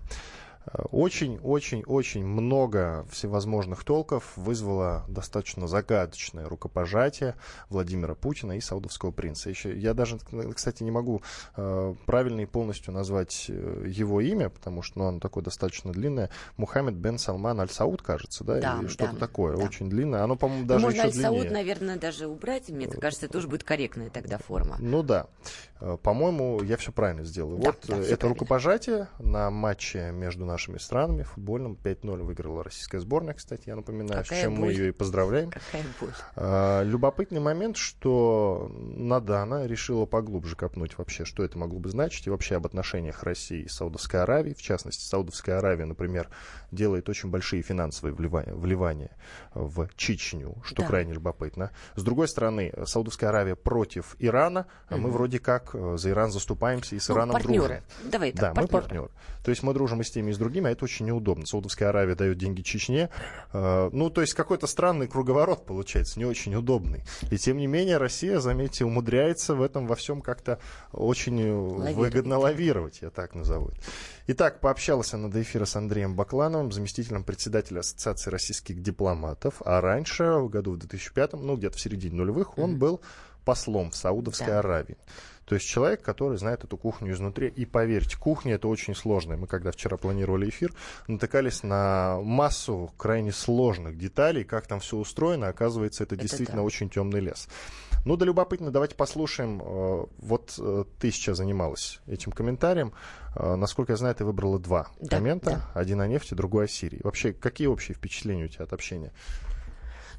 Очень-очень-очень 0.92 2.26
много 2.26 3.06
всевозможных 3.10 3.84
толков 3.84 4.34
вызвало 4.36 5.06
достаточно 5.08 5.68
загадочное 5.68 6.48
рукопожатие 6.48 7.36
Владимира 7.70 8.16
Путина 8.16 8.58
и 8.58 8.62
саудовского 8.62 9.12
принца. 9.12 9.50
Еще, 9.50 9.78
я 9.78 9.94
даже, 9.94 10.20
кстати, 10.54 10.84
не 10.84 10.92
могу 10.92 11.22
э, 11.56 11.96
правильно 12.06 12.42
и 12.42 12.46
полностью 12.46 12.94
назвать 12.94 13.46
э, 13.50 13.86
его 13.88 14.20
имя, 14.22 14.50
потому 14.50 14.82
что 14.82 15.00
ну, 15.00 15.08
оно 15.08 15.20
такое 15.20 15.44
достаточно 15.44 15.92
длинное. 15.94 16.30
Мухаммед 16.58 16.96
бен 16.96 17.18
Салман 17.18 17.60
Аль-Сауд, 17.62 18.02
кажется, 18.02 18.44
да? 18.44 18.60
да 18.60 18.78
Или 18.82 18.88
что-то 18.88 19.14
да, 19.14 19.20
такое, 19.20 19.56
да. 19.56 19.64
очень 19.64 19.90
длинное. 19.90 20.24
Оно, 20.24 20.36
по-моему, 20.36 20.66
даже 20.66 20.84
Можно 20.84 20.98
еще 20.98 21.08
Аль-Сауд, 21.08 21.42
длиннее. 21.42 21.54
наверное, 21.54 21.98
даже 21.98 22.28
убрать. 22.28 22.70
Мне 22.70 22.88
кажется, 22.88 23.28
тоже 23.28 23.48
будет 23.48 23.64
корректная 23.64 24.10
тогда 24.10 24.38
форма. 24.38 24.76
Ну 24.80 25.04
да. 25.04 25.28
Э, 25.80 25.98
по-моему, 26.02 26.62
я 26.64 26.78
все 26.78 26.92
правильно 26.92 27.24
сделал. 27.24 27.58
Да, 27.58 27.72
вот 27.72 27.80
да, 27.88 27.96
э, 27.96 28.00
это 28.00 28.18
правильно. 28.18 28.30
рукопожатие 28.30 29.08
на 29.20 29.50
матче 29.50 30.12
между 30.12 30.46
нашими 30.58 30.80
странами 30.80 31.22
футбольном 31.22 31.78
5-0 31.84 32.24
выиграла 32.24 32.64
российская 32.64 33.00
сборная, 33.00 33.36
кстати, 33.36 33.68
я 33.68 33.76
напоминаю, 33.76 34.24
Какая 34.24 34.40
с 34.40 34.42
чем 34.42 34.56
боль. 34.56 34.66
мы 34.66 34.72
ее 34.72 34.90
и 34.90 34.92
поздравляем. 34.92 35.52
Какая 35.52 35.84
боль. 36.02 36.10
А, 36.36 36.82
любопытный 36.82 37.40
момент, 37.40 37.78
что 37.78 38.72
Надана 38.74 39.68
решила 39.68 40.08
поглубже 40.08 40.56
копнуть 40.56 40.98
вообще, 40.98 41.26
что 41.26 41.44
это 41.44 41.60
могло 41.60 41.78
бы 41.78 41.90
значить, 41.90 42.26
и 42.26 42.32
вообще 42.32 42.56
об 42.56 42.66
отношениях 42.66 43.22
России 43.22 43.66
и 43.66 43.68
Саудовской 43.68 44.24
Аравии. 44.24 44.56
В 44.56 44.62
частности, 44.64 45.04
Саудовская 45.04 45.60
Аравия, 45.60 45.86
например, 45.86 46.28
делает 46.72 47.10
очень 47.10 47.30
большие 47.30 47.62
финансовые 47.62 48.14
вливания, 48.16 49.12
в 49.54 49.88
Чечню, 49.96 50.56
что 50.64 50.82
Да. 50.82 50.88
крайне 50.88 51.14
любопытно. 51.14 51.72
С 51.96 52.04
другой 52.04 52.28
стороны, 52.28 52.74
Саудовская 52.86 53.30
Аравия 53.30 53.56
против 53.56 54.16
Ирана, 54.20 54.68
а 54.90 54.98
мы 54.98 55.10
вроде 55.10 55.40
как 55.40 55.72
э, 55.74 55.96
за 55.98 56.10
Иран 56.12 56.32
заступаемся 56.32 56.96
и 56.96 57.00
с 57.00 57.08
Ну, 57.10 57.16
Ираном 57.16 57.34
партнеры. 57.34 57.84
дружим. 58.00 58.12
Давай 58.12 58.32
так, 58.32 58.42
да, 58.42 58.50
мы 58.62 58.68
партнеры. 58.68 59.08
партнеры. 59.08 59.10
То 59.44 59.50
есть 59.52 59.64
мы 59.64 59.74
дружим 59.74 60.02
и 60.02 60.04
с 60.04 60.12
теми, 60.12 60.32
и 60.32 60.34
с 60.34 60.38
другими, 60.38 60.68
а 60.68 60.72
это 60.72 60.84
очень 60.84 61.06
неудобно. 61.06 61.46
Саудовская 61.46 61.90
Аравия 61.90 62.16
дает 62.16 62.38
деньги 62.38 62.62
Чечне. 62.62 63.10
Э, 63.54 63.90
ну, 63.94 64.10
то 64.10 64.22
есть 64.22 64.34
какой-то 64.34 64.68
странный 64.68 65.08
круговорот 65.08 65.66
получается, 65.66 66.20
не 66.20 66.26
очень 66.26 66.56
удобный. 66.56 67.04
И 67.32 67.38
тем 67.38 67.58
не 67.58 67.68
менее 67.68 67.98
Россия, 67.98 68.40
заметьте, 68.40 68.86
умудряется 68.86 69.56
в 69.56 69.62
этом 69.62 69.88
во 69.88 69.96
всем 69.96 70.22
как-то 70.22 70.60
очень 70.92 71.40
э, 71.42 71.52
Лавировать. 71.52 71.96
выгодно 71.96 72.38
лавировать, 72.38 73.00
я 73.02 73.10
так 73.10 73.36
назову. 73.36 73.72
Итак, 74.30 74.60
пообщался 74.60 75.16
на 75.16 75.32
до 75.32 75.42
эфира 75.42 75.64
с 75.64 75.78
Андреем 75.78 76.14
Баклановым, 76.14 76.74
заместителем 76.74 77.24
председателя 77.24 77.80
Ассоциации 77.80 78.30
российских 78.30 78.82
дипломатов. 78.82 79.62
А 79.64 79.80
раньше, 79.80 80.26
в 80.26 80.50
году 80.50 80.74
в 80.74 80.78
2005, 80.80 81.34
ну, 81.34 81.56
где-то 81.56 81.78
в 81.78 81.80
середине 81.80 82.18
нулевых, 82.18 82.58
он 82.58 82.78
был 82.78 83.00
послом 83.46 83.92
в 83.92 83.96
Саудовской 83.96 84.48
Да. 84.48 84.60
Аравии. 84.60 84.98
То 85.48 85.56
есть 85.56 85.66
человек, 85.66 86.02
который 86.02 86.38
знает 86.38 86.66
эту 86.66 86.76
кухню 86.76 87.14
изнутри. 87.14 87.48
И 87.48 87.66
поверьте, 87.66 88.18
кухня 88.18 88.56
это 88.56 88.68
очень 88.68 88.94
сложная. 88.94 89.38
Мы 89.38 89.48
когда 89.48 89.72
вчера 89.72 89.96
планировали 89.96 90.50
эфир, 90.50 90.74
натыкались 91.08 91.64
на 91.64 92.20
массу 92.22 92.92
крайне 92.98 93.32
сложных 93.32 93.98
деталей, 93.98 94.44
как 94.44 94.68
там 94.68 94.82
все 94.82 94.98
устроено. 94.98 95.48
Оказывается, 95.48 96.04
это, 96.04 96.16
Это 96.16 96.24
действительно 96.24 96.58
да. 96.58 96.64
очень 96.64 96.90
темный 96.90 97.22
лес. 97.22 97.48
Ну 98.06 98.18
да 98.18 98.26
любопытно, 98.26 98.72
давайте 98.72 98.96
послушаем. 98.96 99.62
э, 99.64 100.06
Вот 100.18 100.56
э, 100.60 100.84
ты 101.00 101.12
сейчас 101.12 101.38
занималась 101.38 102.02
этим 102.08 102.34
комментарием. 102.34 102.92
Э, 103.36 103.56
Насколько 103.56 103.94
я 103.94 103.98
знаю, 103.98 104.16
ты 104.16 104.26
выбрала 104.26 104.60
два 104.60 104.88
Да, 105.00 105.18
коммента. 105.18 105.50
да. 105.52 105.72
Один 105.80 106.02
о 106.02 106.08
нефти, 106.08 106.34
другой 106.34 106.66
о 106.66 106.68
Сирии. 106.68 107.00
Вообще, 107.04 107.32
какие 107.32 107.68
общие 107.68 107.96
впечатления 107.96 108.46
у 108.46 108.48
тебя 108.50 108.66
от 108.66 108.74
общения? 108.74 109.14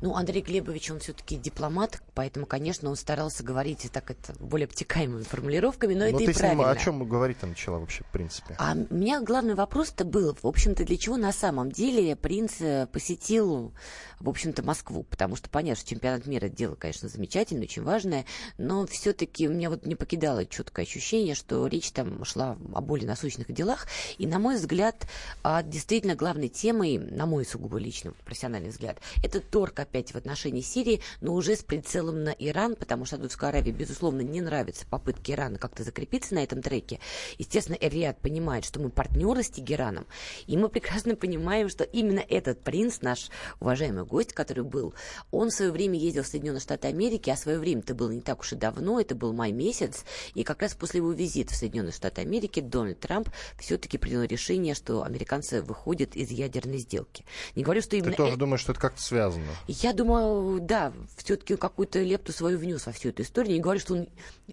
Ну, 0.01 0.15
Андрей 0.15 0.43
Глебович, 0.43 0.93
он 0.93 1.01
все-таки 1.01 1.37
дипломат, 1.37 2.01
поэтому, 2.15 2.47
конечно, 2.47 2.89
он 2.89 2.95
старался 2.97 3.43
говорить 3.43 3.89
так 3.93 4.11
это 4.13 4.33
более 4.39 4.67
обтекаемыми 4.67 5.25
формулировками, 5.25 5.95
но 5.95 6.01
Ну 6.05 6.07
это 6.11 6.19
ты 6.19 6.25
и 6.25 6.27
с 6.27 6.37
ним 6.37 6.57
правильно. 6.57 6.71
о 6.71 6.77
чем 6.77 7.09
говорить-то 7.09 7.47
начала 7.47 7.79
вообще, 7.79 8.05
в 8.05 8.13
принципе? 8.13 8.55
А 8.59 8.75
у 8.75 8.95
меня 8.95 9.21
главный 9.21 9.55
вопрос-то 9.55 10.05
был, 10.05 10.37
в 10.41 10.47
общем-то, 10.47 10.85
для 10.85 10.97
чего 10.97 11.17
на 11.17 11.33
самом 11.33 11.73
деле 11.73 12.15
принц 12.15 12.61
э, 12.61 12.87
посетил, 12.93 13.73
в 14.21 14.29
общем-то, 14.29 14.63
Москву? 14.63 15.03
Потому 15.03 15.35
что, 15.35 15.51
понятно, 15.51 15.81
что 15.81 15.91
чемпионат 15.91 16.27
мира 16.27 16.47
это 16.47 16.57
дело, 16.57 16.77
конечно, 16.77 17.09
замечательное, 17.09 17.65
очень 17.65 17.83
важное, 17.83 18.25
но 18.57 18.87
все-таки 18.87 19.49
у 19.49 19.53
меня 19.53 19.69
вот 19.69 19.85
не 19.85 19.97
покидало 19.97 20.47
четкое 20.47 20.85
ощущение, 20.85 21.35
что 21.35 21.67
речь 21.67 21.91
там 21.91 22.25
шла 22.25 22.57
о 22.73 22.81
более 22.81 23.09
насущных 23.09 23.53
делах. 23.53 23.87
И, 24.19 24.27
на 24.29 24.39
мой 24.39 24.57
взгляд, 24.57 25.09
а, 25.43 25.63
действительно 25.65 26.15
главной 26.15 26.49
темой, 26.49 26.99
на 26.99 27.27
мой 27.27 27.45
сугубо 27.45 27.79
личный 27.79 28.13
профессиональный 28.25 28.71
взгляд, 28.71 28.99
это 29.25 29.41
торг 29.41 29.81
опять 29.89 30.13
в 30.13 30.17
отношении 30.17 30.61
Сирии, 30.61 31.01
но 31.21 31.33
уже 31.33 31.57
с 31.57 31.63
прицелом 31.63 32.23
на 32.23 32.31
Иран, 32.31 32.77
потому 32.77 33.07
что 33.07 33.17
Саудовской 33.17 33.49
Аравии, 33.49 33.71
безусловно, 33.71 34.21
не 34.21 34.41
нравятся 34.41 34.87
попытки 34.87 35.33
Ирана 35.33 35.59
как-то 35.59 35.83
закрепиться 35.83 36.35
на 36.35 36.41
этом 36.45 36.61
треке. 36.61 37.01
Естественно, 37.39 37.77
Эриад 37.81 38.21
понимает, 38.21 38.65
что 38.65 38.81
мы 38.81 38.91
партнеры 38.91 39.43
с 39.43 39.49
Тегераном, 39.49 40.07
и 40.47 40.57
мы 40.57 40.69
прекрасно 40.69 41.17
понимаем, 41.17 41.69
что 41.69 41.85
именно 41.85 42.21
этот 42.21 42.63
принц, 42.63 43.01
наш 43.01 43.31
уважаемый 43.61 44.05
гость, 44.05 44.35
который 44.35 44.65
был, 44.65 44.95
он 45.31 45.49
в 45.49 45.55
свое 45.55 45.73
время 45.73 45.99
ездил 45.99 46.23
в 46.23 46.27
Соединенные 46.27 46.61
Штаты 46.61 46.89
Америки, 46.89 47.31
а 47.31 47.35
в 47.35 47.39
свое 47.39 47.59
время 47.59 47.81
это 47.81 47.95
было 47.95 48.11
не 48.11 48.21
так 48.21 48.41
уж 48.41 48.53
и 48.53 48.57
давно, 48.57 49.01
это 49.01 49.15
был 49.15 49.33
май 49.33 49.53
месяц, 49.53 50.05
и 50.35 50.45
как 50.45 50.61
раз 50.61 50.75
после 50.75 50.99
его 50.99 51.13
визита 51.13 51.55
в 51.55 51.57
Соединенные 51.57 51.93
Штаты 51.93 52.21
Америки 52.21 52.61
Дональд 52.61 53.01
Трамп 53.01 53.31
все-таки 53.59 53.97
принял 53.97 54.23
решение, 54.23 54.75
что 54.75 55.03
американцы 55.03 55.63
выходят 55.63 56.15
из 56.15 56.31
ядерной 56.31 56.79
сделки. 56.79 57.25
Не 57.55 57.63
говорю, 57.63 57.81
что 57.81 57.97
именно... 57.97 58.13
Ты 58.13 58.17
тоже 58.17 58.35
э- 58.35 58.37
думаешь, 58.37 58.61
что 58.61 58.73
это 58.73 58.81
как-то 58.81 59.03
связано? 59.03 59.47
Я 59.83 59.93
думаю, 59.93 60.61
да, 60.61 60.93
все-таки 61.17 61.57
какую-то 61.57 62.03
лепту 62.03 62.33
свою 62.33 62.59
внес 62.59 62.87
во 62.87 62.93
всю 62.93 63.11
эту 63.11 63.23
историю. 63.23 63.55
Не 63.55 63.61
говорю, 63.61 63.81
что 63.81 63.95
он 63.95 64.09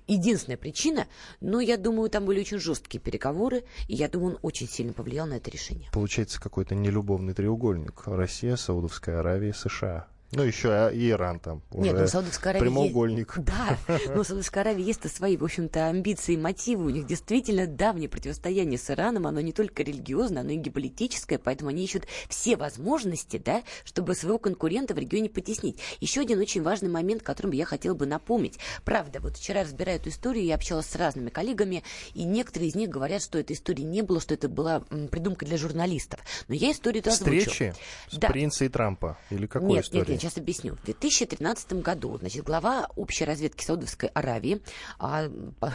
единственная 0.07 0.57
причина, 0.57 1.07
но 1.41 1.59
я 1.59 1.77
думаю, 1.77 2.09
там 2.09 2.25
были 2.25 2.41
очень 2.41 2.59
жесткие 2.59 3.01
переговоры, 3.01 3.63
и 3.87 3.95
я 3.95 4.07
думаю, 4.07 4.35
он 4.35 4.39
очень 4.41 4.67
сильно 4.67 4.93
повлиял 4.93 5.25
на 5.25 5.35
это 5.35 5.49
решение. 5.49 5.89
Получается 5.91 6.39
какой-то 6.39 6.75
нелюбовный 6.75 7.33
треугольник. 7.33 8.03
Россия, 8.05 8.55
Саудовская 8.55 9.19
Аравия, 9.19 9.53
США. 9.53 10.07
Ну, 10.31 10.43
еще 10.43 10.91
и 10.93 11.09
Иран 11.11 11.39
там. 11.39 11.61
Нет, 11.71 11.93
уже 11.93 12.03
ну, 12.03 12.07
Саудовская 12.07 12.51
Аравия... 12.51 12.65
Прямоугольник. 12.65 13.37
Есть... 13.37 13.47
Да, 13.55 13.77
но 14.13 14.21
у 14.21 14.23
Саудовской 14.23 14.61
Аравии 14.63 14.83
есть 14.83 15.09
свои, 15.15 15.37
в 15.37 15.43
общем-то, 15.43 15.87
амбиции 15.87 16.33
и 16.33 16.37
мотивы. 16.37 16.85
У 16.85 16.89
них 16.89 17.05
действительно 17.05 17.67
давнее 17.67 18.09
противостояние 18.09 18.77
с 18.77 18.89
Ираном. 18.89 19.27
Оно 19.27 19.39
не 19.41 19.53
только 19.53 19.83
религиозное, 19.83 20.41
оно 20.41 20.51
и 20.51 20.57
геополитическое, 20.57 21.37
поэтому 21.37 21.69
они 21.69 21.83
ищут 21.83 22.05
все 22.27 22.57
возможности, 22.57 23.37
да, 23.37 23.63
чтобы 23.83 24.15
своего 24.15 24.39
конкурента 24.39 24.93
в 24.93 24.97
регионе 24.97 25.29
потеснить. 25.29 25.79
Еще 26.01 26.21
один 26.21 26.39
очень 26.39 26.63
важный 26.63 26.89
момент, 26.89 27.21
которым 27.23 27.51
я 27.51 27.65
хотела 27.65 27.93
бы 27.93 28.05
напомнить. 28.05 28.59
Правда, 28.83 29.19
вот 29.21 29.37
вчера, 29.37 29.61
разбирая 29.61 29.97
эту 29.97 30.09
историю, 30.09 30.45
я 30.45 30.55
общалась 30.55 30.87
с 30.87 30.95
разными 30.95 31.29
коллегами, 31.29 31.83
и 32.13 32.23
некоторые 32.23 32.69
из 32.69 32.75
них 32.75 32.89
говорят, 32.89 33.21
что 33.21 33.37
этой 33.37 33.53
истории 33.53 33.83
не 33.83 34.01
было, 34.01 34.19
что 34.19 34.33
это 34.33 34.49
была 34.49 34.81
придумка 35.11 35.45
для 35.45 35.57
журналистов. 35.57 36.19
Но 36.47 36.55
я 36.55 36.71
историю 36.71 37.01
эту 37.01 37.11
озвучу. 37.11 37.49
Встречи 37.51 37.73
с 38.09 38.17
Да. 38.17 38.27
принца 38.29 38.65
и 38.65 38.69
Трампа? 38.69 39.17
Или 39.29 39.45
какой 39.45 39.69
нет, 39.69 39.85
истории? 39.85 40.11
нет, 40.11 40.14
Я 40.15 40.21
сейчас 40.21 40.37
объясню. 40.37 40.75
В 40.75 40.85
2013 40.85 41.73
году, 41.81 42.17
значит, 42.17 42.45
глава 42.45 42.87
общей 42.95 43.25
разведки 43.25 43.65
Саудовской 43.65 44.07
Аравии 44.13 44.61
а, 44.97 45.27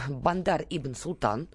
Бандар 0.09 0.65
Ибн 0.67 0.95
Султан, 0.95 1.47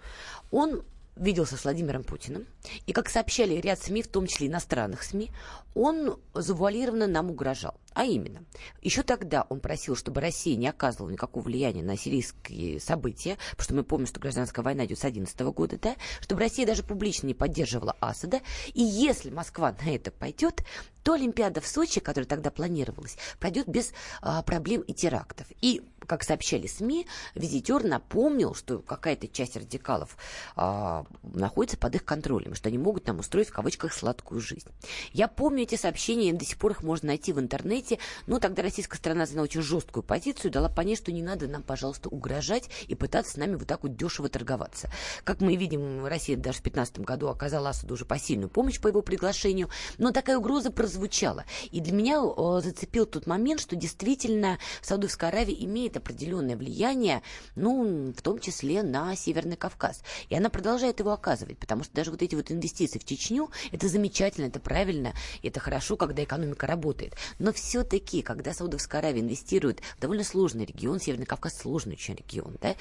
он 0.52 0.84
виделся 1.16 1.56
с 1.56 1.64
Владимиром 1.64 2.04
Путиным. 2.04 2.46
И, 2.86 2.92
как 2.92 3.08
сообщали 3.08 3.54
ряд 3.54 3.82
СМИ, 3.82 4.02
в 4.02 4.08
том 4.08 4.26
числе 4.26 4.48
иностранных 4.48 5.02
СМИ, 5.02 5.30
он 5.74 6.18
завуалированно 6.34 7.06
нам 7.06 7.30
угрожал. 7.30 7.74
А 7.94 8.04
именно, 8.04 8.44
еще 8.82 9.02
тогда 9.02 9.46
он 9.48 9.60
просил, 9.60 9.96
чтобы 9.96 10.20
Россия 10.20 10.56
не 10.56 10.68
оказывала 10.68 11.10
никакого 11.10 11.44
влияния 11.44 11.82
на 11.82 11.96
сирийские 11.96 12.78
события, 12.78 13.38
потому 13.52 13.64
что 13.64 13.74
мы 13.74 13.84
помним, 13.84 14.06
что 14.06 14.20
гражданская 14.20 14.62
война 14.62 14.84
идет 14.84 14.98
с 14.98 15.02
2011 15.02 15.40
года, 15.54 15.78
да, 15.80 15.96
чтобы 16.20 16.42
Россия 16.42 16.66
даже 16.66 16.82
публично 16.82 17.26
не 17.26 17.34
поддерживала 17.34 17.96
Асада. 18.00 18.40
И 18.74 18.82
если 18.82 19.30
Москва 19.30 19.74
на 19.82 19.90
это 19.90 20.10
пойдет, 20.10 20.62
то 21.02 21.14
Олимпиада 21.14 21.60
в 21.60 21.66
Сочи, 21.66 22.00
которая 22.00 22.28
тогда 22.28 22.50
планировалась, 22.50 23.16
пройдет 23.38 23.68
без 23.68 23.92
а, 24.20 24.42
проблем 24.42 24.82
и 24.82 24.92
терактов. 24.92 25.46
И 25.62 25.82
как 26.06 26.22
сообщали 26.22 26.66
СМИ, 26.66 27.06
визитер 27.34 27.84
напомнил, 27.84 28.54
что 28.54 28.78
какая-то 28.78 29.28
часть 29.28 29.56
радикалов 29.56 30.16
а, 30.54 31.04
находится 31.22 31.76
под 31.76 31.94
их 31.96 32.04
контролем, 32.04 32.54
что 32.54 32.68
они 32.68 32.78
могут 32.78 33.06
нам 33.06 33.18
устроить 33.18 33.48
в 33.48 33.52
кавычках 33.52 33.92
сладкую 33.92 34.40
жизнь. 34.40 34.68
Я 35.12 35.28
помню 35.28 35.64
эти 35.64 35.74
сообщения, 35.74 36.32
до 36.32 36.44
сих 36.44 36.58
пор 36.58 36.72
их 36.72 36.82
можно 36.82 37.08
найти 37.08 37.32
в 37.32 37.40
интернете, 37.40 37.98
но 38.26 38.38
тогда 38.38 38.62
российская 38.62 38.96
сторона 38.98 39.26
заняла 39.26 39.44
очень 39.44 39.62
жесткую 39.62 40.02
позицию, 40.02 40.50
дала 40.50 40.68
понять, 40.68 40.98
что 40.98 41.12
не 41.12 41.22
надо 41.22 41.48
нам, 41.48 41.62
пожалуйста, 41.62 42.08
угрожать 42.08 42.70
и 42.88 42.94
пытаться 42.94 43.32
с 43.32 43.36
нами 43.36 43.56
вот 43.56 43.66
так 43.66 43.82
вот 43.82 43.96
дешево 43.96 44.28
торговаться. 44.28 44.90
Как 45.24 45.40
мы 45.40 45.56
видим, 45.56 46.06
Россия 46.06 46.36
даже 46.36 46.58
в 46.58 46.62
2015 46.62 47.00
году 47.00 47.28
оказала 47.28 47.70
Асаду 47.70 47.94
уже 47.94 48.04
посильную 48.04 48.48
помощь 48.48 48.80
по 48.80 48.88
его 48.88 49.02
приглашению, 49.02 49.68
но 49.98 50.12
такая 50.12 50.38
угроза 50.38 50.70
прозвучала. 50.70 51.44
И 51.70 51.80
для 51.80 51.92
меня 51.92 52.20
э, 52.20 52.60
зацепил 52.62 53.06
тот 53.06 53.26
момент, 53.26 53.60
что 53.60 53.76
действительно 53.76 54.58
Саудовская 54.82 55.30
Аравия 55.30 55.56
имеет 55.64 55.95
определенное 55.98 56.56
влияние, 56.56 57.22
ну, 57.54 58.12
в 58.12 58.22
том 58.22 58.38
числе 58.38 58.82
на 58.82 59.14
Северный 59.16 59.56
Кавказ. 59.56 60.02
И 60.28 60.34
она 60.36 60.50
продолжает 60.50 61.00
его 61.00 61.12
оказывать, 61.12 61.58
потому 61.58 61.84
что 61.84 61.94
даже 61.94 62.10
вот 62.10 62.22
эти 62.22 62.34
вот 62.34 62.50
инвестиции 62.50 62.98
в 62.98 63.04
Чечню, 63.04 63.50
это 63.72 63.88
замечательно, 63.88 64.46
это 64.46 64.60
правильно, 64.60 65.14
это 65.42 65.60
хорошо, 65.60 65.96
когда 65.96 66.22
экономика 66.22 66.66
работает. 66.66 67.14
Но 67.38 67.52
все-таки, 67.52 68.22
когда 68.22 68.52
Саудовская 68.52 69.00
Аравия 69.00 69.20
инвестирует 69.20 69.80
в 69.96 70.00
довольно 70.00 70.24
сложный 70.24 70.64
регион, 70.64 71.00
Северный 71.00 71.26
Кавказ 71.26 71.58
сложный 71.58 71.94
очень 71.94 72.14
регион, 72.14 72.56
да, 72.60 72.76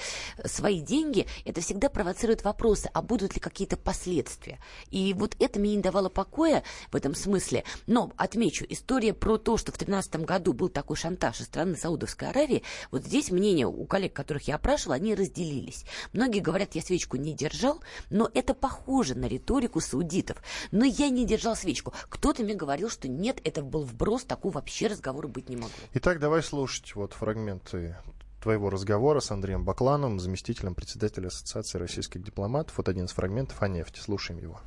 свои 0.46 0.82
деньги, 0.82 1.26
это 1.46 1.62
всегда 1.62 1.90
провоцирует 1.90 2.44
вопросы, 2.44 2.90
а 2.94 3.02
будут 3.02 3.36
ли 3.36 3.40
какие-то 3.40 3.78
последствия. 3.78 4.60
И 4.92 5.14
вот 5.14 5.36
это 5.40 5.60
мне 5.60 5.76
не 5.76 5.82
давало 5.82 6.10
покоя 6.10 6.64
в 6.92 6.96
этом 6.96 7.16
смысле. 7.16 7.64
Но, 7.88 8.12
отмечу, 8.18 8.66
история 8.70 9.14
про 9.14 9.38
то, 9.38 9.58
что 9.58 9.72
в 9.72 9.78
2013 9.78 10.26
году 10.26 10.54
был 10.54 10.70
такой 10.70 10.98
шантаж 10.98 11.38
со 11.38 11.44
стороны 11.44 11.76
Саудовской 11.76 12.30
Аравии, 12.30 12.64
вот 12.92 13.05
здесь 13.06 13.32
мнения 13.32 13.68
у 13.68 13.86
коллег, 13.86 14.14
которых 14.14 14.48
я 14.48 14.56
опрашивала, 14.56 14.96
они 14.96 15.16
разделились. 15.16 15.86
Многие 16.14 16.40
говорят, 16.40 16.76
я 16.76 16.82
свечку 16.82 17.18
не 17.18 17.34
держал, 17.34 17.82
но 18.10 18.30
это 18.34 18.54
похоже 18.54 19.16
на 19.16 19.26
риторику 19.26 19.80
саудитов. 19.80 20.42
Но 20.72 20.86
я 20.86 21.10
не 21.10 21.26
держал 21.26 21.56
свечку. 21.56 21.94
Кто-то 22.10 22.44
мне 22.44 22.56
говорил, 22.56 22.90
что 22.90 23.08
нет, 23.08 23.40
это 23.44 23.62
был 23.62 23.84
вброс, 23.84 24.24
такого 24.24 24.54
вообще 24.54 24.88
разговора 24.88 25.28
быть 25.28 25.50
не 25.50 25.56
могло. 25.56 25.72
Итак, 25.94 26.20
давай 26.20 26.44
слушать 26.44 26.96
вот 26.96 27.14
фрагменты 27.14 27.96
твоего 28.42 28.70
разговора 28.70 29.22
с 29.22 29.32
Андреем 29.32 29.66
Бакланом, 29.66 30.20
заместителем 30.20 30.76
председателя 30.76 31.28
Ассоциации 31.28 31.80
российских 31.80 32.24
дипломатов. 32.24 32.78
Вот 32.78 32.88
один 32.88 33.06
из 33.06 33.12
фрагментов 33.12 33.62
о 33.62 33.68
нефти. 33.68 34.00
Слушаем 34.00 34.40
его. 34.40 34.62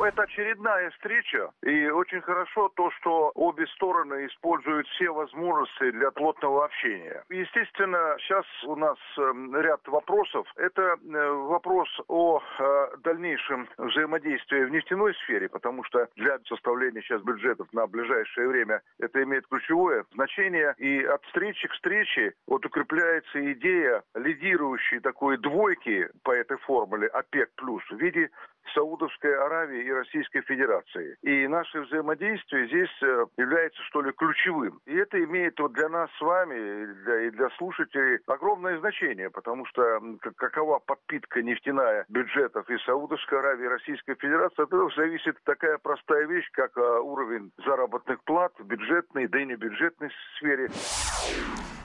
Это 0.00 0.22
очередная 0.22 0.90
встреча, 0.90 1.50
и 1.62 1.88
очень 1.88 2.20
хорошо 2.22 2.68
то, 2.70 2.90
что 2.92 3.30
обе 3.34 3.66
стороны 3.68 4.26
используют 4.26 4.86
все 4.88 5.10
возможности 5.10 5.90
для 5.90 6.10
плотного 6.10 6.64
общения. 6.64 7.24
Естественно, 7.28 8.16
сейчас 8.18 8.44
у 8.64 8.74
нас 8.74 8.98
эм, 9.18 9.54
ряд 9.54 9.86
вопросов. 9.86 10.46
Это 10.56 10.82
э, 10.82 11.30
вопрос 11.30 11.88
о 12.08 12.40
э, 12.40 12.96
дальнейшем 13.04 13.68
взаимодействии 13.78 14.64
в 14.64 14.70
нефтяной 14.70 15.14
сфере, 15.24 15.48
потому 15.48 15.84
что 15.84 16.08
для 16.16 16.38
составления 16.48 17.02
сейчас 17.02 17.22
бюджетов 17.22 17.68
на 17.72 17.86
ближайшее 17.86 18.48
время 18.48 18.82
это 18.98 19.22
имеет 19.22 19.46
ключевое 19.46 20.04
значение. 20.14 20.74
И 20.78 21.02
от 21.04 21.22
встречи 21.26 21.68
к 21.68 21.72
встрече 21.72 22.34
вот 22.46 22.64
укрепляется 22.66 23.52
идея 23.52 24.02
лидирующей 24.14 25.00
такой 25.00 25.38
двойки 25.38 26.08
по 26.24 26.32
этой 26.32 26.56
формуле 26.58 27.06
ОПЕК+, 27.08 27.50
плюс 27.56 27.82
в 27.90 27.96
виде 27.96 28.30
Саудовской 28.74 29.34
Аравии 29.34 29.81
и 29.82 29.92
Российской 29.92 30.42
Федерации. 30.42 31.16
И 31.22 31.46
наше 31.48 31.80
взаимодействие 31.80 32.66
здесь 32.68 33.02
э, 33.02 33.26
является, 33.36 33.82
что 33.84 34.02
ли, 34.02 34.12
ключевым. 34.12 34.80
И 34.86 34.94
это 34.94 35.22
имеет 35.22 35.58
вот 35.58 35.72
для 35.72 35.88
нас 35.88 36.10
с 36.18 36.20
вами 36.20 36.54
и 36.54 36.86
для, 37.04 37.20
и 37.26 37.30
для 37.30 37.48
слушателей 37.58 38.18
огромное 38.26 38.78
значение, 38.78 39.30
потому 39.30 39.66
что 39.66 40.00
какова 40.36 40.78
подпитка 40.78 41.42
нефтяная 41.42 42.04
бюджетов 42.08 42.68
и 42.68 42.78
Саудовской 42.78 43.38
Аравии, 43.38 43.64
и 43.64 43.68
Российской 43.68 44.14
Федерации, 44.14 44.62
от 44.62 44.68
этого 44.68 44.90
зависит 44.96 45.36
такая 45.44 45.78
простая 45.78 46.26
вещь, 46.26 46.48
как 46.52 46.76
э, 46.76 46.98
уровень 47.00 47.52
заработных 47.64 48.22
плат 48.24 48.52
в 48.58 48.64
бюджетной, 48.64 49.28
да 49.28 49.40
и 49.40 49.46
не 49.46 49.56
бюджетной 49.56 50.10
сфере. 50.36 50.68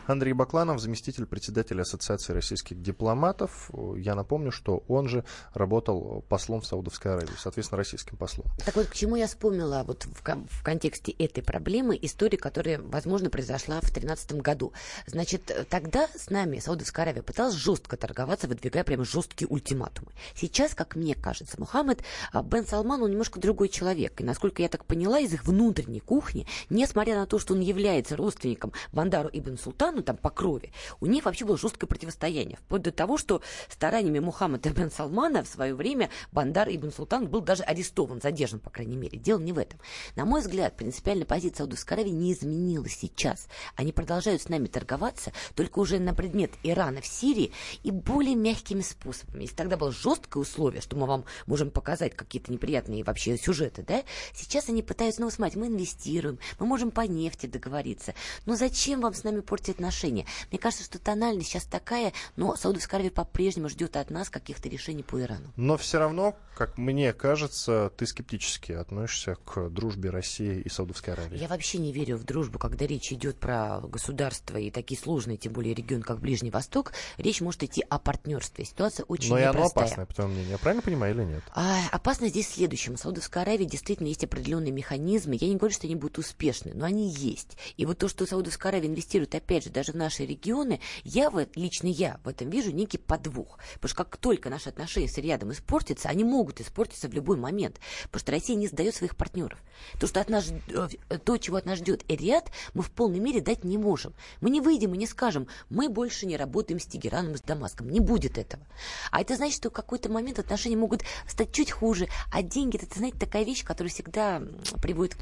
Андрей 0.08 0.34
Бакланов, 0.34 0.80
заместитель 0.80 1.26
председателя 1.26 1.82
Ассоциации 1.82 2.32
российских 2.32 2.82
дипломатов. 2.82 3.70
Я 3.98 4.16
напомню, 4.16 4.52
что 4.52 4.84
он 4.88 5.10
же 5.10 5.26
работал 5.54 6.24
послом 6.30 6.62
в 6.62 6.66
Саудовской 6.66 7.14
Аравии, 7.14 7.34
соответственно, 7.38 7.78
российским 7.78 8.16
послом. 8.16 8.48
Так 8.66 8.76
вот, 8.76 8.88
к 8.88 8.94
чему 8.94 9.18
я 9.18 9.28
вспомнила 9.28 9.84
вот 9.86 10.06
в, 10.06 10.22
в 10.24 10.64
контексте 10.64 11.12
этой 11.12 11.44
проблемы 11.44 12.00
историю, 12.02 12.40
которая, 12.40 12.80
возможно, 12.80 13.30
произошла 13.30 13.78
в 13.78 13.92
2013 13.92 14.34
году. 14.42 14.72
Значит, 15.08 15.68
тогда 15.70 16.08
с 16.16 16.30
нами 16.30 16.60
Саудовская 16.60 17.04
Аравия 17.04 17.22
пыталась 17.22 17.56
жестко 17.56 17.98
торговаться, 17.98 18.48
выдвигая 18.48 18.86
прямо 18.86 19.04
жесткие 19.04 19.50
ультиматумы. 19.50 20.12
Сейчас, 20.36 20.74
как 20.74 20.96
мне 20.96 21.16
кажется, 21.16 21.60
Мухаммед 21.60 22.02
а, 22.32 22.44
Бен 22.44 22.66
Салман, 22.66 23.04
он 23.04 23.12
немножко 23.12 23.40
другой 23.40 23.68
человек. 23.68 24.22
И, 24.22 24.24
насколько 24.24 24.62
я 24.62 24.70
так 24.70 24.86
поняла, 24.86 25.20
из 25.20 25.34
их 25.34 25.46
внутренней 25.46 26.00
кухни, 26.00 26.48
несмотря 26.70 27.16
на 27.16 27.26
то, 27.26 27.40
что 27.40 27.54
он 27.54 27.60
является 27.60 28.16
родственником 28.16 28.72
Бандару 28.94 29.30
Ибн 29.34 29.58
Ну, 29.98 30.04
там, 30.04 30.16
по 30.16 30.30
крови, 30.30 30.72
у 31.00 31.08
них 31.08 31.26
вообще 31.26 31.44
было 31.44 31.58
жесткое 31.58 31.88
противостояние. 31.88 32.60
Вплоть 32.60 32.84
до 32.84 32.92
того, 32.92 33.18
что 33.18 33.42
стараниями 33.68 34.20
Мухаммада 34.20 34.70
бен 34.70 34.92
Салмана 34.92 35.44
в 35.44 35.48
свое 35.48 35.74
время 35.74 36.12
Бандар 36.32 36.70
Ибн 36.70 36.92
Султан 36.92 37.26
был 37.26 37.42
даже 37.42 37.64
арестован, 37.64 38.22
задержан, 38.22 38.60
по 38.60 38.70
крайней 38.70 38.96
мере. 38.96 39.18
Дело 39.18 39.40
не 39.40 39.54
в 39.54 39.58
этом. 39.58 39.80
На 40.16 40.26
мой 40.26 40.42
взгляд, 40.42 40.78
принципиальная 40.78 41.26
позиция 41.26 41.64
Саудовской 41.64 41.98
Аравии 41.98 42.12
не 42.12 42.32
изменилась 42.32 42.96
сейчас. 42.96 43.48
Они 43.76 43.92
продолжают 43.92 44.40
с 44.40 44.50
нами 44.50 44.68
торговаться, 44.68 45.34
только 45.56 45.80
уже 45.80 45.98
на 45.98 46.14
предмет 46.14 46.52
Ирана 46.62 47.02
в 47.02 47.08
Сирии 47.08 47.52
и 47.82 47.90
более 47.90 48.36
мягкими 48.36 48.82
способами. 48.82 49.42
Если 49.42 49.56
тогда 49.56 49.78
было 49.78 49.92
жесткое 49.92 50.44
условие, 50.44 50.82
что 50.82 50.96
мы 50.96 51.08
вам 51.08 51.26
можем 51.48 51.72
показать 51.72 52.16
какие-то 52.16 52.52
неприятные 52.52 53.04
вообще 53.04 53.36
сюжеты, 53.36 53.82
да, 53.82 54.04
сейчас 54.36 54.70
они 54.70 54.84
пытаются, 54.84 55.22
ну, 55.22 55.32
смотрите, 55.32 55.58
мы 55.58 55.66
инвестируем, 55.66 56.38
мы 56.60 56.68
можем 56.68 56.92
по 56.92 57.02
нефти 57.02 57.48
договориться. 57.48 58.14
Но 58.46 58.56
зачем 58.56 59.02
вам 59.02 59.16
с 59.16 59.24
нами 59.24 59.40
портить 59.40 59.80
отношения. 59.88 60.26
Мне 60.52 60.60
кажется, 60.60 60.84
что 60.84 61.00
тональность 61.00 61.50
сейчас 61.50 61.64
такая, 61.64 62.14
но 62.36 62.56
Саудовская 62.56 63.00
Аравия 63.00 63.12
по-прежнему 63.12 63.70
ждет 63.70 63.96
от 63.96 64.10
нас 64.10 64.30
каких-то 64.30 64.68
решений 64.70 65.04
по 65.04 65.22
Ирану. 65.22 65.52
Но 65.56 65.78
все 65.78 65.98
равно, 66.00 66.36
как 66.56 66.78
мне 66.78 67.14
кажется, 67.14 67.92
ты 67.98 68.06
скептически 68.06 68.74
относишься 68.74 69.36
к 69.36 69.70
дружбе 69.70 70.10
России 70.10 70.60
и 70.60 70.70
Саудовской 70.70 71.14
Аравии. 71.14 71.38
Я 71.38 71.48
вообще 71.48 71.78
не 71.78 71.92
верю 71.94 72.18
в 72.18 72.26
дружбу, 72.26 72.60
когда 72.60 72.86
речь 72.86 73.12
идет 73.14 73.38
про 73.40 73.80
государство 73.82 74.58
и 74.58 74.72
такие 74.72 75.00
сложные, 75.00 75.38
тем 75.38 75.54
более 75.54 75.74
регион, 75.74 76.02
как 76.02 76.20
Ближний 76.20 76.52
Восток. 76.52 76.94
Речь 77.18 77.42
может 77.42 77.64
идти 77.64 77.84
о 77.90 78.00
партнерстве. 78.00 78.66
Ситуация 78.66 79.06
очень 79.06 79.30
Но 79.30 79.40
непростая. 79.40 79.54
и 79.54 79.58
оно 79.58 79.68
опасное, 79.68 80.06
по 80.06 80.14
твоему 80.14 80.34
мнению. 80.34 80.52
Я 80.52 80.58
правильно 80.58 80.82
понимаю 80.82 81.16
или 81.16 81.24
нет? 81.24 81.44
А, 81.54 81.80
опасно 81.92 82.28
здесь 82.28 82.48
в 82.48 82.56
следующем. 82.56 82.96
В 82.96 83.00
Саудовской 83.00 83.42
Аравии 83.42 83.66
действительно 83.66 84.08
есть 84.08 84.24
определенные 84.24 84.72
механизмы. 84.72 85.38
Я 85.40 85.48
не 85.48 85.56
говорю, 85.56 85.74
что 85.74 85.88
они 85.88 85.96
будут 85.96 86.18
успешны, 86.18 86.72
но 86.74 86.86
они 86.86 87.10
есть. 87.10 87.58
И 87.78 87.86
вот 87.86 87.98
то, 87.98 88.08
что 88.08 88.26
Саудовская 88.26 88.72
Аравия 88.72 88.88
инвестирует, 88.88 89.34
опять 89.36 89.64
же, 89.64 89.70
даже 89.78 89.92
в 89.92 89.96
наши 89.96 90.26
регионы, 90.26 90.80
я, 91.04 91.30
в, 91.30 91.46
лично 91.54 91.86
я 91.86 92.20
в 92.24 92.28
этом 92.28 92.50
вижу 92.50 92.72
некий 92.72 92.98
подвох. 92.98 93.60
Потому 93.76 93.90
что 93.90 94.04
как 94.04 94.18
только 94.18 94.50
наши 94.50 94.70
отношения 94.70 95.08
с 95.08 95.20
рядом 95.20 95.52
испортятся, 95.52 96.10
они 96.10 96.24
могут 96.24 96.60
испортиться 96.60 97.08
в 97.08 97.14
любой 97.14 97.38
момент. 97.38 97.80
Потому 98.06 98.20
что 98.20 98.32
Россия 98.32 98.56
не 98.56 98.68
сдает 98.68 98.96
своих 98.96 99.16
партнеров. 99.16 99.60
То, 100.00 100.08
что 100.08 100.20
от 100.20 100.30
нас, 100.30 100.52
э, 100.70 101.18
то, 101.24 101.38
чего 101.38 101.58
от 101.58 101.68
нас 101.68 101.78
ждет 101.78 102.04
Эриад, 102.08 102.52
мы 102.74 102.82
в 102.82 102.90
полной 102.90 103.20
мере 103.20 103.40
дать 103.40 103.64
не 103.64 103.78
можем. 103.78 104.16
Мы 104.42 104.50
не 104.50 104.62
выйдем 104.62 104.96
и 104.96 104.98
не 104.98 105.06
скажем, 105.06 105.48
мы 105.70 105.90
больше 105.90 106.26
не 106.26 106.38
работаем 106.38 106.80
с 106.80 106.88
Тегераном 106.88 107.34
и 107.34 107.38
с 107.38 107.42
Дамаском. 107.42 107.88
Не 107.88 108.00
будет 108.00 108.40
этого. 108.40 108.66
А 109.12 109.22
это 109.22 109.36
значит, 109.36 109.58
что 109.58 109.70
в 109.70 109.74
какой-то 109.74 110.10
момент 110.10 110.40
отношения 110.40 110.76
могут 110.76 111.04
стать 111.28 111.52
чуть 111.52 111.70
хуже. 111.70 112.08
А 112.32 112.42
деньги, 112.42 112.78
это, 112.78 112.98
знаете, 112.98 113.20
такая 113.20 113.44
вещь, 113.44 113.64
которая 113.64 113.92
всегда 113.92 114.42
приводит 114.82 115.16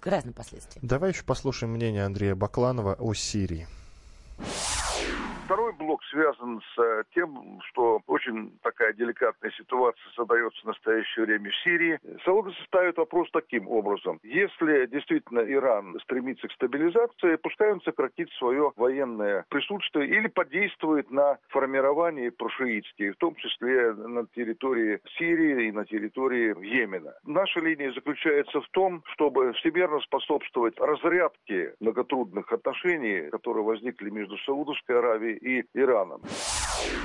к 0.00 0.06
разным 0.06 0.34
последствиям. 0.34 0.86
Давай 0.86 1.12
еще 1.12 1.24
послушаем 1.24 1.72
мнение 1.72 2.04
Андрея 2.04 2.34
Бакланова 2.34 2.94
о 2.94 3.14
Сирии. 3.14 3.66
you 4.38 4.75
Второй 5.46 5.72
блок 5.74 6.02
связан 6.10 6.60
с 6.60 6.82
э, 6.82 7.04
тем, 7.14 7.60
что 7.66 8.00
очень 8.08 8.58
такая 8.64 8.92
деликатная 8.94 9.52
ситуация 9.52 10.10
создается 10.16 10.60
в 10.62 10.64
настоящее 10.64 11.24
время 11.24 11.52
в 11.52 11.56
Сирии. 11.62 12.00
Саудовцы 12.24 12.60
ставят 12.64 12.96
вопрос 12.96 13.28
таким 13.30 13.68
образом. 13.68 14.18
Если 14.24 14.86
действительно 14.86 15.38
Иран 15.38 15.96
стремится 16.02 16.48
к 16.48 16.52
стабилизации, 16.52 17.36
пускай 17.36 17.70
он 17.70 17.80
сократит 17.82 18.28
свое 18.32 18.72
военное 18.74 19.44
присутствие 19.48 20.08
или 20.08 20.26
подействует 20.26 21.12
на 21.12 21.38
формирование 21.50 22.32
прошиитских, 22.32 23.14
в 23.14 23.18
том 23.18 23.36
числе 23.36 23.92
на 23.92 24.26
территории 24.26 24.98
Сирии 25.16 25.68
и 25.68 25.72
на 25.72 25.84
территории 25.84 26.56
Йемена. 26.58 27.14
Наша 27.24 27.60
линия 27.60 27.92
заключается 27.92 28.60
в 28.60 28.68
том, 28.70 29.04
чтобы 29.12 29.52
всемерно 29.52 30.00
способствовать 30.00 30.76
разрядке 30.80 31.76
многотрудных 31.78 32.50
отношений, 32.50 33.30
которые 33.30 33.62
возникли 33.62 34.10
между 34.10 34.36
Саудовской 34.38 34.98
Аравией 34.98 35.35
и 35.40 35.64
Ираном. 35.74 36.22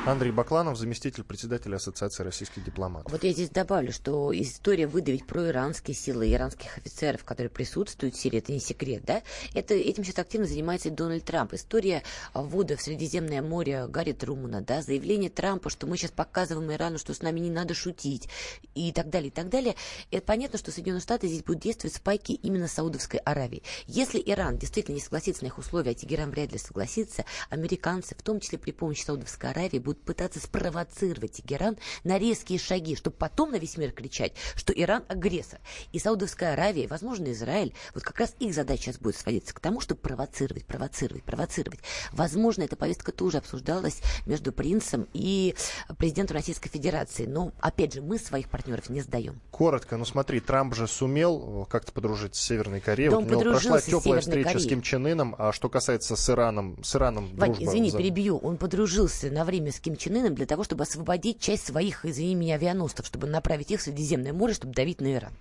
Андрей 0.06 0.32
Бакланов, 0.32 0.78
заместитель 0.78 1.24
председателя 1.24 1.76
Ассоциации 1.76 2.24
российских 2.24 2.64
дипломатов. 2.64 3.12
Вот 3.12 3.24
я 3.24 3.32
здесь 3.34 3.50
добавлю, 3.50 3.92
что 3.92 4.32
история 4.34 4.88
выдавить 4.88 5.28
проиранские 5.28 5.96
силы 5.96 6.32
иранских 6.32 6.78
офицеров, 6.78 7.24
которые 7.24 7.52
присутствуют 7.52 8.16
в 8.16 8.20
Сирии, 8.20 8.40
это 8.40 8.52
не 8.52 8.60
секрет, 8.60 9.04
да? 9.06 9.22
Это, 9.54 9.76
этим 9.76 10.04
сейчас 10.04 10.20
активно 10.20 10.48
занимается 10.48 10.90
Дональд 10.90 11.24
Трамп. 11.24 11.54
История 11.54 12.04
ввода 12.34 12.78
в 12.78 12.82
Средиземное 12.82 13.42
море 13.42 13.86
Гарри 13.88 14.14
Трумана, 14.14 14.62
да, 14.62 14.82
заявление 14.82 15.30
Трампа, 15.30 15.70
что 15.70 15.86
мы 15.86 15.98
сейчас 15.98 16.12
показываем 16.12 16.72
Ирану, 16.72 16.98
что 16.98 17.14
с 17.14 17.22
нами 17.22 17.40
не 17.40 17.52
надо 17.52 17.74
шутить, 17.74 18.28
и 18.74 18.92
так 18.92 19.10
далее, 19.10 19.30
и 19.30 19.32
так 19.32 19.50
далее. 19.50 19.76
Это 20.10 20.26
понятно, 20.26 20.58
что 20.58 20.72
Соединенные 20.72 21.02
Штаты 21.02 21.28
здесь 21.28 21.44
будут 21.44 21.62
действовать 21.62 21.96
спайки 21.96 22.32
именно 22.32 22.68
Саудовской 22.68 23.20
Аравии. 23.20 23.64
Если 23.88 24.22
Иран 24.26 24.58
действительно 24.58 24.96
не 24.96 25.02
согласится 25.02 25.44
на 25.44 25.48
их 25.48 25.58
условия, 25.58 25.92
а 25.92 25.94
Тегеран 25.94 26.32
вряд 26.32 26.52
ли 26.52 26.58
согласится, 26.58 27.26
американцы, 27.50 28.16
в 28.16 28.22
том 28.22 28.40
числе 28.40 28.58
при 28.58 28.72
помощи 28.72 29.04
Саудовской 29.04 29.52
Аравии, 29.72 29.80
будут 29.80 30.04
пытаться 30.04 30.40
спровоцировать 30.40 31.34
Тегеран 31.34 31.78
на 32.04 32.18
резкие 32.18 32.60
шаги, 32.60 32.96
чтобы 32.96 33.16
потом 33.16 33.52
на 33.52 33.56
весь 33.56 33.78
мир 33.78 33.92
кричать, 33.92 34.34
что 34.56 34.74
Иран 34.74 35.04
агрессор. 35.08 35.60
И 35.92 36.00
Саудовская 36.00 36.54
Аравия, 36.54 36.88
возможно, 36.88 37.32
Израиль, 37.32 37.74
вот 37.94 38.04
как 38.04 38.20
раз 38.20 38.36
их 38.40 38.54
задача 38.54 38.84
сейчас 38.84 38.98
будет 38.98 39.16
сводиться 39.16 39.54
к 39.54 39.60
тому, 39.60 39.80
чтобы 39.80 40.02
провоцировать, 40.02 40.66
провоцировать, 40.66 41.24
провоцировать. 41.24 41.80
Возможно, 42.12 42.64
эта 42.64 42.76
повестка 42.76 43.12
тоже 43.12 43.38
обсуждалась 43.38 44.02
между 44.26 44.52
принцем 44.52 45.08
и 45.14 45.56
президентом 45.98 46.38
Российской 46.38 46.70
Федерации. 46.70 47.26
Но, 47.26 47.52
опять 47.60 47.94
же, 47.94 48.02
мы 48.02 48.18
своих 48.18 48.50
партнеров 48.50 48.90
не 48.90 49.02
сдаем. 49.02 49.40
Коротко, 49.52 49.98
ну 49.98 50.06
смотри, 50.06 50.40
Трамп 50.40 50.76
же 50.76 50.88
сумел 50.88 51.68
как-то 51.70 51.92
подружиться 51.92 52.42
с 52.42 52.46
Северной 52.46 52.82
Кореей. 52.82 53.10
Да 53.12 53.20
вот 53.20 53.26
у 53.26 53.30
него 53.30 53.42
прошла 53.42 53.80
теплая 53.80 54.22
встреча 54.22 54.50
Кореей. 54.50 54.66
с 54.66 54.70
Ким 54.70 54.82
Чен 54.82 55.06
Ыном, 55.06 55.36
а 55.38 55.52
что 55.52 55.70
касается 55.70 56.16
с 56.16 56.30
Ираном, 56.30 56.84
с 56.84 56.96
Ираном 56.96 57.36
Вань, 57.36 57.54
дружба... 57.54 57.72
извини, 57.72 57.92
за... 57.92 57.98
перебью. 57.98 58.38
Он 58.38 58.58
подружился 58.58 59.30
на 59.30 59.46
время 59.52 59.72
с 59.72 59.80
Ким 59.82 59.98
Чен 59.98 60.16
Ыном 60.16 60.34
для 60.34 60.46
того, 60.46 60.64
чтобы 60.64 60.84
освободить 60.84 61.42
часть 61.42 61.68
своих, 61.68 62.06
извини 62.06 62.36
меня, 62.36 62.56
авианосцев, 62.56 63.06
чтобы 63.06 63.28
направить 63.28 63.70
их 63.70 63.82
в 63.82 63.84
Средиземное 63.84 64.32
море, 64.32 64.54
чтобы 64.54 64.74
давить 64.74 65.02
на 65.02 65.14
Иран. 65.14 65.34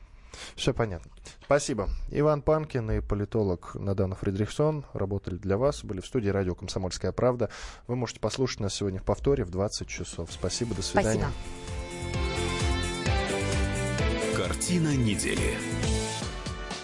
Все 0.56 0.74
понятно. 0.74 1.11
Спасибо. 1.44 1.88
Иван 2.11 2.42
Панкин 2.42 2.90
и 2.90 3.00
политолог 3.00 3.74
Надана 3.74 4.16
Фридрихсон 4.16 4.84
работали 4.92 5.36
для 5.36 5.56
вас, 5.56 5.84
были 5.84 6.00
в 6.00 6.06
студии 6.06 6.28
радио 6.28 6.54
«Комсомольская 6.54 7.12
правда». 7.12 7.50
Вы 7.86 7.96
можете 7.96 8.20
послушать 8.20 8.61
нас 8.61 8.74
сегодня 8.74 9.00
в 9.00 9.04
повторе 9.04 9.44
в 9.44 9.50
20 9.50 9.88
часов. 9.88 10.30
Спасибо, 10.32 10.74
до 10.74 10.82
свидания. 10.82 11.28
Спасибо. 11.28 12.30
Картина 14.36 14.96
недели. 14.96 15.56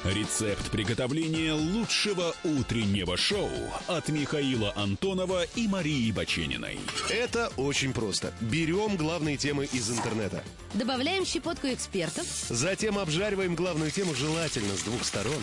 Рецепт 0.07 0.71
приготовления 0.71 1.53
лучшего 1.53 2.33
утреннего 2.45 3.17
шоу 3.17 3.51
от 3.89 4.09
Михаила 4.09 4.73
Антонова 4.77 5.43
и 5.57 5.67
Марии 5.67 6.13
Бачениной. 6.13 6.79
Это 7.11 7.51
очень 7.57 7.93
просто. 7.93 8.33
Берем 8.41 8.97
главные 8.97 9.37
темы 9.37 9.65
из 9.65 9.91
интернета. 9.91 10.45
Добавляем 10.75 11.27
щепотку 11.27 11.67
экспертов. 11.67 12.25
Затем 12.49 13.01
обжариваем 13.01 13.57
главную 13.57 13.91
тему 13.91 14.15
желательно 14.15 14.77
с 14.77 14.83
двух 14.83 15.03
сторон. 15.03 15.43